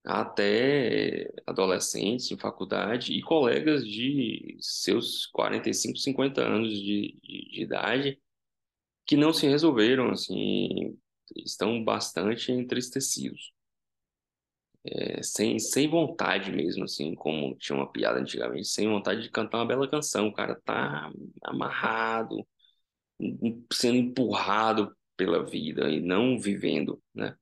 até 0.06 1.32
adolescentes 1.48 2.32
em 2.32 2.38
faculdade 2.38 3.14
e 3.14 3.22
colegas 3.22 3.86
de 3.86 4.58
seus 4.62 5.26
45, 5.28 5.98
50 5.98 6.42
anos 6.42 6.70
de, 6.72 7.20
de, 7.24 7.50
de 7.52 7.62
idade 7.64 8.22
que 9.06 9.18
não 9.18 9.34
se 9.34 9.48
resolveram, 9.48 10.12
assim, 10.12 10.98
estão 11.36 11.84
bastante 11.84 12.52
entristecidos. 12.52 13.54
É, 14.88 15.24
sem, 15.24 15.58
sem 15.58 15.90
vontade 15.90 16.52
mesmo, 16.52 16.84
assim, 16.84 17.16
como 17.16 17.56
tinha 17.56 17.76
uma 17.76 17.92
piada 17.92 18.20
antigamente, 18.20 18.68
sem 18.68 18.88
vontade 18.88 19.24
de 19.24 19.32
cantar 19.32 19.58
uma 19.58 19.66
bela 19.66 19.90
canção. 19.90 20.28
O 20.28 20.34
cara 20.34 20.56
tá 20.64 21.12
amarrado, 21.44 22.46
sendo 23.74 23.98
empurrado 23.98 24.96
pela 25.18 25.44
vida 25.44 25.90
e 25.90 26.00
não 26.02 26.40
vivendo, 26.40 27.02
né? 27.14 27.36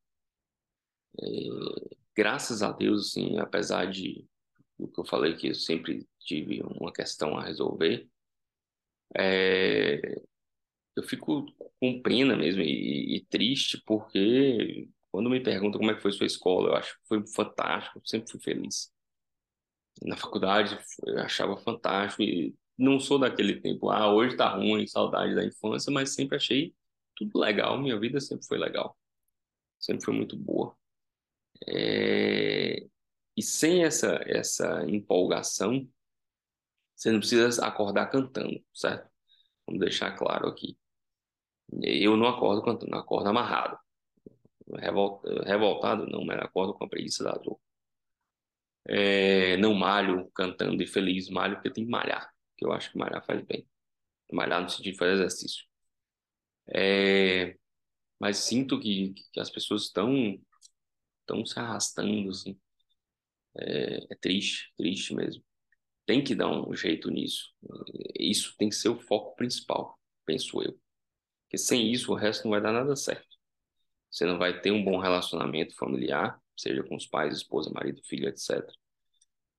É, 1.22 2.03
graças 2.16 2.62
a 2.64 2.72
Deus, 2.72 3.10
assim, 3.10 3.38
apesar 3.38 3.86
de 3.90 4.28
o 4.78 4.88
que 4.88 5.00
eu 5.00 5.06
falei 5.06 5.36
que 5.36 5.50
eu 5.50 5.56
sempre 5.56 6.08
tive 6.20 6.62
uma 6.64 6.92
questão 6.92 7.38
a 7.38 7.44
resolver, 7.44 8.08
é, 9.16 10.22
eu 10.96 11.04
fico 11.04 11.46
com 11.80 12.02
pena 12.02 12.36
mesmo 12.36 12.62
e, 12.62 13.18
e, 13.18 13.26
triste 13.26 13.82
porque 13.86 14.90
quando 15.12 15.30
me 15.30 15.40
perguntam 15.40 15.80
como 15.80 15.92
é 15.92 15.96
que 15.96 16.02
foi 16.02 16.12
sua 16.12 16.26
escola, 16.26 16.70
eu 16.70 16.76
acho 16.76 16.94
que 17.00 17.08
foi 17.08 17.28
fantástico, 17.28 18.02
sempre 18.06 18.32
fui 18.32 18.40
feliz. 18.40 18.92
Na 20.02 20.18
faculdade 20.18 20.78
eu 21.06 21.20
achava 21.20 21.56
fantástico 21.58 22.24
e 22.24 22.56
não 22.78 23.00
sou 23.00 23.20
daquele 23.20 23.60
tempo, 23.62 23.90
ah, 23.90 24.12
hoje 24.14 24.36
tá 24.36 24.50
ruim, 24.56 24.88
saudade 24.88 25.36
da 25.36 25.46
infância, 25.46 25.92
mas 25.92 26.14
sempre 26.14 26.36
achei 26.36 26.74
tudo 27.16 27.40
legal, 27.40 27.80
minha 27.80 28.00
vida 28.00 28.20
sempre 28.20 28.46
foi 28.48 28.58
legal, 28.58 28.98
sempre 29.80 30.04
foi 30.06 30.14
muito 30.16 30.36
boa. 30.36 30.76
É... 31.68 32.86
E 33.36 33.42
sem 33.42 33.84
essa, 33.84 34.20
essa 34.26 34.84
empolgação, 34.88 35.88
você 36.96 37.12
não 37.12 37.20
precisa 37.20 37.66
acordar 37.66 38.08
cantando, 38.08 38.64
certo? 38.74 39.10
Vamos 39.66 39.80
deixar 39.82 40.12
claro 40.16 40.48
aqui. 40.48 40.78
Eu 41.82 42.16
não 42.18 42.28
acordo 42.28 42.64
cantando, 42.64 42.96
acordo 42.96 43.30
amarrado. 43.30 43.78
Revoltado 45.46 46.08
não, 46.08 46.24
mas 46.26 46.40
acordo 46.40 46.74
com 46.74 46.86
a 46.86 46.90
preguiça 46.90 47.24
da 47.24 47.34
dor. 47.34 47.60
É... 48.88 49.58
Não 49.58 49.74
malho 49.74 50.30
cantando 50.36 50.82
e 50.84 50.88
feliz, 50.88 51.30
malho 51.30 51.56
porque 51.56 51.72
tem 51.72 51.86
que 51.86 51.92
malhar. 51.92 52.32
porque 52.52 52.66
eu 52.66 52.72
acho 52.74 52.92
que 52.92 52.98
malhar 52.98 53.26
faz 53.26 53.42
bem. 53.46 53.68
Malhar 54.32 54.62
no 54.62 54.70
sentido 54.70 54.94
de 54.94 54.98
fazer 54.98 55.14
exercício. 55.14 55.64
É, 56.68 57.58
mas 58.20 58.38
sinto 58.38 58.80
que, 58.80 59.14
que 59.32 59.40
as 59.40 59.50
pessoas 59.50 59.84
estão 59.84 60.40
estão 61.24 61.46
se 61.46 61.58
arrastando, 61.60 62.30
assim. 62.30 62.60
É, 63.58 64.08
é, 64.12 64.16
triste, 64.16 64.74
triste 64.78 65.14
mesmo. 65.16 65.44
Tem 66.06 66.24
que 66.24 66.36
dar 66.36 66.50
um 66.50 66.76
jeito 66.76 67.10
nisso. 67.10 67.52
Isso 68.20 68.56
tem 68.58 68.70
que 68.70 68.76
ser 68.76 68.90
o 68.90 69.00
foco 69.00 69.36
principal, 69.36 69.98
penso 70.26 70.62
eu. 70.62 70.78
Porque 71.44 71.58
sem 71.58 71.92
isso 71.92 72.12
o 72.12 72.16
resto 72.16 72.46
não 72.46 72.52
vai 72.52 72.62
dar 72.62 72.72
nada 72.72 72.96
certo. 72.96 73.38
Você 74.12 74.26
não 74.26 74.38
vai 74.38 74.60
ter 74.62 74.72
um 74.72 74.84
bom 74.84 75.00
relacionamento 75.00 75.76
familiar, 75.76 76.40
seja 76.58 76.84
com 76.84 76.96
os 76.96 77.08
pais, 77.08 77.38
esposa, 77.38 77.72
marido, 77.74 78.02
filho, 78.04 78.28
etc. 78.28 78.64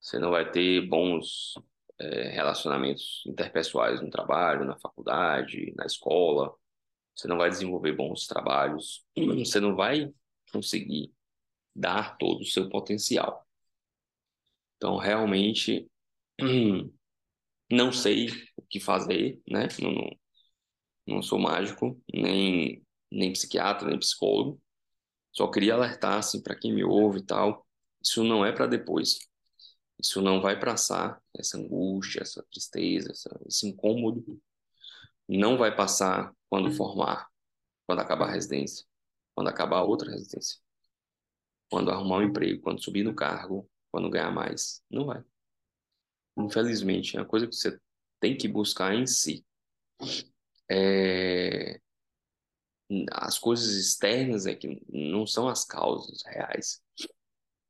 Você 0.01 0.19
não 0.19 0.31
vai 0.31 0.51
ter 0.51 0.83
bons 0.87 1.55
é, 1.99 2.29
relacionamentos 2.31 3.23
interpessoais 3.27 4.01
no 4.01 4.11
trabalho, 4.11 4.65
na 4.65 4.79
faculdade, 4.79 5.73
na 5.77 5.87
escola. 5.87 6.55
Você 7.15 7.27
não 7.29 7.39
vai 7.39 7.49
desenvolver 7.49 7.93
bons 7.93 8.27
trabalhos. 8.27 9.05
Você 9.17 9.61
não 9.61 9.75
vai 9.75 10.13
conseguir 10.53 11.13
dar 11.75 12.17
todo 12.19 12.43
o 12.43 12.47
seu 12.47 12.69
potencial. 12.69 13.47
Então, 14.77 14.97
realmente, 14.97 15.91
não 17.71 17.93
sei 17.93 18.29
o 18.57 18.63
que 18.69 18.81
fazer, 18.81 19.41
né? 19.49 19.69
Não, 19.81 19.93
não, 19.93 20.11
não 21.07 21.23
sou 21.23 21.39
mágico, 21.39 22.01
nem, 22.13 22.85
nem 23.11 23.33
psiquiatra, 23.33 23.89
nem 23.89 23.99
psicólogo. 23.99 24.61
Só 25.33 25.49
queria 25.51 25.75
alertar, 25.75 26.19
assim, 26.19 26.43
para 26.43 26.57
quem 26.57 26.73
me 26.73 26.85
ouve 26.85 27.21
e 27.21 27.27
tal. 27.27 27.67
Isso 28.03 28.23
não 28.23 28.45
é 28.45 28.53
para 28.53 28.67
depois. 28.67 29.19
Isso 29.99 30.21
não 30.23 30.41
vai 30.41 30.59
passar, 30.61 31.21
essa 31.37 31.59
angústia, 31.59 32.21
essa 32.23 32.43
tristeza, 32.51 33.11
essa, 33.13 33.41
esse 33.47 33.67
incômodo. 33.69 34.41
Não 35.29 35.57
vai 35.57 35.75
passar 35.75 36.33
quando 36.51 36.71
formar, 36.73 37.29
quando 37.87 38.01
acabar 38.01 38.29
a 38.29 38.33
residência, 38.33 38.87
quando 39.35 39.49
acabar 39.49 39.83
outra 39.83 40.11
residência 40.11 40.64
quando 41.75 41.91
arrumar 41.91 42.19
um 42.19 42.23
emprego, 42.23 42.63
quando 42.63 42.81
subir 42.81 43.03
no 43.03 43.13
cargo, 43.13 43.69
quando 43.91 44.09
ganhar 44.09 44.31
mais. 44.31 44.81
Não 44.89 45.07
vai. 45.07 45.25
Infelizmente, 46.39 47.17
é 47.17 47.21
uma 47.21 47.27
coisa 47.27 47.49
que 47.49 47.57
você 47.57 47.77
tem 48.21 48.37
que 48.37 48.47
buscar 48.47 48.95
em 48.95 49.09
si. 49.09 49.45
É... 50.71 51.81
As 53.11 53.41
coisas 53.41 53.75
externas 53.75 54.47
é 54.47 54.55
que 54.55 54.81
não 54.89 55.27
são 55.27 55.49
as 55.49 55.65
causas 55.65 56.23
reais 56.25 56.81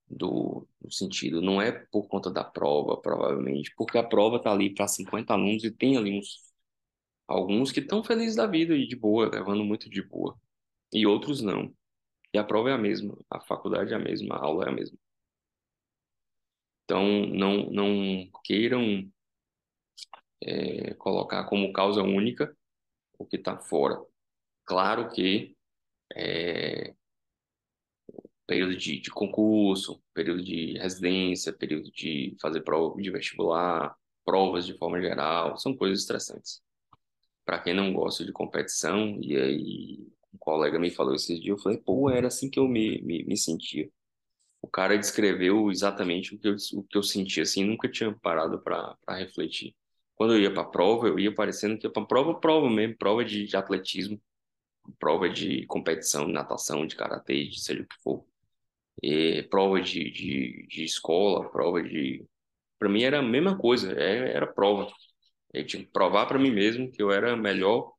do, 0.06 0.68
do 0.78 0.92
sentido. 0.92 1.40
Não 1.40 1.62
é 1.62 1.72
por 1.72 2.06
conta 2.06 2.30
da 2.30 2.44
prova, 2.44 3.00
provavelmente, 3.00 3.72
porque 3.74 3.96
a 3.96 4.06
prova 4.06 4.36
está 4.36 4.52
ali 4.52 4.74
para 4.74 4.86
50 4.86 5.32
alunos 5.32 5.64
e 5.64 5.70
tem 5.70 5.96
ali 5.96 6.18
uns 6.18 6.44
alguns 7.26 7.72
que 7.72 7.80
estão 7.80 8.04
felizes 8.04 8.36
da 8.36 8.46
vida 8.46 8.76
e 8.76 8.86
de 8.86 8.96
boa, 8.96 9.30
levando 9.32 9.64
muito 9.64 9.88
de 9.88 10.02
boa, 10.02 10.38
e 10.92 11.06
outros 11.06 11.40
não. 11.40 11.74
E 12.34 12.38
a 12.38 12.44
prova 12.44 12.70
é 12.70 12.72
a 12.72 12.78
mesma, 12.78 13.16
a 13.30 13.40
faculdade 13.40 13.92
é 13.92 13.96
a 13.96 13.98
mesma, 13.98 14.34
a 14.34 14.44
aula 14.44 14.64
é 14.64 14.68
a 14.68 14.72
mesma. 14.72 14.98
Então, 16.84 17.26
não, 17.26 17.70
não 17.70 18.28
queiram 18.44 19.08
é, 20.42 20.94
colocar 20.94 21.44
como 21.44 21.72
causa 21.72 22.02
única 22.02 22.56
o 23.18 23.24
que 23.24 23.36
está 23.36 23.56
fora. 23.58 24.04
Claro 24.64 25.10
que 25.10 25.56
é, 26.14 26.94
período 28.46 28.76
de, 28.76 29.00
de, 29.00 29.10
concurso, 29.10 30.02
período 30.12 30.42
de 30.42 30.76
residência, 30.78 31.52
período 31.52 31.90
de 31.92 32.36
fazer 32.40 32.62
prova 32.62 33.00
de 33.00 33.10
vestibular, 33.10 33.96
provas 34.24 34.66
de 34.66 34.76
forma 34.76 35.00
geral, 35.00 35.56
são 35.56 35.76
coisas 35.76 36.00
estressantes. 36.00 36.62
Para 37.44 37.60
quem 37.60 37.74
não 37.74 37.92
gosta 37.92 38.24
de 38.24 38.32
competição, 38.32 39.20
e 39.22 39.36
aí 39.36 40.14
um 40.34 40.38
colega 40.38 40.78
me 40.78 40.90
falou 40.90 41.14
esses 41.14 41.40
dias, 41.40 41.56
eu 41.56 41.62
falei, 41.62 41.78
pô, 41.78 42.10
era 42.10 42.28
assim 42.28 42.50
que 42.50 42.58
eu 42.58 42.68
me, 42.68 43.00
me, 43.02 43.24
me 43.24 43.36
sentia. 43.36 43.88
O 44.62 44.68
cara 44.68 44.98
descreveu 44.98 45.70
exatamente 45.70 46.34
o 46.34 46.38
que 46.38 46.48
eu, 46.48 46.56
o 46.74 46.82
que 46.84 46.98
eu 46.98 47.02
sentia, 47.02 47.42
assim, 47.44 47.64
nunca 47.64 47.88
tinha 47.90 48.12
parado 48.20 48.60
para 48.62 48.96
refletir. 49.10 49.74
Quando 50.16 50.34
eu 50.34 50.40
ia 50.40 50.52
para 50.52 50.64
prova, 50.64 51.08
eu 51.08 51.18
ia 51.18 51.34
parecendo 51.34 51.78
que 51.78 51.86
ia 51.86 51.92
para 51.92 52.06
prova, 52.06 52.40
prova 52.40 52.70
mesmo, 52.70 52.96
prova 52.96 53.24
de, 53.24 53.46
de 53.46 53.56
atletismo, 53.56 54.20
prova 54.98 55.28
de 55.28 55.66
competição, 55.66 56.26
de 56.26 56.32
natação, 56.32 56.86
de 56.86 56.96
karatê, 56.96 57.46
de 57.46 57.60
seja 57.60 57.82
o 57.82 57.86
que 57.86 57.96
for. 58.02 58.24
E, 59.02 59.42
prova 59.44 59.80
de, 59.80 60.10
de, 60.10 60.66
de 60.68 60.84
escola, 60.84 61.50
prova 61.50 61.82
de. 61.82 62.24
Para 62.78 62.88
mim 62.88 63.02
era 63.02 63.18
a 63.20 63.22
mesma 63.22 63.56
coisa, 63.58 63.92
era, 63.92 64.28
é, 64.30 64.36
era 64.36 64.46
prova. 64.46 64.92
Eu 65.52 65.66
tinha 65.66 65.84
que 65.84 65.90
provar 65.90 66.26
para 66.26 66.38
mim 66.38 66.50
mesmo 66.50 66.90
que 66.90 67.02
eu 67.02 67.12
era 67.12 67.36
melhor 67.36 67.92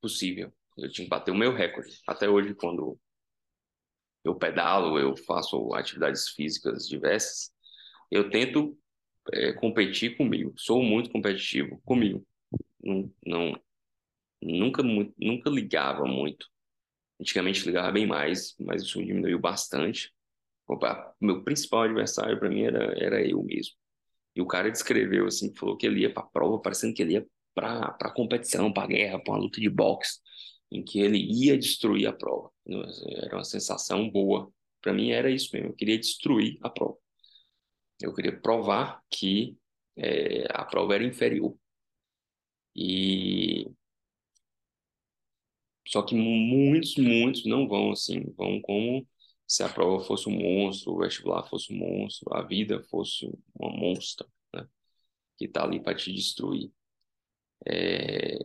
possível. 0.00 0.52
Eu 0.76 0.90
tinha 0.90 1.06
que 1.06 1.10
bater 1.10 1.30
o 1.30 1.36
meu 1.36 1.54
recorde. 1.54 2.00
Até 2.06 2.28
hoje, 2.28 2.54
quando 2.54 2.98
eu 4.24 4.34
pedalo, 4.34 4.98
eu 4.98 5.16
faço 5.16 5.72
atividades 5.74 6.30
físicas 6.30 6.88
diversas, 6.88 7.52
eu 8.10 8.30
tento 8.30 8.76
é, 9.32 9.52
competir 9.52 10.16
comigo. 10.16 10.52
Sou 10.56 10.82
muito 10.82 11.10
competitivo 11.10 11.80
comigo. 11.84 12.26
Não, 12.82 13.10
não 13.24 13.60
nunca, 14.42 14.82
nunca 14.82 15.50
ligava 15.50 16.04
muito. 16.06 16.46
Antigamente 17.20 17.64
ligava 17.64 17.92
bem 17.92 18.06
mais, 18.06 18.54
mas 18.58 18.82
isso 18.82 19.02
diminuiu 19.04 19.38
bastante. 19.38 20.12
O 20.66 20.78
meu 21.20 21.44
principal 21.44 21.82
adversário 21.82 22.38
para 22.38 22.48
mim 22.48 22.62
era, 22.62 22.94
era 22.98 23.26
eu 23.26 23.42
mesmo. 23.42 23.74
E 24.34 24.40
o 24.40 24.46
cara 24.46 24.70
descreveu 24.70 25.26
assim, 25.26 25.54
falou 25.54 25.76
que 25.76 25.86
ele 25.86 26.00
ia 26.00 26.12
para 26.12 26.24
prova, 26.24 26.60
parecendo 26.60 26.94
que 26.94 27.02
ele 27.02 27.14
ia 27.14 27.26
para 27.54 28.12
competição, 28.14 28.72
para 28.72 28.88
guerra, 28.88 29.20
para 29.20 29.34
uma 29.34 29.40
luta 29.40 29.60
de 29.60 29.70
boxe 29.70 30.18
em 30.70 30.82
que 30.84 31.00
ele 31.00 31.18
ia 31.18 31.58
destruir 31.58 32.06
a 32.06 32.12
prova. 32.12 32.50
Era 33.22 33.36
uma 33.36 33.44
sensação 33.44 34.10
boa. 34.10 34.52
Para 34.80 34.92
mim 34.92 35.10
era 35.10 35.30
isso 35.30 35.50
mesmo, 35.52 35.70
eu 35.70 35.74
queria 35.74 35.98
destruir 35.98 36.58
a 36.62 36.70
prova. 36.70 36.96
Eu 38.00 38.14
queria 38.14 38.38
provar 38.40 39.02
que 39.10 39.56
é, 39.96 40.46
a 40.50 40.64
prova 40.64 40.94
era 40.94 41.04
inferior. 41.04 41.56
E 42.74 43.70
só 45.86 46.02
que 46.02 46.14
muitos, 46.14 46.96
muitos 46.96 47.44
não 47.44 47.68
vão 47.68 47.92
assim, 47.92 48.32
vão 48.36 48.60
como 48.60 49.06
se 49.46 49.62
a 49.62 49.68
prova 49.68 50.04
fosse 50.04 50.28
um 50.28 50.32
monstro, 50.32 50.92
o 50.92 50.98
vestibular 50.98 51.46
fosse 51.48 51.72
um 51.72 51.76
monstro, 51.76 52.34
a 52.34 52.42
vida 52.42 52.82
fosse 52.90 53.30
uma 53.54 53.70
monstra, 53.70 54.26
né? 54.54 54.66
Que 55.38 55.46
está 55.46 55.64
ali 55.64 55.80
para 55.82 55.96
te 55.96 56.12
destruir. 56.12 56.72
É, 57.66 58.38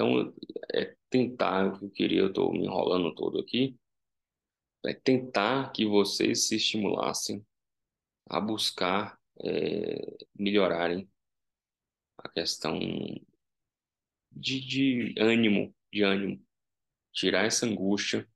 então, 0.00 0.32
é 0.72 0.96
tentar, 1.10 1.66
o 1.66 1.78
que 1.78 1.84
eu 1.84 1.90
queria, 1.90 2.20
eu 2.20 2.28
estou 2.28 2.50
me 2.52 2.64
enrolando 2.64 3.14
todo 3.14 3.38
aqui, 3.38 3.78
é 4.86 4.94
tentar 4.94 5.70
que 5.72 5.84
vocês 5.84 6.48
se 6.48 6.56
estimulassem 6.56 7.44
a 8.26 8.40
buscar 8.40 9.18
é, 9.44 10.16
melhorarem 10.34 11.06
a 12.16 12.30
questão 12.30 12.78
de, 14.32 14.60
de 14.60 15.14
ânimo, 15.18 15.74
de 15.92 16.02
ânimo, 16.02 16.42
tirar 17.12 17.44
essa 17.44 17.66
angústia 17.66 18.26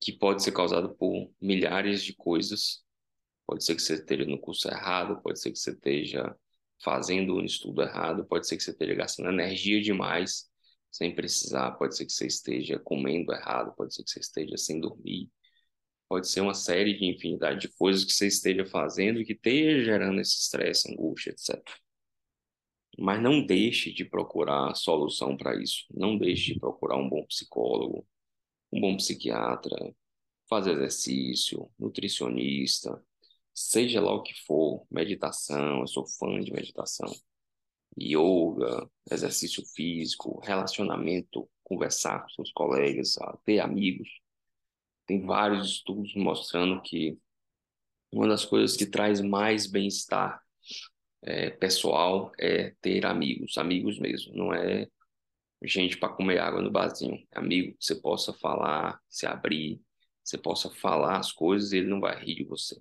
que 0.00 0.10
pode 0.10 0.42
ser 0.42 0.52
causada 0.52 0.88
por 0.88 1.30
milhares 1.38 2.02
de 2.02 2.14
coisas. 2.14 2.82
Pode 3.46 3.62
ser 3.62 3.74
que 3.74 3.82
você 3.82 3.94
esteja 3.94 4.24
no 4.24 4.40
curso 4.40 4.68
errado, 4.68 5.20
pode 5.20 5.38
ser 5.38 5.52
que 5.52 5.58
você 5.58 5.72
esteja 5.72 6.34
fazendo 6.82 7.36
um 7.36 7.44
estudo 7.44 7.82
errado, 7.82 8.24
pode 8.24 8.46
ser 8.46 8.56
que 8.56 8.62
você 8.62 8.70
esteja 8.70 8.94
gastando 8.94 9.28
energia 9.28 9.82
demais 9.82 10.50
sem 10.92 11.14
precisar. 11.14 11.72
Pode 11.72 11.96
ser 11.96 12.06
que 12.06 12.12
você 12.12 12.26
esteja 12.26 12.78
comendo 12.78 13.32
errado, 13.32 13.74
pode 13.74 13.94
ser 13.94 14.04
que 14.04 14.10
você 14.10 14.20
esteja 14.20 14.56
sem 14.58 14.78
dormir, 14.78 15.30
pode 16.08 16.28
ser 16.28 16.42
uma 16.42 16.54
série 16.54 16.94
de 16.96 17.06
infinidade 17.06 17.62
de 17.62 17.68
coisas 17.76 18.04
que 18.04 18.12
você 18.12 18.26
esteja 18.26 18.66
fazendo 18.66 19.20
e 19.20 19.24
que 19.24 19.32
esteja 19.32 19.84
gerando 19.84 20.20
esse 20.20 20.38
estresse, 20.38 20.92
angústia, 20.92 21.30
etc. 21.30 21.58
Mas 22.98 23.22
não 23.22 23.44
deixe 23.44 23.92
de 23.92 24.04
procurar 24.04 24.74
solução 24.74 25.36
para 25.36 25.56
isso. 25.60 25.86
Não 25.90 26.18
deixe 26.18 26.52
de 26.54 26.60
procurar 26.60 26.96
um 26.98 27.08
bom 27.08 27.24
psicólogo, 27.26 28.06
um 28.70 28.80
bom 28.80 28.96
psiquiatra, 28.96 29.94
fazer 30.48 30.72
exercício, 30.72 31.70
nutricionista, 31.78 33.02
seja 33.54 34.00
lá 34.00 34.14
o 34.14 34.22
que 34.22 34.34
for, 34.46 34.86
meditação. 34.90 35.80
Eu 35.80 35.86
sou 35.86 36.06
fã 36.06 36.40
de 36.40 36.52
meditação 36.52 37.10
yoga, 37.98 38.88
exercício 39.10 39.64
físico, 39.74 40.40
relacionamento, 40.40 41.48
conversar 41.62 42.22
com 42.22 42.28
seus 42.30 42.52
colegas, 42.52 43.16
ter 43.44 43.60
amigos. 43.60 44.08
Tem 45.06 45.24
vários 45.24 45.68
estudos 45.68 46.14
mostrando 46.14 46.80
que 46.82 47.18
uma 48.12 48.28
das 48.28 48.44
coisas 48.44 48.76
que 48.76 48.86
traz 48.86 49.20
mais 49.20 49.66
bem-estar 49.66 50.40
é, 51.22 51.50
pessoal 51.50 52.32
é 52.38 52.74
ter 52.80 53.06
amigos, 53.06 53.56
amigos 53.56 53.98
mesmo, 53.98 54.34
não 54.34 54.52
é 54.52 54.88
gente 55.64 55.96
para 55.96 56.12
comer 56.12 56.38
água 56.38 56.60
no 56.60 56.70
barzinho, 56.70 57.24
amigo 57.32 57.76
que 57.78 57.84
você 57.84 57.94
possa 57.94 58.32
falar, 58.32 59.00
se 59.08 59.26
abrir, 59.26 59.80
você 60.22 60.36
possa 60.36 60.70
falar 60.70 61.18
as 61.18 61.32
coisas 61.32 61.72
e 61.72 61.78
ele 61.78 61.88
não 61.88 62.00
vai 62.00 62.18
rir 62.22 62.34
de 62.34 62.44
você. 62.44 62.80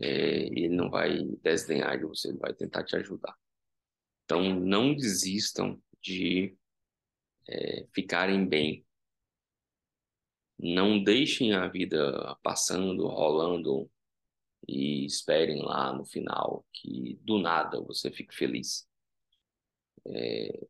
É, 0.00 0.46
ele 0.46 0.68
não 0.68 0.90
vai 0.90 1.24
desdenhar 1.42 1.98
de 1.98 2.04
você, 2.04 2.28
ele 2.28 2.38
vai 2.38 2.52
tentar 2.54 2.84
te 2.84 2.96
ajudar. 2.96 3.34
Então, 4.24 4.58
não 4.58 4.94
desistam 4.94 5.80
de 6.00 6.56
é, 7.48 7.86
ficarem 7.92 8.46
bem. 8.46 8.84
Não 10.58 11.02
deixem 11.02 11.52
a 11.52 11.68
vida 11.68 12.36
passando, 12.42 13.06
rolando 13.06 13.90
e 14.66 15.04
esperem 15.04 15.62
lá 15.62 15.92
no 15.92 16.06
final 16.06 16.64
que 16.72 17.18
do 17.22 17.38
nada 17.38 17.80
você 17.80 18.10
fique 18.10 18.34
feliz. 18.34 18.88
É, 20.06 20.66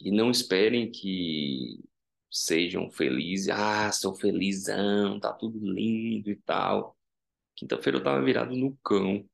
e 0.00 0.10
não 0.10 0.30
esperem 0.30 0.90
que 0.90 1.82
sejam 2.30 2.90
felizes. 2.90 3.48
Ah, 3.48 3.90
sou 3.92 4.14
felizão, 4.14 5.18
tá 5.20 5.32
tudo 5.32 5.58
lindo 5.60 6.30
e 6.30 6.36
tal. 6.36 6.96
Quinta-feira 7.54 7.98
eu 7.98 8.02
tava 8.02 8.24
virado 8.24 8.54
no 8.56 8.76
cão. 8.78 9.28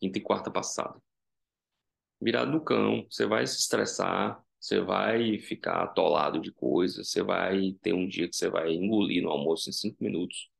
Quinta 0.00 0.18
e 0.18 0.22
quarta 0.22 0.50
passada. 0.50 1.00
Virado 2.24 2.50
no 2.50 2.64
cão. 2.64 3.06
Você 3.10 3.26
vai 3.26 3.46
se 3.46 3.60
estressar, 3.60 4.42
você 4.58 4.80
vai 4.80 5.38
ficar 5.38 5.82
atolado 5.82 6.40
de 6.40 6.50
coisas, 6.50 7.10
você 7.10 7.22
vai 7.22 7.74
ter 7.82 7.92
um 7.92 8.08
dia 8.08 8.26
que 8.26 8.34
você 8.34 8.48
vai 8.48 8.72
engolir 8.72 9.22
no 9.22 9.28
almoço 9.28 9.68
em 9.68 9.72
cinco 9.74 10.02
minutos. 10.02 10.50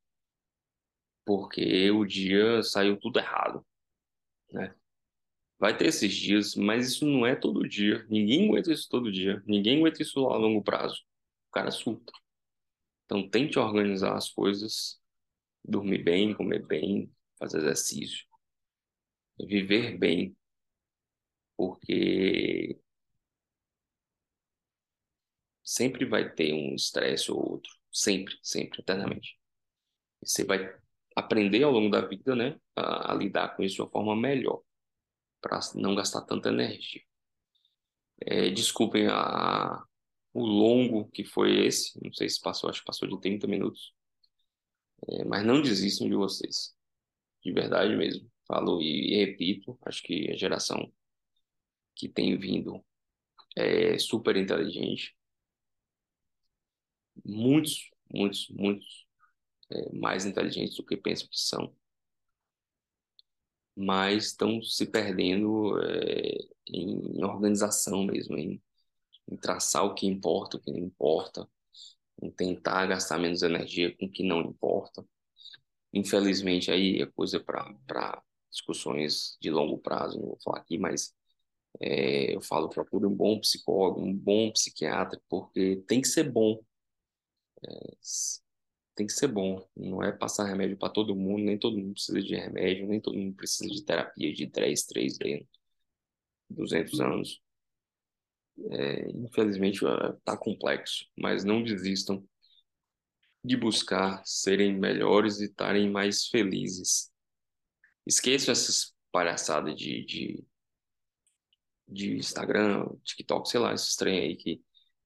Porque 1.25 1.89
o 1.89 2.05
dia 2.05 2.61
saiu 2.61 2.97
tudo 2.99 3.17
errado, 3.17 3.65
né? 4.51 4.75
Vai 5.57 5.75
ter 5.75 5.87
esses 5.87 6.13
dias, 6.13 6.53
mas 6.55 6.87
isso 6.87 7.05
não 7.05 7.25
é 7.25 7.35
todo 7.35 7.67
dia. 7.67 8.05
Ninguém 8.09 8.47
aguenta 8.47 8.71
isso 8.71 8.87
todo 8.87 9.11
dia. 9.11 9.41
Ninguém 9.47 9.79
aguenta 9.79 10.03
isso 10.03 10.27
a 10.27 10.37
longo 10.37 10.61
prazo. 10.61 11.01
O 11.49 11.51
cara 11.51 11.71
surta. 11.71 12.13
Então 13.05 13.27
tente 13.27 13.57
organizar 13.57 14.15
as 14.15 14.29
coisas, 14.29 15.01
dormir 15.63 16.03
bem, 16.03 16.35
comer 16.35 16.63
bem, 16.63 17.11
fazer 17.39 17.57
exercício, 17.57 18.25
viver 19.39 19.97
bem, 19.97 20.35
porque 21.57 22.79
sempre 25.63 26.05
vai 26.05 26.31
ter 26.33 26.53
um 26.53 26.75
estresse 26.75 27.31
ou 27.31 27.37
outro, 27.53 27.71
sempre, 27.91 28.35
sempre, 28.41 28.81
eternamente. 28.81 29.37
Você 30.23 30.43
vai 30.43 30.73
aprender 31.15 31.63
ao 31.63 31.71
longo 31.71 31.89
da 31.89 32.01
vida, 32.01 32.35
né, 32.35 32.59
a, 32.75 33.11
a 33.11 33.15
lidar 33.15 33.55
com 33.55 33.63
isso 33.63 33.75
de 33.75 33.81
uma 33.81 33.89
forma 33.89 34.15
melhor 34.15 34.61
para 35.41 35.59
não 35.75 35.95
gastar 35.95 36.21
tanta 36.21 36.49
energia. 36.49 37.01
É, 38.21 38.49
desculpem 38.49 39.07
a, 39.07 39.83
o 40.33 40.45
longo 40.45 41.09
que 41.11 41.23
foi 41.23 41.65
esse, 41.65 41.99
não 42.03 42.13
sei 42.13 42.29
se 42.29 42.41
passou, 42.41 42.69
acho 42.69 42.79
que 42.79 42.85
passou 42.85 43.07
de 43.07 43.19
30 43.19 43.47
minutos. 43.47 43.93
É, 45.07 45.23
mas 45.25 45.45
não 45.45 45.61
desistam 45.61 46.07
de 46.07 46.15
vocês, 46.15 46.73
de 47.43 47.51
verdade 47.51 47.95
mesmo. 47.95 48.29
Falo 48.47 48.81
e, 48.81 49.13
e 49.13 49.25
repito, 49.25 49.77
acho 49.85 50.03
que 50.03 50.31
a 50.31 50.35
geração 50.35 50.91
que 51.95 52.09
tem 52.09 52.37
vindo 52.37 52.83
é 53.55 53.97
super 53.97 54.35
inteligente. 54.37 55.15
Muitos, 57.23 57.89
muitos, 58.13 58.49
muitos 58.49 59.07
é, 59.71 59.91
mais 59.93 60.25
inteligentes 60.25 60.75
do 60.77 60.85
que 60.85 60.97
pensam 60.97 61.27
que 61.27 61.39
são 61.39 61.73
mas 63.75 64.27
estão 64.27 64.61
se 64.61 64.85
perdendo 64.85 65.77
é, 65.83 66.37
em, 66.67 67.23
organização 67.23 68.05
mesmo, 68.05 68.37
em, 68.37 68.61
em, 69.29 69.37
traçar 69.37 69.85
o 69.85 69.93
que 69.93 70.07
importa, 70.07 70.57
o 70.57 70.59
que 70.61 70.71
não 70.71 70.79
importa, 70.79 71.47
em 72.21 72.31
tentar 72.31 72.85
gastar 72.87 73.19
menos 73.19 73.43
energia 73.43 73.95
com 73.97 74.05
o 74.05 74.11
que 74.11 74.23
não 74.23 74.41
importa. 74.41 75.05
Infelizmente, 75.93 76.71
aí 76.71 77.01
é 77.01 77.05
coisa 77.05 77.39
para 77.39 78.23
discussões 78.51 79.37
de 79.41 79.49
longo 79.49 79.77
prazo, 79.77 80.19
não 80.19 80.27
vou 80.27 80.39
falar 80.43 80.59
aqui, 80.59 80.77
mas 80.77 81.13
é, 81.81 82.35
eu 82.35 82.41
falo, 82.41 82.69
procure 82.69 83.05
um 83.05 83.13
bom 83.15 83.39
psicólogo, 83.39 84.01
um 84.01 84.13
bom 84.13 84.51
psiquiatra, 84.51 85.19
porque 85.29 85.83
tem 85.87 86.01
que 86.01 86.07
ser 86.07 86.31
bom. 86.31 86.61
É, 87.65 87.97
tem 88.95 89.05
que 89.07 89.13
ser 89.13 89.27
bom. 89.27 89.67
Não 89.75 90.01
é 90.03 90.11
passar 90.11 90.45
remédio 90.45 90.77
para 90.77 90.89
todo 90.93 91.15
mundo, 91.15 91.43
nem 91.43 91.57
todo 91.57 91.77
mundo 91.77 91.93
precisa 91.93 92.21
de 92.21 92.35
remédio, 92.35 92.87
nem 92.87 93.01
todo 93.01 93.17
mundo 93.17 93.35
precisa 93.35 93.69
de 93.69 93.83
terapia 93.83 94.33
de 94.33 94.47
3, 94.47 94.83
3, 94.85 95.17
200 96.49 96.99
anos. 97.01 97.41
É, 98.71 99.09
infelizmente 99.11 99.81
está 100.17 100.37
complexo, 100.37 101.05
mas 101.17 101.43
não 101.43 101.61
desistam 101.61 102.25
de 103.43 103.57
buscar 103.57 104.25
serem 104.25 104.73
melhores 104.73 105.39
e 105.39 105.45
estarem 105.45 105.89
mais 105.89 106.27
felizes. 106.27 107.11
Esqueçam 108.05 108.51
essas 108.51 108.95
palhaçadas 109.11 109.75
de, 109.75 110.05
de, 110.05 110.43
de 111.87 112.17
Instagram, 112.17 112.87
TikTok, 113.03 113.49
sei 113.49 113.59
lá, 113.59 113.73
esses 113.73 113.95
trem 113.95 114.19
aí 114.19 114.35
que 114.35 114.61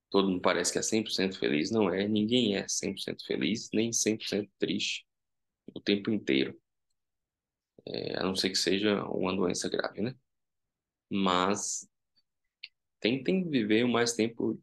todo 0.10 0.30
mundo 0.30 0.42
parece 0.42 0.72
que 0.72 0.80
é 0.80 0.82
100% 0.82 1.38
feliz. 1.40 1.72
Não 1.72 1.90
é, 1.94 2.08
ninguém 2.08 2.58
é 2.58 2.68
100% 2.68 3.26
feliz, 3.26 3.70
nem 3.74 3.92
100% 3.92 4.50
triste 4.58 5.06
o 5.74 5.80
tempo 5.82 6.12
inteiro. 6.12 6.60
É, 7.88 8.20
a 8.20 8.24
não 8.24 8.36
ser 8.36 8.50
que 8.50 8.58
seja 8.58 9.04
uma 9.06 9.36
doença 9.36 9.70
grave, 9.70 10.02
né? 10.02 10.16
Mas 11.10 11.88
tentem 13.00 13.50
viver 13.50 13.84
o 13.84 13.90
mais 13.90 14.14
tempo 14.14 14.62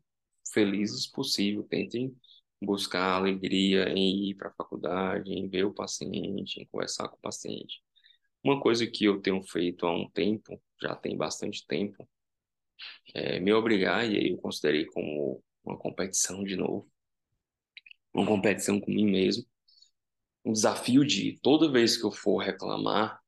felizes 0.53 1.07
possível, 1.07 1.65
tentem 1.65 2.17
buscar 2.63 3.17
alegria 3.17 3.89
em 3.91 4.31
ir 4.31 4.35
para 4.35 4.49
a 4.49 4.55
faculdade, 4.55 5.33
em 5.33 5.49
ver 5.49 5.65
o 5.65 5.75
paciente, 5.75 6.61
em 6.61 6.67
conversar 6.67 7.09
com 7.09 7.17
o 7.17 7.21
paciente. 7.21 7.83
Uma 8.43 8.61
coisa 8.61 8.87
que 8.87 9.05
eu 9.05 9.21
tenho 9.21 9.43
feito 9.43 9.87
há 9.87 9.93
um 9.93 10.09
tempo, 10.11 10.61
já 10.81 10.95
tem 10.97 11.17
bastante 11.17 11.67
tempo, 11.67 12.09
é, 13.15 13.41
me 13.41 13.53
obrigar, 13.53 14.09
e 14.09 14.17
aí 14.17 14.31
eu 14.31 14.39
considerei 14.39 14.85
como 14.87 15.43
uma 15.65 15.77
competição 15.79 16.45
de 16.45 16.57
novo, 16.57 16.89
uma 18.13 18.27
competição 18.27 18.81
com 18.81 18.91
mim 18.91 19.07
mesmo, 19.07 19.45
um 20.45 20.53
desafio 20.53 21.05
de 21.05 21.39
toda 21.43 21.71
vez 21.71 21.97
que 21.97 22.05
eu 22.05 22.13
for 22.13 22.39
reclamar 22.39 23.21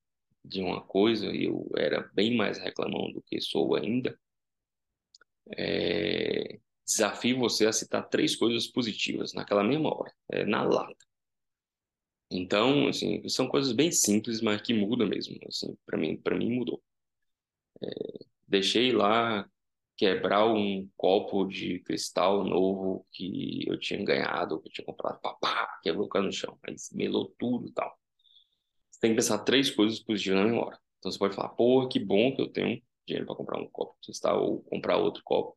de 0.44 0.62
uma 0.62 0.80
coisa, 0.82 1.26
e 1.26 1.44
eu 1.46 1.68
era 1.76 2.08
bem 2.14 2.36
mais 2.36 2.58
reclamão 2.58 3.12
do 3.12 3.22
que 3.22 3.40
sou 3.40 3.74
ainda, 3.76 4.18
é, 5.56 6.58
desafio 6.86 7.38
você 7.38 7.66
a 7.66 7.72
citar 7.72 8.08
três 8.08 8.36
coisas 8.36 8.66
positivas 8.66 9.32
naquela 9.34 9.62
mesma 9.64 9.90
hora, 9.94 10.12
é, 10.30 10.44
na 10.44 10.62
lata. 10.62 11.06
Então, 12.30 12.88
assim, 12.88 13.26
são 13.28 13.46
coisas 13.48 13.72
bem 13.72 13.90
simples, 13.92 14.40
mas 14.40 14.60
que 14.62 14.72
mudam 14.74 15.06
mesmo, 15.08 15.38
assim, 15.46 15.76
para 15.86 15.98
mim, 15.98 16.16
para 16.16 16.36
mim 16.36 16.50
mudou. 16.52 16.82
Deixei 18.46 18.92
lá 18.92 19.48
quebrar 19.96 20.46
um 20.46 20.88
copo 20.96 21.44
de 21.44 21.80
cristal 21.80 22.44
novo 22.44 23.04
que 23.12 23.64
eu 23.68 23.78
tinha 23.78 24.02
ganhado, 24.04 24.60
que 24.60 24.68
eu 24.68 24.72
tinha 24.72 24.86
comprado, 24.86 25.20
papá, 25.20 25.78
quebrou 25.82 26.08
o 26.12 26.22
no 26.22 26.32
chão, 26.32 26.56
aí 26.62 26.74
melou 26.92 27.34
tudo 27.38 27.68
e 27.68 27.72
tal. 27.72 27.98
Você 28.90 29.00
tem 29.00 29.10
que 29.10 29.16
pensar 29.16 29.38
três 29.40 29.70
coisas 29.70 30.00
positivas 30.00 30.40
na 30.40 30.46
memória. 30.46 30.78
Então 30.98 31.10
você 31.10 31.18
pode 31.18 31.34
falar, 31.34 31.50
pô, 31.50 31.86
que 31.88 31.98
bom 31.98 32.34
que 32.34 32.40
eu 32.42 32.48
tenho 32.48 32.80
dinheiro 33.06 33.26
para 33.26 33.36
comprar 33.36 33.60
um 33.60 33.68
copo 33.68 33.94
de 34.00 34.06
cristal 34.06 34.42
ou 34.42 34.62
comprar 34.62 34.96
outro 34.96 35.22
copo. 35.24 35.56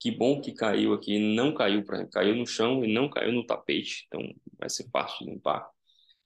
Que 0.00 0.10
bom 0.10 0.40
que 0.40 0.52
caiu 0.52 0.92
aqui, 0.92 1.18
não 1.18 1.54
caiu 1.54 1.84
para 1.84 2.06
caiu 2.08 2.34
no 2.34 2.46
chão 2.46 2.84
e 2.84 2.92
não 2.92 3.08
caiu 3.08 3.32
no 3.32 3.46
tapete, 3.46 4.04
então 4.06 4.20
vai 4.58 4.68
ser 4.68 4.88
fácil 4.90 5.26
de 5.26 5.32
limpar. 5.32 5.70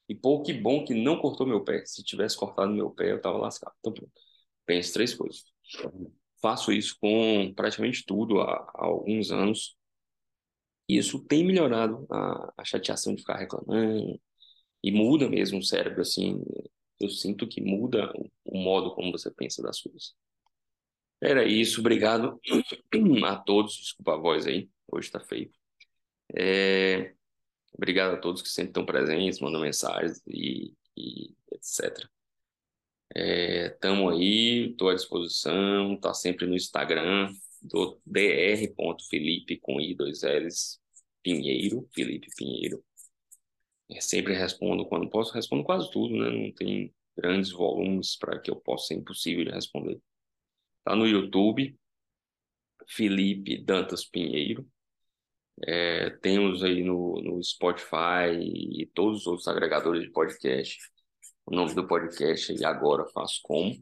E 0.08 0.14
pô, 0.14 0.42
que 0.42 0.52
bom 0.52 0.84
que 0.84 0.94
não 0.94 1.18
cortou 1.18 1.46
meu 1.46 1.62
pé. 1.62 1.84
Se 1.86 2.02
tivesse 2.02 2.36
cortado 2.36 2.72
meu 2.72 2.90
pé, 2.90 3.12
eu 3.12 3.20
tava 3.20 3.38
lascado. 3.38 3.74
Então, 3.80 3.94
pense 4.66 4.92
três 4.92 5.14
coisas 5.14 5.44
faço 6.40 6.72
isso 6.72 6.96
com 7.00 7.52
praticamente 7.54 8.04
tudo 8.04 8.40
há, 8.40 8.54
há 8.74 8.84
alguns 8.86 9.30
anos. 9.30 9.76
E 10.88 10.96
isso 10.96 11.20
tem 11.24 11.44
melhorado 11.44 12.06
a, 12.10 12.52
a, 12.58 12.64
chateação 12.64 13.14
de 13.14 13.20
ficar 13.20 13.36
reclamando. 13.36 14.20
E 14.82 14.90
muda 14.90 15.28
mesmo 15.28 15.58
o 15.58 15.62
cérebro, 15.62 16.00
assim. 16.00 16.42
Eu 16.98 17.10
sinto 17.10 17.46
que 17.46 17.60
muda 17.60 18.12
o, 18.16 18.30
o 18.44 18.58
modo 18.58 18.94
como 18.94 19.12
você 19.12 19.30
pensa 19.30 19.62
das 19.62 19.80
coisas. 19.80 20.14
Era 21.22 21.44
isso, 21.44 21.80
obrigado 21.80 22.40
a 23.24 23.36
todos. 23.36 23.76
Desculpa 23.76 24.14
a 24.14 24.16
voz 24.16 24.46
aí, 24.46 24.68
hoje 24.90 25.10
tá 25.10 25.20
feio. 25.20 25.50
É, 26.36 27.14
obrigado 27.74 28.14
a 28.14 28.18
todos 28.18 28.42
que 28.42 28.48
sempre 28.48 28.70
estão 28.70 28.86
presentes, 28.86 29.40
mandam 29.40 29.60
mensagens 29.60 30.22
e, 30.26 30.74
e 30.96 31.34
etc. 31.52 32.08
Estamos 33.14 34.12
é, 34.12 34.16
aí, 34.16 34.70
estou 34.70 34.88
à 34.88 34.94
disposição, 34.94 35.96
tá 35.96 36.14
sempre 36.14 36.46
no 36.46 36.54
Instagram, 36.54 37.32
do 37.60 38.00
dr.felipe 38.06 39.58
com 39.58 39.80
i 39.80 39.94
dois 39.94 40.22
L's 40.22 40.80
Pinheiro, 41.22 41.88
Felipe 41.92 42.28
Pinheiro. 42.36 42.82
É, 43.90 44.00
sempre 44.00 44.34
respondo 44.34 44.86
quando 44.86 45.10
posso, 45.10 45.32
respondo 45.34 45.64
quase 45.64 45.90
tudo, 45.90 46.16
né? 46.16 46.30
Não 46.30 46.52
tem 46.52 46.94
grandes 47.16 47.50
volumes 47.50 48.16
para 48.16 48.38
que 48.38 48.50
eu 48.50 48.56
possa 48.56 48.88
ser 48.88 48.94
impossível 48.94 49.44
de 49.44 49.50
responder. 49.50 50.00
Tá 50.84 50.94
no 50.94 51.06
YouTube, 51.06 51.76
Felipe 52.88 53.58
Dantas 53.58 54.04
Pinheiro. 54.04 54.66
É, 55.66 56.10
temos 56.22 56.62
aí 56.62 56.82
no, 56.82 57.20
no 57.20 57.42
Spotify 57.42 58.32
e 58.40 58.86
todos 58.94 59.20
os 59.22 59.26
outros 59.26 59.48
agregadores 59.48 60.02
de 60.04 60.10
podcast 60.10 60.78
o 61.46 61.54
nome 61.54 61.74
do 61.74 61.86
podcast 61.86 62.52
é 62.62 62.66
Agora 62.66 63.06
Faço 63.06 63.40
Como. 63.42 63.74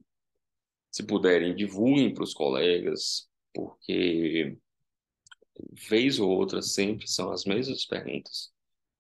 Se 0.90 1.02
puderem, 1.06 1.54
divulguem 1.54 2.14
para 2.14 2.24
os 2.24 2.32
colegas, 2.32 3.28
porque 3.54 4.56
vez 5.88 6.18
ou 6.18 6.30
outra 6.30 6.62
sempre 6.62 7.06
são 7.06 7.30
as 7.30 7.44
mesmas 7.44 7.84
perguntas. 7.84 8.52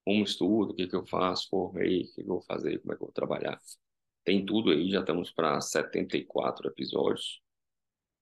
Como 0.04 0.24
estudo, 0.24 0.72
o 0.72 0.74
que, 0.74 0.86
que 0.86 0.96
eu 0.96 1.06
faço, 1.06 1.48
formei, 1.48 2.02
o 2.02 2.04
que, 2.06 2.14
que 2.14 2.20
eu 2.22 2.26
vou 2.26 2.42
fazer, 2.42 2.78
como 2.80 2.92
é 2.92 2.96
que 2.96 3.02
eu 3.02 3.06
vou 3.06 3.12
trabalhar. 3.12 3.60
Tem 4.24 4.44
tudo 4.44 4.70
aí, 4.70 4.90
já 4.90 5.00
estamos 5.00 5.30
para 5.30 5.60
74 5.60 6.68
episódios 6.68 7.40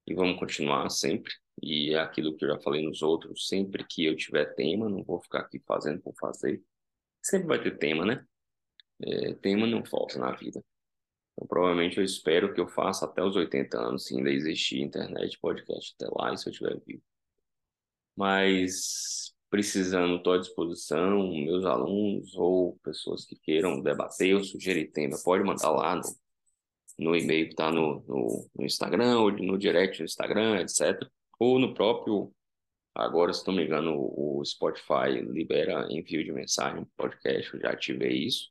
e 0.07 0.15
vamos 0.15 0.39
continuar 0.39 0.89
sempre. 0.91 1.33
E 1.63 1.95
é 1.95 1.99
aquilo 1.99 2.37
que 2.37 2.45
eu 2.45 2.51
já 2.51 2.61
falei 2.61 2.85
nos 2.85 3.03
outros, 3.03 3.49
sempre 3.49 3.85
que 3.85 4.05
eu 4.05 4.17
tiver 4.17 4.55
tema, 4.55 4.89
não 4.89 5.03
vou 5.03 5.21
ficar 5.21 5.41
aqui 5.41 5.59
fazendo 5.67 6.01
por 6.01 6.15
fazer. 6.15 6.63
Sempre 7.23 7.49
vai 7.49 7.63
ter 7.63 7.79
tema, 7.79 8.05
né? 8.05 8.25
É, 9.03 9.35
tema 9.35 9.67
não 9.67 9.85
falta 9.85 10.19
na 10.19 10.33
vida. 10.33 10.63
Então, 11.33 11.47
provavelmente 11.47 11.99
eu 11.99 12.05
espero 12.05 12.55
que 12.55 12.61
eu 12.61 12.69
faça 12.69 13.05
até 13.05 13.23
os 13.23 13.37
80 13.37 13.79
anos, 13.79 14.07
se 14.07 14.17
ainda 14.17 14.31
existir 14.31 14.81
internet, 14.81 15.39
podcast 15.39 15.95
até 15.95 16.11
lá, 16.15 16.33
e 16.33 16.39
se 16.39 16.49
eu 16.49 16.51
estiver 16.51 16.81
vivo. 16.87 17.03
Mas 18.17 19.35
precisando, 19.51 20.17
estou 20.17 20.33
à 20.33 20.39
disposição, 20.39 21.29
meus 21.33 21.65
alunos 21.65 22.35
ou 22.35 22.77
pessoas 22.83 23.25
que 23.25 23.37
queiram 23.37 23.81
debater 23.81 24.35
ou 24.35 24.45
sugerir 24.45 24.91
tema, 24.91 25.17
pode 25.23 25.45
mandar 25.45 25.71
lá 25.71 25.97
no, 25.97 26.03
no 26.99 27.17
e-mail 27.17 27.47
que 27.47 27.53
está 27.53 27.71
no, 27.71 28.01
no, 28.07 28.51
no, 28.55 28.65
Instagram, 28.65 29.19
ou 29.21 29.31
no 29.33 29.59
direct 29.59 29.99
do 29.99 30.05
Instagram, 30.05 30.61
etc. 30.61 31.09
Ou 31.39 31.59
no 31.59 31.75
próprio, 31.75 32.33
agora, 32.95 33.33
se 33.33 33.47
não 33.47 33.55
me 33.55 33.65
engano, 33.65 33.95
o 33.95 34.43
Spotify 34.45 35.11
libera 35.23 35.87
envio 35.91 36.25
de 36.25 36.33
mensagem, 36.33 36.87
podcast, 36.97 37.55
eu 37.55 37.61
já 37.61 37.71
ativei 37.71 38.27
isso. 38.27 38.51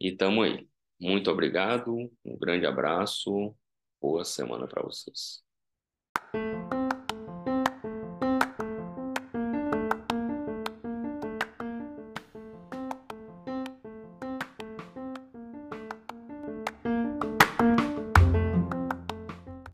E 0.00 0.12
tamo 0.16 0.42
aí. 0.42 0.66
Muito 0.98 1.30
obrigado, 1.30 1.94
um 2.24 2.38
grande 2.38 2.66
abraço, 2.66 3.54
boa 4.00 4.24
semana 4.24 4.66
para 4.66 4.82
vocês. 4.82 5.42